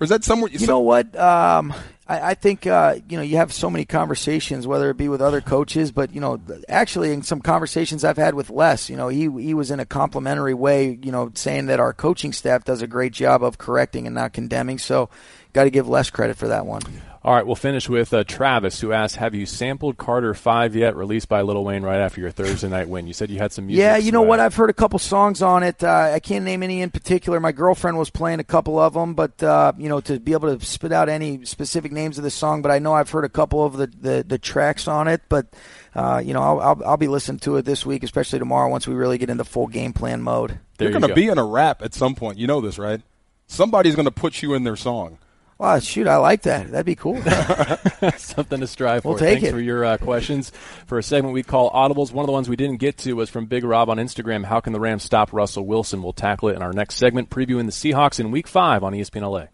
Or 0.00 0.04
is 0.04 0.10
that 0.10 0.24
somewhere? 0.24 0.50
You, 0.50 0.58
you 0.60 0.66
know 0.66 0.80
what? 0.80 1.16
Um, 1.16 1.74
I, 2.08 2.30
I 2.30 2.34
think 2.34 2.66
uh, 2.66 2.96
you 3.08 3.16
know 3.16 3.22
you 3.22 3.36
have 3.36 3.52
so 3.52 3.70
many 3.70 3.84
conversations, 3.84 4.66
whether 4.66 4.90
it 4.90 4.96
be 4.96 5.08
with 5.08 5.20
other 5.20 5.40
coaches, 5.40 5.92
but 5.92 6.14
you 6.14 6.20
know, 6.20 6.40
actually 6.68 7.12
in 7.12 7.22
some 7.22 7.40
conversations 7.40 8.04
I've 8.04 8.16
had 8.16 8.34
with 8.34 8.50
Les, 8.50 8.88
you 8.88 8.96
know, 8.96 9.08
he 9.08 9.22
he 9.22 9.54
was 9.54 9.70
in 9.70 9.80
a 9.80 9.86
complimentary 9.86 10.54
way, 10.54 10.98
you 11.02 11.12
know, 11.12 11.30
saying 11.34 11.66
that 11.66 11.80
our 11.80 11.92
coaching 11.92 12.32
staff 12.32 12.64
does 12.64 12.82
a 12.82 12.86
great 12.86 13.12
job 13.12 13.42
of 13.42 13.58
correcting 13.58 14.06
and 14.06 14.14
not 14.14 14.32
condemning. 14.32 14.78
So, 14.78 15.10
got 15.52 15.64
to 15.64 15.70
give 15.70 15.88
Les 15.88 16.10
credit 16.10 16.36
for 16.36 16.48
that 16.48 16.66
one. 16.66 16.82
All 17.26 17.34
right, 17.34 17.44
we'll 17.44 17.56
finish 17.56 17.88
with 17.88 18.14
uh, 18.14 18.22
Travis, 18.22 18.80
who 18.80 18.92
asked, 18.92 19.16
"Have 19.16 19.34
you 19.34 19.46
sampled 19.46 19.96
Carter 19.96 20.32
Five 20.32 20.76
yet? 20.76 20.94
Released 20.94 21.28
by 21.28 21.40
Lil 21.42 21.64
Wayne 21.64 21.82
right 21.82 21.98
after 21.98 22.20
your 22.20 22.30
Thursday 22.30 22.68
night 22.68 22.88
win. 22.88 23.08
You 23.08 23.14
said 23.14 23.30
you 23.30 23.38
had 23.38 23.50
some 23.50 23.66
music. 23.66 23.80
Yeah, 23.80 23.96
you 23.96 24.12
know 24.12 24.22
what? 24.22 24.38
I've 24.38 24.54
heard 24.54 24.70
a 24.70 24.72
couple 24.72 25.00
songs 25.00 25.42
on 25.42 25.64
it. 25.64 25.82
Uh, 25.82 26.12
I 26.14 26.20
can't 26.20 26.44
name 26.44 26.62
any 26.62 26.82
in 26.82 26.90
particular. 26.90 27.40
My 27.40 27.50
girlfriend 27.50 27.98
was 27.98 28.10
playing 28.10 28.38
a 28.38 28.44
couple 28.44 28.78
of 28.78 28.94
them, 28.94 29.14
but 29.14 29.42
uh, 29.42 29.72
you 29.76 29.88
know, 29.88 30.00
to 30.02 30.20
be 30.20 30.34
able 30.34 30.56
to 30.56 30.64
spit 30.64 30.92
out 30.92 31.08
any 31.08 31.44
specific 31.44 31.90
names 31.90 32.16
of 32.16 32.22
the 32.22 32.30
song, 32.30 32.62
but 32.62 32.70
I 32.70 32.78
know 32.78 32.92
I've 32.92 33.10
heard 33.10 33.24
a 33.24 33.28
couple 33.28 33.64
of 33.64 33.76
the 33.76 33.88
the, 33.88 34.24
the 34.24 34.38
tracks 34.38 34.86
on 34.86 35.08
it. 35.08 35.22
But 35.28 35.48
uh, 35.96 36.22
you 36.24 36.32
know, 36.32 36.42
I'll, 36.42 36.60
I'll, 36.60 36.82
I'll 36.90 36.96
be 36.96 37.08
listening 37.08 37.40
to 37.40 37.56
it 37.56 37.64
this 37.64 37.84
week, 37.84 38.04
especially 38.04 38.38
tomorrow 38.38 38.70
once 38.70 38.86
we 38.86 38.94
really 38.94 39.18
get 39.18 39.30
into 39.30 39.42
full 39.42 39.66
game 39.66 39.92
plan 39.92 40.22
mode. 40.22 40.60
There 40.78 40.88
You're 40.88 41.00
going 41.00 41.08
to 41.08 41.16
be 41.16 41.26
in 41.26 41.38
a 41.38 41.44
rap 41.44 41.82
at 41.82 41.92
some 41.92 42.14
point. 42.14 42.38
You 42.38 42.46
know 42.46 42.60
this, 42.60 42.78
right? 42.78 43.02
Somebody's 43.48 43.96
going 43.96 44.06
to 44.06 44.12
put 44.12 44.42
you 44.42 44.54
in 44.54 44.62
their 44.62 44.76
song. 44.76 45.18
Wow, 45.58 45.78
shoot, 45.78 46.06
I 46.06 46.16
like 46.16 46.42
that. 46.42 46.70
That'd 46.70 46.84
be 46.84 46.94
cool. 46.94 47.16
Something 48.18 48.60
to 48.60 48.66
strive 48.66 49.04
for. 49.04 49.10
We'll 49.10 49.18
take 49.18 49.38
Thanks 49.38 49.48
it. 49.48 49.52
for 49.52 49.60
your 49.60 49.84
uh, 49.86 49.96
questions. 49.96 50.52
For 50.86 50.98
a 50.98 51.02
segment 51.02 51.32
we 51.32 51.42
call 51.42 51.70
Audibles, 51.70 52.12
one 52.12 52.24
of 52.24 52.26
the 52.26 52.32
ones 52.32 52.48
we 52.48 52.56
didn't 52.56 52.76
get 52.76 52.98
to 52.98 53.14
was 53.14 53.30
from 53.30 53.46
Big 53.46 53.64
Rob 53.64 53.88
on 53.88 53.96
Instagram. 53.96 54.44
How 54.44 54.60
can 54.60 54.74
the 54.74 54.80
Rams 54.80 55.02
stop 55.02 55.32
Russell 55.32 55.64
Wilson? 55.64 56.02
We'll 56.02 56.12
tackle 56.12 56.50
it 56.50 56.56
in 56.56 56.62
our 56.62 56.74
next 56.74 56.96
segment, 56.96 57.30
previewing 57.30 57.64
the 57.64 57.72
Seahawks 57.72 58.20
in 58.20 58.30
Week 58.30 58.46
5 58.46 58.84
on 58.84 58.92
ESPN 58.92 59.22
LA. 59.22 59.46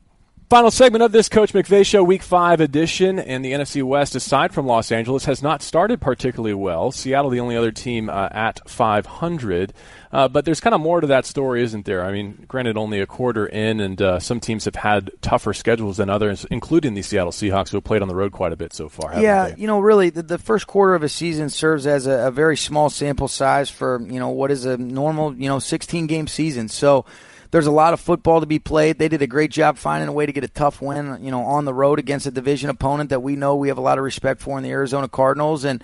Final 0.52 0.70
segment 0.70 1.02
of 1.02 1.12
this 1.12 1.30
Coach 1.30 1.54
McVay 1.54 1.86
Show 1.86 2.04
Week 2.04 2.22
5 2.22 2.60
edition, 2.60 3.18
and 3.18 3.42
the 3.42 3.52
NFC 3.52 3.82
West, 3.82 4.14
aside 4.14 4.52
from 4.52 4.66
Los 4.66 4.92
Angeles, 4.92 5.24
has 5.24 5.40
not 5.40 5.62
started 5.62 5.98
particularly 5.98 6.52
well. 6.52 6.92
Seattle, 6.92 7.30
the 7.30 7.40
only 7.40 7.56
other 7.56 7.72
team 7.72 8.10
uh, 8.10 8.28
at 8.30 8.60
500. 8.68 9.72
Uh, 10.12 10.29
but 10.29 10.44
there's 10.44 10.61
kind 10.61 10.75
of 10.75 10.81
more 10.81 11.01
to 11.01 11.07
that 11.07 11.25
story, 11.25 11.62
isn't 11.62 11.87
there? 11.87 12.05
I 12.05 12.12
mean, 12.12 12.44
granted, 12.46 12.77
only 12.77 13.01
a 13.01 13.07
quarter 13.07 13.46
in, 13.46 13.81
and 13.81 14.01
uh, 14.03 14.20
some 14.20 14.40
teams 14.40 14.66
have 14.66 14.75
had 14.75 15.11
tougher 15.22 15.55
schedules 15.55 15.96
than 15.96 16.11
others, 16.11 16.44
including 16.51 16.92
the 16.92 17.01
Seattle 17.01 17.33
Seahawks, 17.33 17.70
who 17.70 17.79
have 17.79 17.85
played 17.85 18.03
on 18.03 18.09
the 18.09 18.14
road 18.14 18.31
quite 18.33 18.53
a 18.53 18.57
bit 18.57 18.75
so 18.75 18.90
far. 18.90 19.18
yeah, 19.18 19.48
they? 19.48 19.61
you 19.62 19.66
know, 19.66 19.81
really, 19.81 20.11
the, 20.11 20.22
the, 20.22 20.38
first 20.38 20.66
quarter 20.66 20.94
of 20.94 21.03
a 21.03 21.09
season 21.09 21.48
serves 21.48 21.87
as 21.87 22.07
a, 22.07 22.27
a 22.27 22.31
very 22.31 22.59
small 22.59 22.90
sample 22.90 23.29
size 23.29 23.70
for 23.70 24.03
you 24.03 24.18
know 24.18 24.29
what 24.29 24.51
is 24.51 24.66
a 24.66 24.77
normal 24.77 25.35
you 25.35 25.48
know 25.48 25.59
16 25.59 26.07
game 26.07 26.27
season. 26.27 26.68
So 26.68 27.07
there's 27.51 27.66
a 27.66 27.70
lot 27.70 27.94
of 27.94 28.01
football 28.01 28.40
to 28.40 28.46
be 28.46 28.59
played. 28.59 28.98
They 28.98 29.09
did 29.09 29.22
a 29.22 29.27
great 29.27 29.51
job 29.51 29.79
finding 29.79 30.09
a 30.09 30.12
way 30.12 30.27
to 30.27 30.33
get 30.33 30.44
a 30.44 30.48
tough 30.48 30.83
win, 30.83 31.18
you 31.22 31.31
know, 31.31 31.42
on 31.42 31.64
the 31.64 31.72
road 31.72 31.98
against 31.98 32.27
a 32.27 32.31
division 32.31 32.68
opponent 32.68 33.11
that 33.11 33.20
we 33.20 33.37
know 33.37 33.57
we 33.57 33.68
have 33.68 33.79
a 33.79 33.83
lot 33.83 33.98
of 33.98 34.05
respect 34.05 34.42
for 34.42 34.59
in 34.59 34.64
the 34.64 34.70
Arizona 34.70 35.09
Cardinals. 35.09 35.64
And 35.64 35.83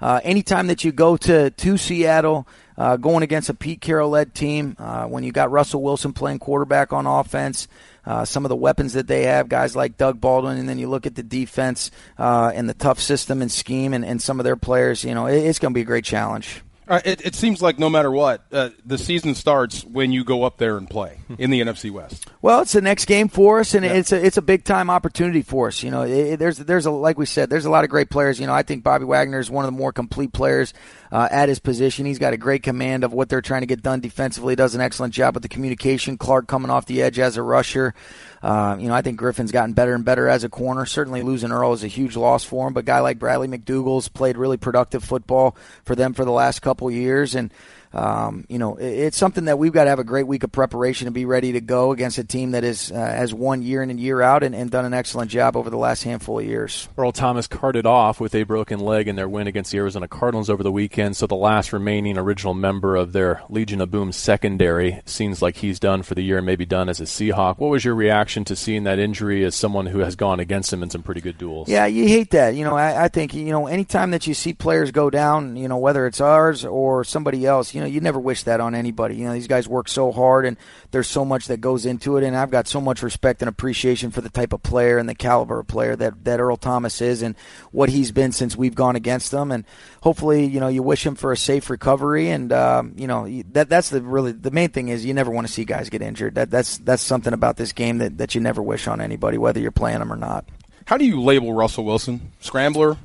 uh, 0.00 0.20
anytime 0.24 0.66
that 0.66 0.82
you 0.82 0.92
go 0.92 1.16
to 1.18 1.50
to 1.50 1.76
Seattle, 1.76 2.46
uh, 2.80 2.96
going 2.96 3.22
against 3.22 3.50
a 3.50 3.54
Pete 3.54 3.82
Carroll 3.82 4.08
led 4.08 4.34
team, 4.34 4.74
uh, 4.78 5.04
when 5.04 5.22
you 5.22 5.32
got 5.32 5.50
Russell 5.50 5.82
Wilson 5.82 6.14
playing 6.14 6.38
quarterback 6.38 6.94
on 6.94 7.06
offense. 7.06 7.68
Uh, 8.06 8.24
some 8.24 8.46
of 8.46 8.48
the 8.48 8.56
weapons 8.56 8.94
that 8.94 9.06
they 9.06 9.24
have, 9.24 9.50
guys 9.50 9.76
like 9.76 9.98
Doug 9.98 10.18
Baldwin, 10.18 10.56
and 10.56 10.66
then 10.66 10.78
you 10.78 10.88
look 10.88 11.04
at 11.04 11.14
the 11.14 11.22
defense 11.22 11.90
uh, 12.16 12.50
and 12.54 12.66
the 12.66 12.74
tough 12.74 12.98
system 12.98 13.42
and 13.42 13.52
scheme 13.52 13.92
and, 13.92 14.02
and 14.02 14.22
some 14.22 14.40
of 14.40 14.44
their 14.44 14.56
players, 14.56 15.04
you 15.04 15.14
know, 15.14 15.26
it, 15.26 15.36
it's 15.36 15.58
going 15.58 15.74
to 15.74 15.76
be 15.76 15.82
a 15.82 15.84
great 15.84 16.06
challenge. 16.06 16.62
Uh, 16.88 17.00
it, 17.04 17.24
it, 17.24 17.34
seems 17.36 17.62
like 17.62 17.78
no 17.78 17.88
matter 17.88 18.10
what, 18.10 18.44
uh, 18.50 18.70
the 18.84 18.98
season 18.98 19.36
starts 19.36 19.84
when 19.84 20.10
you 20.10 20.24
go 20.24 20.42
up 20.42 20.56
there 20.56 20.76
and 20.76 20.90
play 20.90 21.20
in 21.38 21.50
the 21.50 21.60
NFC 21.60 21.88
West. 21.88 22.26
Well, 22.42 22.62
it's 22.62 22.72
the 22.72 22.80
next 22.80 23.04
game 23.04 23.28
for 23.28 23.60
us, 23.60 23.74
and 23.74 23.84
yeah. 23.84 23.92
it's 23.92 24.10
a 24.10 24.26
it's 24.26 24.38
a 24.38 24.42
big 24.42 24.64
time 24.64 24.90
opportunity 24.90 25.42
for 25.42 25.68
us. 25.68 25.84
You 25.84 25.92
know, 25.92 26.02
it, 26.02 26.38
there's 26.38 26.58
there's 26.58 26.86
a 26.86 26.90
like 26.90 27.16
we 27.16 27.26
said, 27.26 27.48
there's 27.48 27.64
a 27.64 27.70
lot 27.70 27.84
of 27.84 27.90
great 27.90 28.10
players. 28.10 28.40
You 28.40 28.48
know, 28.48 28.54
I 28.54 28.64
think 28.64 28.82
Bobby 28.82 29.04
Wagner 29.04 29.38
is 29.38 29.48
one 29.48 29.64
of 29.64 29.70
the 29.70 29.78
more 29.78 29.92
complete 29.92 30.32
players 30.32 30.74
uh, 31.12 31.28
at 31.30 31.48
his 31.48 31.58
position. 31.58 32.06
He's 32.06 32.18
got 32.18 32.32
a 32.32 32.36
great 32.36 32.62
command 32.62 33.04
of 33.04 33.12
what 33.12 33.28
they're 33.28 33.40
trying 33.40 33.62
to 33.62 33.66
get 33.66 33.82
done 33.82 34.00
defensively. 34.00 34.56
Does 34.56 34.74
an 34.74 34.80
excellent 34.80 35.14
job 35.14 35.34
with 35.34 35.42
the 35.42 35.48
communication. 35.48 36.18
Clark 36.18 36.46
coming 36.46 36.70
off 36.70 36.86
the 36.86 37.02
edge 37.02 37.18
as 37.18 37.36
a 37.36 37.42
rusher. 37.42 37.94
Uh, 38.42 38.76
you 38.78 38.88
know, 38.88 38.94
I 38.94 39.02
think 39.02 39.18
Griffin's 39.18 39.52
gotten 39.52 39.74
better 39.74 39.94
and 39.94 40.04
better 40.04 40.28
as 40.28 40.44
a 40.44 40.48
corner. 40.48 40.86
Certainly 40.86 41.22
losing 41.22 41.52
Earl 41.52 41.72
is 41.72 41.84
a 41.84 41.88
huge 41.88 42.16
loss 42.16 42.44
for 42.44 42.68
him, 42.68 42.74
but 42.74 42.80
a 42.80 42.84
guy 42.84 43.00
like 43.00 43.18
Bradley 43.18 43.48
McDougald's 43.48 44.08
played 44.08 44.36
really 44.36 44.56
productive 44.56 45.04
football 45.04 45.56
for 45.84 45.94
them 45.94 46.14
for 46.14 46.24
the 46.24 46.30
last 46.30 46.60
couple 46.60 46.90
years, 46.90 47.34
and 47.34 47.52
um, 47.92 48.44
you 48.48 48.58
know, 48.58 48.76
it's 48.76 49.16
something 49.16 49.46
that 49.46 49.58
we've 49.58 49.72
got 49.72 49.84
to 49.84 49.90
have 49.90 49.98
a 49.98 50.04
great 50.04 50.26
week 50.26 50.44
of 50.44 50.52
preparation 50.52 51.06
to 51.06 51.10
be 51.10 51.24
ready 51.24 51.52
to 51.52 51.60
go 51.60 51.90
against 51.90 52.18
a 52.18 52.24
team 52.24 52.52
that 52.52 52.62
is 52.62 52.92
uh, 52.92 52.94
has 52.94 53.34
won 53.34 53.62
year 53.62 53.82
in 53.82 53.90
and 53.90 53.98
year 53.98 54.22
out 54.22 54.42
and, 54.44 54.54
and, 54.54 54.70
done 54.70 54.84
an 54.84 54.94
excellent 54.94 55.28
job 55.30 55.56
over 55.56 55.68
the 55.68 55.76
last 55.76 56.04
handful 56.04 56.38
of 56.38 56.46
years. 56.46 56.88
Earl 56.96 57.10
Thomas 57.10 57.48
carted 57.48 57.86
off 57.86 58.20
with 58.20 58.36
a 58.36 58.44
broken 58.44 58.78
leg 58.78 59.08
in 59.08 59.16
their 59.16 59.28
win 59.28 59.48
against 59.48 59.72
the 59.72 59.78
Arizona 59.78 60.06
Cardinals 60.06 60.48
over 60.48 60.62
the 60.62 60.70
weekend, 60.70 61.16
so 61.16 61.26
the 61.26 61.34
last 61.34 61.72
remaining 61.72 62.16
original 62.16 62.54
member 62.54 62.94
of 62.94 63.12
their 63.12 63.42
Legion 63.48 63.80
of 63.80 63.90
Boom 63.90 64.12
secondary 64.12 65.02
seems 65.06 65.42
like 65.42 65.56
he's 65.56 65.80
done 65.80 66.04
for 66.04 66.14
the 66.14 66.22
year 66.22 66.36
and 66.36 66.46
maybe 66.46 66.64
done 66.64 66.88
as 66.88 67.00
a 67.00 67.04
Seahawk. 67.04 67.58
What 67.58 67.70
was 67.70 67.84
your 67.84 67.96
reaction 67.96 68.44
to 68.44 68.54
seeing 68.54 68.84
that 68.84 69.00
injury 69.00 69.44
as 69.44 69.56
someone 69.56 69.86
who 69.86 69.98
has 69.98 70.14
gone 70.14 70.38
against 70.38 70.72
him 70.72 70.84
in 70.84 70.90
some 70.90 71.02
pretty 71.02 71.20
good 71.20 71.38
duels? 71.38 71.68
Yeah, 71.68 71.86
you 71.86 72.06
hate 72.06 72.30
that. 72.30 72.54
You 72.54 72.62
know, 72.62 72.76
I, 72.76 73.04
I 73.04 73.08
think 73.08 73.34
you 73.34 73.46
know 73.46 73.66
anytime 73.66 74.12
that 74.12 74.28
you 74.28 74.34
see 74.34 74.52
players 74.52 74.92
go 74.92 75.10
down, 75.10 75.56
you 75.56 75.66
know 75.66 75.78
whether 75.78 76.06
it's 76.06 76.20
ours 76.20 76.64
or 76.64 77.02
somebody 77.02 77.44
else, 77.44 77.74
you 77.74 77.79
know 77.80 77.86
you 77.86 78.00
never 78.00 78.18
wish 78.18 78.44
that 78.44 78.60
on 78.60 78.74
anybody. 78.74 79.16
You 79.16 79.24
know, 79.24 79.32
these 79.32 79.46
guys 79.46 79.68
work 79.68 79.88
so 79.88 80.12
hard 80.12 80.46
and 80.46 80.56
there's 80.90 81.08
so 81.08 81.24
much 81.24 81.46
that 81.48 81.60
goes 81.60 81.86
into 81.86 82.16
it. 82.16 82.24
And 82.24 82.36
I've 82.36 82.50
got 82.50 82.68
so 82.68 82.80
much 82.80 83.02
respect 83.02 83.42
and 83.42 83.48
appreciation 83.48 84.10
for 84.10 84.20
the 84.20 84.28
type 84.28 84.52
of 84.52 84.62
player 84.62 84.98
and 84.98 85.08
the 85.08 85.14
caliber 85.14 85.60
of 85.60 85.66
player 85.66 85.96
that, 85.96 86.24
that 86.24 86.40
Earl 86.40 86.56
Thomas 86.56 87.00
is 87.00 87.22
and 87.22 87.36
what 87.72 87.88
he's 87.88 88.12
been 88.12 88.32
since 88.32 88.56
we've 88.56 88.74
gone 88.74 88.96
against 88.96 89.30
them. 89.30 89.50
And 89.50 89.64
hopefully, 90.02 90.46
you 90.46 90.60
know, 90.60 90.68
you 90.68 90.82
wish 90.82 91.04
him 91.04 91.14
for 91.14 91.32
a 91.32 91.36
safe 91.36 91.70
recovery. 91.70 92.30
And, 92.30 92.52
um, 92.52 92.94
you 92.96 93.06
know, 93.06 93.28
that, 93.52 93.68
that's 93.68 93.90
the 93.90 94.02
really, 94.02 94.32
the 94.32 94.50
main 94.50 94.70
thing 94.70 94.88
is 94.88 95.04
you 95.04 95.14
never 95.14 95.30
want 95.30 95.46
to 95.46 95.52
see 95.52 95.64
guys 95.64 95.90
get 95.90 96.02
injured. 96.02 96.34
That, 96.36 96.50
that's, 96.50 96.78
that's 96.78 97.02
something 97.02 97.32
about 97.32 97.56
this 97.56 97.72
game 97.72 97.98
that, 97.98 98.18
that 98.18 98.34
you 98.34 98.40
never 98.40 98.62
wish 98.62 98.88
on 98.88 99.00
anybody, 99.00 99.38
whether 99.38 99.60
you're 99.60 99.70
playing 99.70 99.98
them 100.00 100.12
or 100.12 100.16
not. 100.16 100.44
How 100.86 100.96
do 100.96 101.04
you 101.04 101.20
label 101.20 101.52
Russell 101.52 101.84
Wilson? 101.84 102.32
Scrambler? 102.40 102.96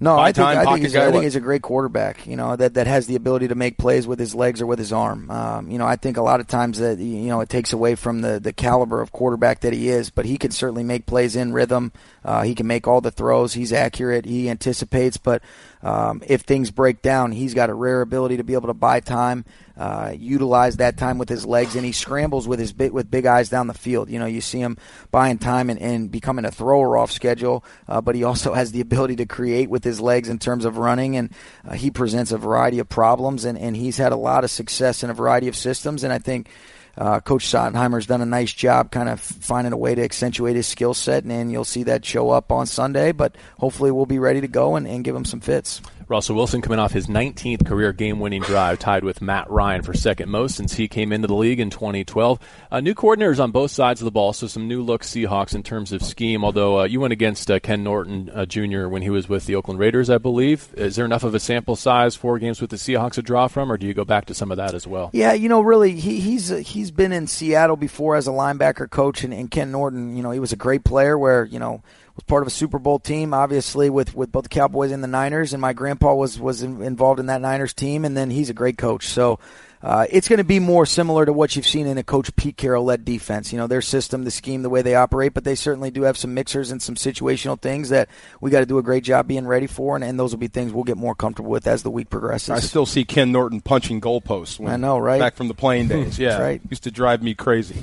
No, 0.00 0.16
I 0.16 0.30
think, 0.30 0.46
I 0.46 0.64
think, 0.64 0.84
he's, 0.84 0.94
I 0.94 1.10
think 1.10 1.24
he's 1.24 1.34
a 1.34 1.40
great 1.40 1.62
quarterback. 1.62 2.24
You 2.24 2.36
know 2.36 2.54
that 2.54 2.74
that 2.74 2.86
has 2.86 3.08
the 3.08 3.16
ability 3.16 3.48
to 3.48 3.56
make 3.56 3.78
plays 3.78 4.06
with 4.06 4.20
his 4.20 4.32
legs 4.32 4.62
or 4.62 4.66
with 4.66 4.78
his 4.78 4.92
arm. 4.92 5.28
Um, 5.28 5.68
you 5.70 5.76
know, 5.76 5.86
I 5.86 5.96
think 5.96 6.16
a 6.16 6.22
lot 6.22 6.38
of 6.38 6.46
times 6.46 6.78
that 6.78 6.98
you 6.98 7.26
know 7.26 7.40
it 7.40 7.48
takes 7.48 7.72
away 7.72 7.96
from 7.96 8.20
the 8.20 8.38
the 8.38 8.52
caliber 8.52 9.00
of 9.00 9.10
quarterback 9.10 9.60
that 9.60 9.72
he 9.72 9.88
is, 9.88 10.10
but 10.10 10.24
he 10.24 10.38
can 10.38 10.52
certainly 10.52 10.84
make 10.84 11.06
plays 11.06 11.34
in 11.34 11.52
rhythm. 11.52 11.92
Uh, 12.24 12.42
he 12.42 12.54
can 12.54 12.68
make 12.68 12.86
all 12.86 13.00
the 13.00 13.10
throws. 13.10 13.54
He's 13.54 13.72
accurate. 13.72 14.24
He 14.24 14.48
anticipates, 14.48 15.16
but 15.16 15.42
um, 15.82 16.22
if 16.26 16.42
things 16.42 16.70
break 16.70 17.02
down, 17.02 17.32
he's 17.32 17.54
got 17.54 17.68
a 17.68 17.74
rare 17.74 18.00
ability 18.00 18.36
to 18.36 18.44
be 18.44 18.54
able 18.54 18.68
to 18.68 18.74
buy 18.74 19.00
time, 19.00 19.44
uh, 19.78 20.12
utilize 20.18 20.78
that 20.78 20.96
time 20.96 21.18
with 21.18 21.28
his 21.28 21.46
legs, 21.46 21.76
and 21.76 21.84
he 21.84 21.92
scrambles 21.92 22.48
with 22.48 22.58
his 22.58 22.72
bit 22.72 22.92
with 22.92 23.10
big 23.10 23.26
eyes 23.26 23.48
down 23.48 23.68
the 23.68 23.74
field. 23.74 24.10
You 24.10 24.18
know, 24.18 24.26
you 24.26 24.40
see 24.40 24.58
him 24.58 24.76
buying 25.12 25.38
time 25.38 25.70
and, 25.70 25.80
and 25.80 26.10
becoming 26.10 26.44
a 26.44 26.50
thrower 26.50 26.98
off 26.98 27.12
schedule, 27.12 27.64
uh, 27.86 28.00
but 28.00 28.16
he 28.16 28.24
also 28.24 28.52
has 28.58 28.72
the 28.72 28.80
ability 28.80 29.16
to 29.16 29.26
create 29.26 29.70
with 29.70 29.84
his 29.84 30.00
legs 30.00 30.28
in 30.28 30.38
terms 30.38 30.64
of 30.64 30.78
running, 30.78 31.16
and 31.16 31.32
uh, 31.66 31.74
he 31.74 31.92
presents 31.92 32.32
a 32.32 32.38
variety 32.38 32.80
of 32.80 32.88
problems, 32.88 33.44
and, 33.44 33.56
and 33.56 33.76
he's 33.76 33.96
had 33.96 34.10
a 34.10 34.16
lot 34.16 34.42
of 34.42 34.50
success 34.50 35.04
in 35.04 35.10
a 35.10 35.14
variety 35.14 35.46
of 35.48 35.56
systems, 35.56 36.04
and 36.04 36.12
I 36.12 36.18
think. 36.18 36.48
Uh, 36.96 37.20
Coach 37.20 37.44
Schottenheimer's 37.44 38.08
done 38.08 38.22
a 38.22 38.26
nice 38.26 38.52
job 38.52 38.90
kind 38.90 39.08
of 39.08 39.20
finding 39.20 39.72
a 39.72 39.76
way 39.76 39.94
to 39.94 40.02
accentuate 40.02 40.56
his 40.56 40.66
skill 40.66 40.94
set, 40.94 41.22
and, 41.22 41.30
and, 41.30 41.52
you'll 41.52 41.64
see 41.64 41.84
that 41.84 42.04
show 42.04 42.30
up 42.30 42.50
on 42.50 42.66
Sunday. 42.66 43.12
But 43.12 43.36
hopefully, 43.56 43.92
we'll 43.92 44.04
be 44.04 44.18
ready 44.18 44.40
to 44.40 44.48
go 44.48 44.74
and, 44.74 44.84
and 44.84 45.04
give 45.04 45.14
him 45.14 45.24
some 45.24 45.38
fits. 45.38 45.80
Russell 46.08 46.36
Wilson 46.36 46.62
coming 46.62 46.78
off 46.78 46.92
his 46.92 47.06
19th 47.06 47.66
career 47.66 47.92
game-winning 47.92 48.42
drive, 48.42 48.78
tied 48.78 49.04
with 49.04 49.20
Matt 49.20 49.50
Ryan 49.50 49.82
for 49.82 49.92
second 49.92 50.30
most 50.30 50.56
since 50.56 50.74
he 50.74 50.88
came 50.88 51.12
into 51.12 51.28
the 51.28 51.34
league 51.34 51.60
in 51.60 51.68
2012. 51.68 52.38
Uh, 52.70 52.80
new 52.80 52.94
coordinators 52.94 53.38
on 53.38 53.50
both 53.50 53.70
sides 53.70 54.00
of 54.00 54.06
the 54.06 54.10
ball, 54.10 54.32
so 54.32 54.46
some 54.46 54.66
new 54.66 54.82
look 54.82 55.02
Seahawks 55.02 55.54
in 55.54 55.62
terms 55.62 55.92
of 55.92 56.02
scheme. 56.02 56.44
Although 56.44 56.80
uh, 56.80 56.84
you 56.84 57.00
went 57.00 57.12
against 57.12 57.50
uh, 57.50 57.60
Ken 57.60 57.84
Norton 57.84 58.30
uh, 58.30 58.46
Jr. 58.46 58.88
when 58.88 59.02
he 59.02 59.10
was 59.10 59.28
with 59.28 59.44
the 59.44 59.54
Oakland 59.54 59.78
Raiders, 59.78 60.08
I 60.08 60.16
believe. 60.16 60.68
Is 60.74 60.96
there 60.96 61.04
enough 61.04 61.24
of 61.24 61.34
a 61.34 61.40
sample 61.40 61.76
size, 61.76 62.16
four 62.16 62.38
games 62.38 62.60
with 62.60 62.70
the 62.70 62.76
Seahawks 62.76 63.12
to 63.12 63.22
draw 63.22 63.46
from, 63.46 63.70
or 63.70 63.76
do 63.76 63.86
you 63.86 63.92
go 63.92 64.04
back 64.04 64.24
to 64.26 64.34
some 64.34 64.50
of 64.50 64.56
that 64.56 64.74
as 64.74 64.86
well? 64.86 65.10
Yeah, 65.12 65.34
you 65.34 65.48
know, 65.48 65.60
really, 65.60 65.92
he, 65.96 66.20
he's 66.20 66.48
he's 66.48 66.90
been 66.90 67.12
in 67.12 67.26
Seattle 67.26 67.76
before 67.76 68.16
as 68.16 68.26
a 68.26 68.32
linebacker 68.32 68.88
coach, 68.88 69.24
and, 69.24 69.34
and 69.34 69.50
Ken 69.50 69.70
Norton, 69.70 70.16
you 70.16 70.22
know, 70.22 70.30
he 70.30 70.40
was 70.40 70.52
a 70.52 70.56
great 70.56 70.84
player. 70.84 71.18
Where 71.18 71.44
you 71.44 71.58
know 71.58 71.82
was 72.18 72.24
part 72.24 72.42
of 72.42 72.48
a 72.48 72.50
Super 72.50 72.80
Bowl 72.80 72.98
team, 72.98 73.32
obviously 73.32 73.88
with, 73.88 74.14
with 74.14 74.32
both 74.32 74.42
the 74.42 74.48
Cowboys 74.48 74.90
and 74.90 75.04
the 75.04 75.08
Niners, 75.08 75.52
and 75.52 75.60
my 75.60 75.72
grandpa 75.72 76.14
was 76.14 76.38
was 76.38 76.62
involved 76.62 77.20
in 77.20 77.26
that 77.26 77.40
Niners 77.40 77.72
team, 77.72 78.04
and 78.04 78.16
then 78.16 78.28
he's 78.28 78.50
a 78.50 78.54
great 78.54 78.76
coach. 78.76 79.06
So 79.06 79.38
uh, 79.82 80.06
it's 80.10 80.28
going 80.28 80.38
to 80.38 80.44
be 80.44 80.58
more 80.58 80.86
similar 80.86 81.24
to 81.24 81.32
what 81.32 81.54
you've 81.54 81.66
seen 81.66 81.86
in 81.86 81.98
a 81.98 82.02
Coach 82.02 82.34
Pete 82.34 82.56
Carroll 82.56 82.84
led 82.84 83.04
defense. 83.04 83.52
You 83.52 83.58
know, 83.58 83.66
their 83.66 83.80
system, 83.80 84.24
the 84.24 84.30
scheme, 84.30 84.62
the 84.62 84.70
way 84.70 84.82
they 84.82 84.94
operate, 84.94 85.34
but 85.34 85.44
they 85.44 85.54
certainly 85.54 85.90
do 85.90 86.02
have 86.02 86.16
some 86.16 86.34
mixers 86.34 86.70
and 86.70 86.82
some 86.82 86.96
situational 86.96 87.60
things 87.60 87.90
that 87.90 88.08
we 88.40 88.50
got 88.50 88.60
to 88.60 88.66
do 88.66 88.78
a 88.78 88.82
great 88.82 89.04
job 89.04 89.28
being 89.28 89.46
ready 89.46 89.66
for, 89.66 89.94
and, 89.94 90.04
and, 90.04 90.18
those 90.18 90.32
will 90.32 90.40
be 90.40 90.48
things 90.48 90.72
we'll 90.72 90.82
get 90.82 90.96
more 90.96 91.14
comfortable 91.14 91.50
with 91.50 91.66
as 91.68 91.84
the 91.84 91.90
week 91.90 92.10
progresses. 92.10 92.50
I 92.50 92.58
still 92.58 92.86
see 92.86 93.04
Ken 93.04 93.30
Norton 93.30 93.60
punching 93.60 94.00
goalposts. 94.00 94.66
I 94.66 94.76
know, 94.76 94.98
right? 94.98 95.20
Back 95.20 95.36
from 95.36 95.46
the 95.46 95.54
playing 95.54 95.88
days. 95.88 96.18
Yeah. 96.18 96.40
right. 96.40 96.60
Used 96.68 96.82
to 96.84 96.90
drive 96.90 97.22
me 97.22 97.34
crazy. 97.34 97.76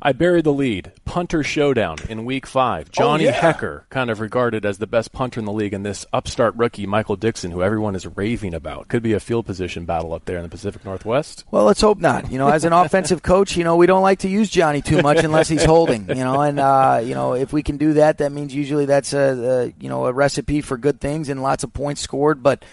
I 0.00 0.12
buried 0.12 0.44
the 0.44 0.52
lead. 0.54 0.92
Punter 1.04 1.42
showdown 1.42 1.98
in 2.08 2.24
week 2.24 2.46
five. 2.46 2.86
Oh, 2.88 2.92
Johnny 2.92 3.26
oh, 3.26 3.30
yeah. 3.30 3.52
Hekker, 3.52 3.82
kind 3.90 4.10
of 4.10 4.20
regarded 4.20 4.64
as 4.64 4.78
the 4.78 4.86
best 4.86 5.12
punter 5.12 5.40
in 5.40 5.44
the 5.44 5.52
league, 5.52 5.74
and 5.74 5.84
this 5.84 6.06
upstart 6.14 6.56
rookie, 6.56 6.86
Michael 6.86 7.16
Dickson, 7.16 7.50
who 7.50 7.62
everyone 7.62 7.94
is 7.94 8.06
raving 8.06 8.54
about. 8.54 8.88
Could 8.88 9.02
be 9.02 9.12
a 9.12 9.20
field 9.20 9.44
position 9.44 9.84
battle 9.84 10.14
up 10.14 10.24
there 10.24 10.38
in 10.38 10.42
the 10.42 10.48
Pacific 10.48 10.84
Northwest. 10.84 11.25
Well, 11.50 11.64
let's 11.64 11.80
hope 11.80 11.98
not. 11.98 12.30
You 12.30 12.38
know, 12.38 12.48
as 12.48 12.64
an 12.64 12.72
offensive 12.72 13.22
coach, 13.22 13.56
you 13.56 13.64
know, 13.64 13.76
we 13.76 13.86
don't 13.86 14.02
like 14.02 14.20
to 14.20 14.28
use 14.28 14.50
Johnny 14.50 14.82
too 14.82 15.00
much 15.02 15.18
unless 15.24 15.48
he's 15.48 15.64
holding. 15.64 16.08
You 16.08 16.24
know, 16.24 16.40
and 16.40 16.58
uh, 16.58 17.00
you 17.02 17.14
know, 17.14 17.34
if 17.34 17.52
we 17.52 17.62
can 17.62 17.76
do 17.76 17.94
that, 17.94 18.18
that 18.18 18.32
means 18.32 18.54
usually 18.54 18.86
that's 18.86 19.12
a, 19.12 19.18
a 19.18 19.74
you 19.80 19.88
know 19.88 20.06
a 20.06 20.12
recipe 20.12 20.60
for 20.60 20.76
good 20.76 21.00
things 21.00 21.28
and 21.28 21.42
lots 21.42 21.64
of 21.64 21.72
points 21.72 22.00
scored. 22.00 22.42
But 22.42 22.64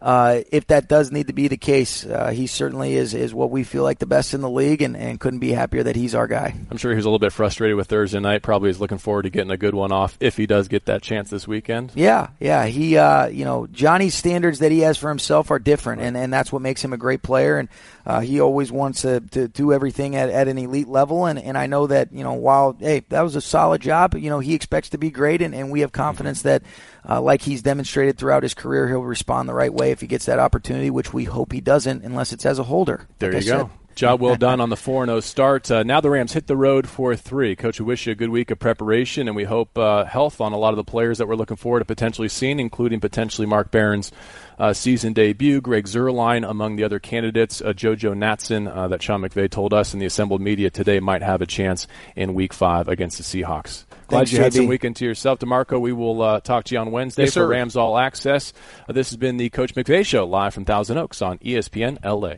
uh, 0.00 0.42
if 0.52 0.66
that 0.68 0.88
does 0.88 1.10
need 1.10 1.28
to 1.28 1.32
be 1.32 1.48
the 1.48 1.56
case, 1.56 2.04
uh, 2.04 2.30
he 2.30 2.46
certainly 2.46 2.94
is 2.94 3.14
is 3.14 3.34
what 3.34 3.50
we 3.50 3.64
feel 3.64 3.82
like 3.82 3.98
the 3.98 4.06
best 4.06 4.34
in 4.34 4.40
the 4.40 4.50
league, 4.50 4.82
and, 4.82 4.96
and 4.96 5.18
couldn't 5.18 5.40
be 5.40 5.52
happier 5.52 5.82
that 5.82 5.96
he's 5.96 6.14
our 6.14 6.26
guy. 6.26 6.54
I'm 6.70 6.76
sure 6.76 6.94
he's 6.94 7.04
a 7.04 7.08
little 7.08 7.18
bit 7.18 7.32
frustrated 7.32 7.76
with 7.76 7.88
Thursday 7.88 8.20
night. 8.20 8.42
Probably 8.42 8.70
is 8.70 8.80
looking 8.80 8.98
forward 8.98 9.22
to 9.22 9.30
getting 9.30 9.50
a 9.50 9.56
good 9.56 9.74
one 9.74 9.92
off 9.92 10.16
if 10.20 10.36
he 10.36 10.46
does 10.46 10.68
get 10.68 10.86
that 10.86 11.02
chance 11.02 11.30
this 11.30 11.48
weekend. 11.48 11.92
Yeah, 11.94 12.28
yeah. 12.38 12.66
He, 12.66 12.96
uh, 12.96 13.26
you 13.26 13.44
know, 13.44 13.66
Johnny's 13.66 14.14
standards 14.14 14.58
that 14.60 14.70
he 14.70 14.80
has 14.80 14.98
for 14.98 15.08
himself 15.08 15.50
are 15.50 15.58
different, 15.58 16.02
and, 16.02 16.16
and 16.16 16.32
that's 16.32 16.52
what 16.52 16.62
makes 16.62 16.84
him 16.84 16.92
a 16.92 16.98
great 16.98 17.22
player. 17.22 17.58
And 17.58 17.68
uh, 18.06 18.20
he 18.20 18.40
always 18.40 18.70
wants 18.70 19.02
to, 19.02 19.20
to 19.32 19.48
do 19.48 19.72
everything 19.72 20.14
at, 20.14 20.30
at 20.30 20.46
an 20.46 20.56
elite 20.56 20.86
level. 20.86 21.26
And, 21.26 21.38
and 21.38 21.58
I 21.58 21.66
know 21.66 21.88
that 21.88 22.12
you 22.12 22.22
know 22.22 22.34
while 22.34 22.76
hey 22.78 23.00
that 23.08 23.22
was 23.22 23.34
a 23.34 23.40
solid 23.40 23.82
job, 23.82 24.14
you 24.14 24.30
know 24.30 24.38
he 24.38 24.54
expects 24.54 24.90
to 24.90 24.98
be 24.98 25.10
great, 25.10 25.42
and, 25.42 25.54
and 25.54 25.70
we 25.70 25.80
have 25.80 25.92
confidence 25.92 26.42
that 26.42 26.62
uh, 27.08 27.20
like 27.20 27.42
he's 27.42 27.62
demonstrated 27.62 28.16
throughout 28.16 28.44
his 28.44 28.54
career, 28.54 28.88
he'll 28.88 29.00
respond 29.00 29.48
the 29.48 29.54
right 29.54 29.72
way 29.72 29.90
if 29.90 30.00
he 30.00 30.06
gets 30.06 30.26
that 30.26 30.38
opportunity, 30.38 30.88
which 30.88 31.12
we 31.12 31.24
hope 31.24 31.52
he 31.52 31.60
doesn't, 31.60 32.04
unless 32.04 32.32
it's 32.32 32.46
as 32.46 32.58
a 32.58 32.64
holder. 32.64 33.08
There 33.18 33.32
like 33.32 33.44
you 33.44 33.50
go. 33.50 33.70
Job 33.96 34.20
well 34.20 34.36
done 34.36 34.60
on 34.60 34.68
the 34.68 34.76
4 34.76 35.06
0 35.06 35.20
start. 35.20 35.70
Uh, 35.70 35.82
now 35.82 36.02
the 36.02 36.10
Rams 36.10 36.34
hit 36.34 36.46
the 36.46 36.56
road 36.56 36.86
for 36.86 37.16
three. 37.16 37.56
Coach, 37.56 37.80
we 37.80 37.86
wish 37.86 38.04
you 38.04 38.12
a 38.12 38.14
good 38.14 38.28
week 38.28 38.50
of 38.50 38.58
preparation, 38.58 39.26
and 39.26 39.34
we 39.34 39.44
hope 39.44 39.78
uh, 39.78 40.04
health 40.04 40.38
on 40.38 40.52
a 40.52 40.58
lot 40.58 40.74
of 40.74 40.76
the 40.76 40.84
players 40.84 41.16
that 41.16 41.26
we're 41.26 41.34
looking 41.34 41.56
forward 41.56 41.78
to 41.78 41.86
potentially 41.86 42.28
seeing, 42.28 42.60
including 42.60 43.00
potentially 43.00 43.46
Mark 43.46 43.70
Barron's 43.70 44.12
uh, 44.58 44.74
season 44.74 45.14
debut. 45.14 45.62
Greg 45.62 45.86
Zuerlein 45.86 46.46
among 46.46 46.76
the 46.76 46.84
other 46.84 46.98
candidates. 46.98 47.62
Uh, 47.62 47.72
JoJo 47.72 48.14
Natson, 48.14 48.70
uh, 48.70 48.86
that 48.88 49.02
Sean 49.02 49.22
McVay 49.22 49.50
told 49.50 49.72
us 49.72 49.94
in 49.94 49.98
the 49.98 50.06
assembled 50.06 50.42
media 50.42 50.68
today, 50.68 51.00
might 51.00 51.22
have 51.22 51.40
a 51.40 51.46
chance 51.46 51.86
in 52.14 52.34
week 52.34 52.52
five 52.52 52.88
against 52.88 53.16
the 53.16 53.24
Seahawks. 53.24 53.86
Glad 54.08 54.18
Thanks, 54.18 54.32
you 54.32 54.42
had 54.42 54.52
JB. 54.52 54.56
some 54.56 54.66
weekend 54.66 54.96
to 54.96 55.06
yourself. 55.06 55.38
D'Marco, 55.38 55.80
we 55.80 55.94
will 55.94 56.20
uh, 56.20 56.40
talk 56.40 56.64
to 56.64 56.74
you 56.74 56.80
on 56.82 56.90
Wednesday 56.90 57.24
yes, 57.24 57.32
for 57.32 57.46
Rams 57.46 57.76
All 57.76 57.96
Access. 57.96 58.52
Uh, 58.86 58.92
this 58.92 59.08
has 59.08 59.16
been 59.16 59.38
the 59.38 59.48
Coach 59.48 59.74
McVay 59.74 60.04
Show 60.04 60.26
live 60.26 60.52
from 60.52 60.66
Thousand 60.66 60.98
Oaks 60.98 61.22
on 61.22 61.38
ESPN 61.38 62.04
LA. 62.04 62.34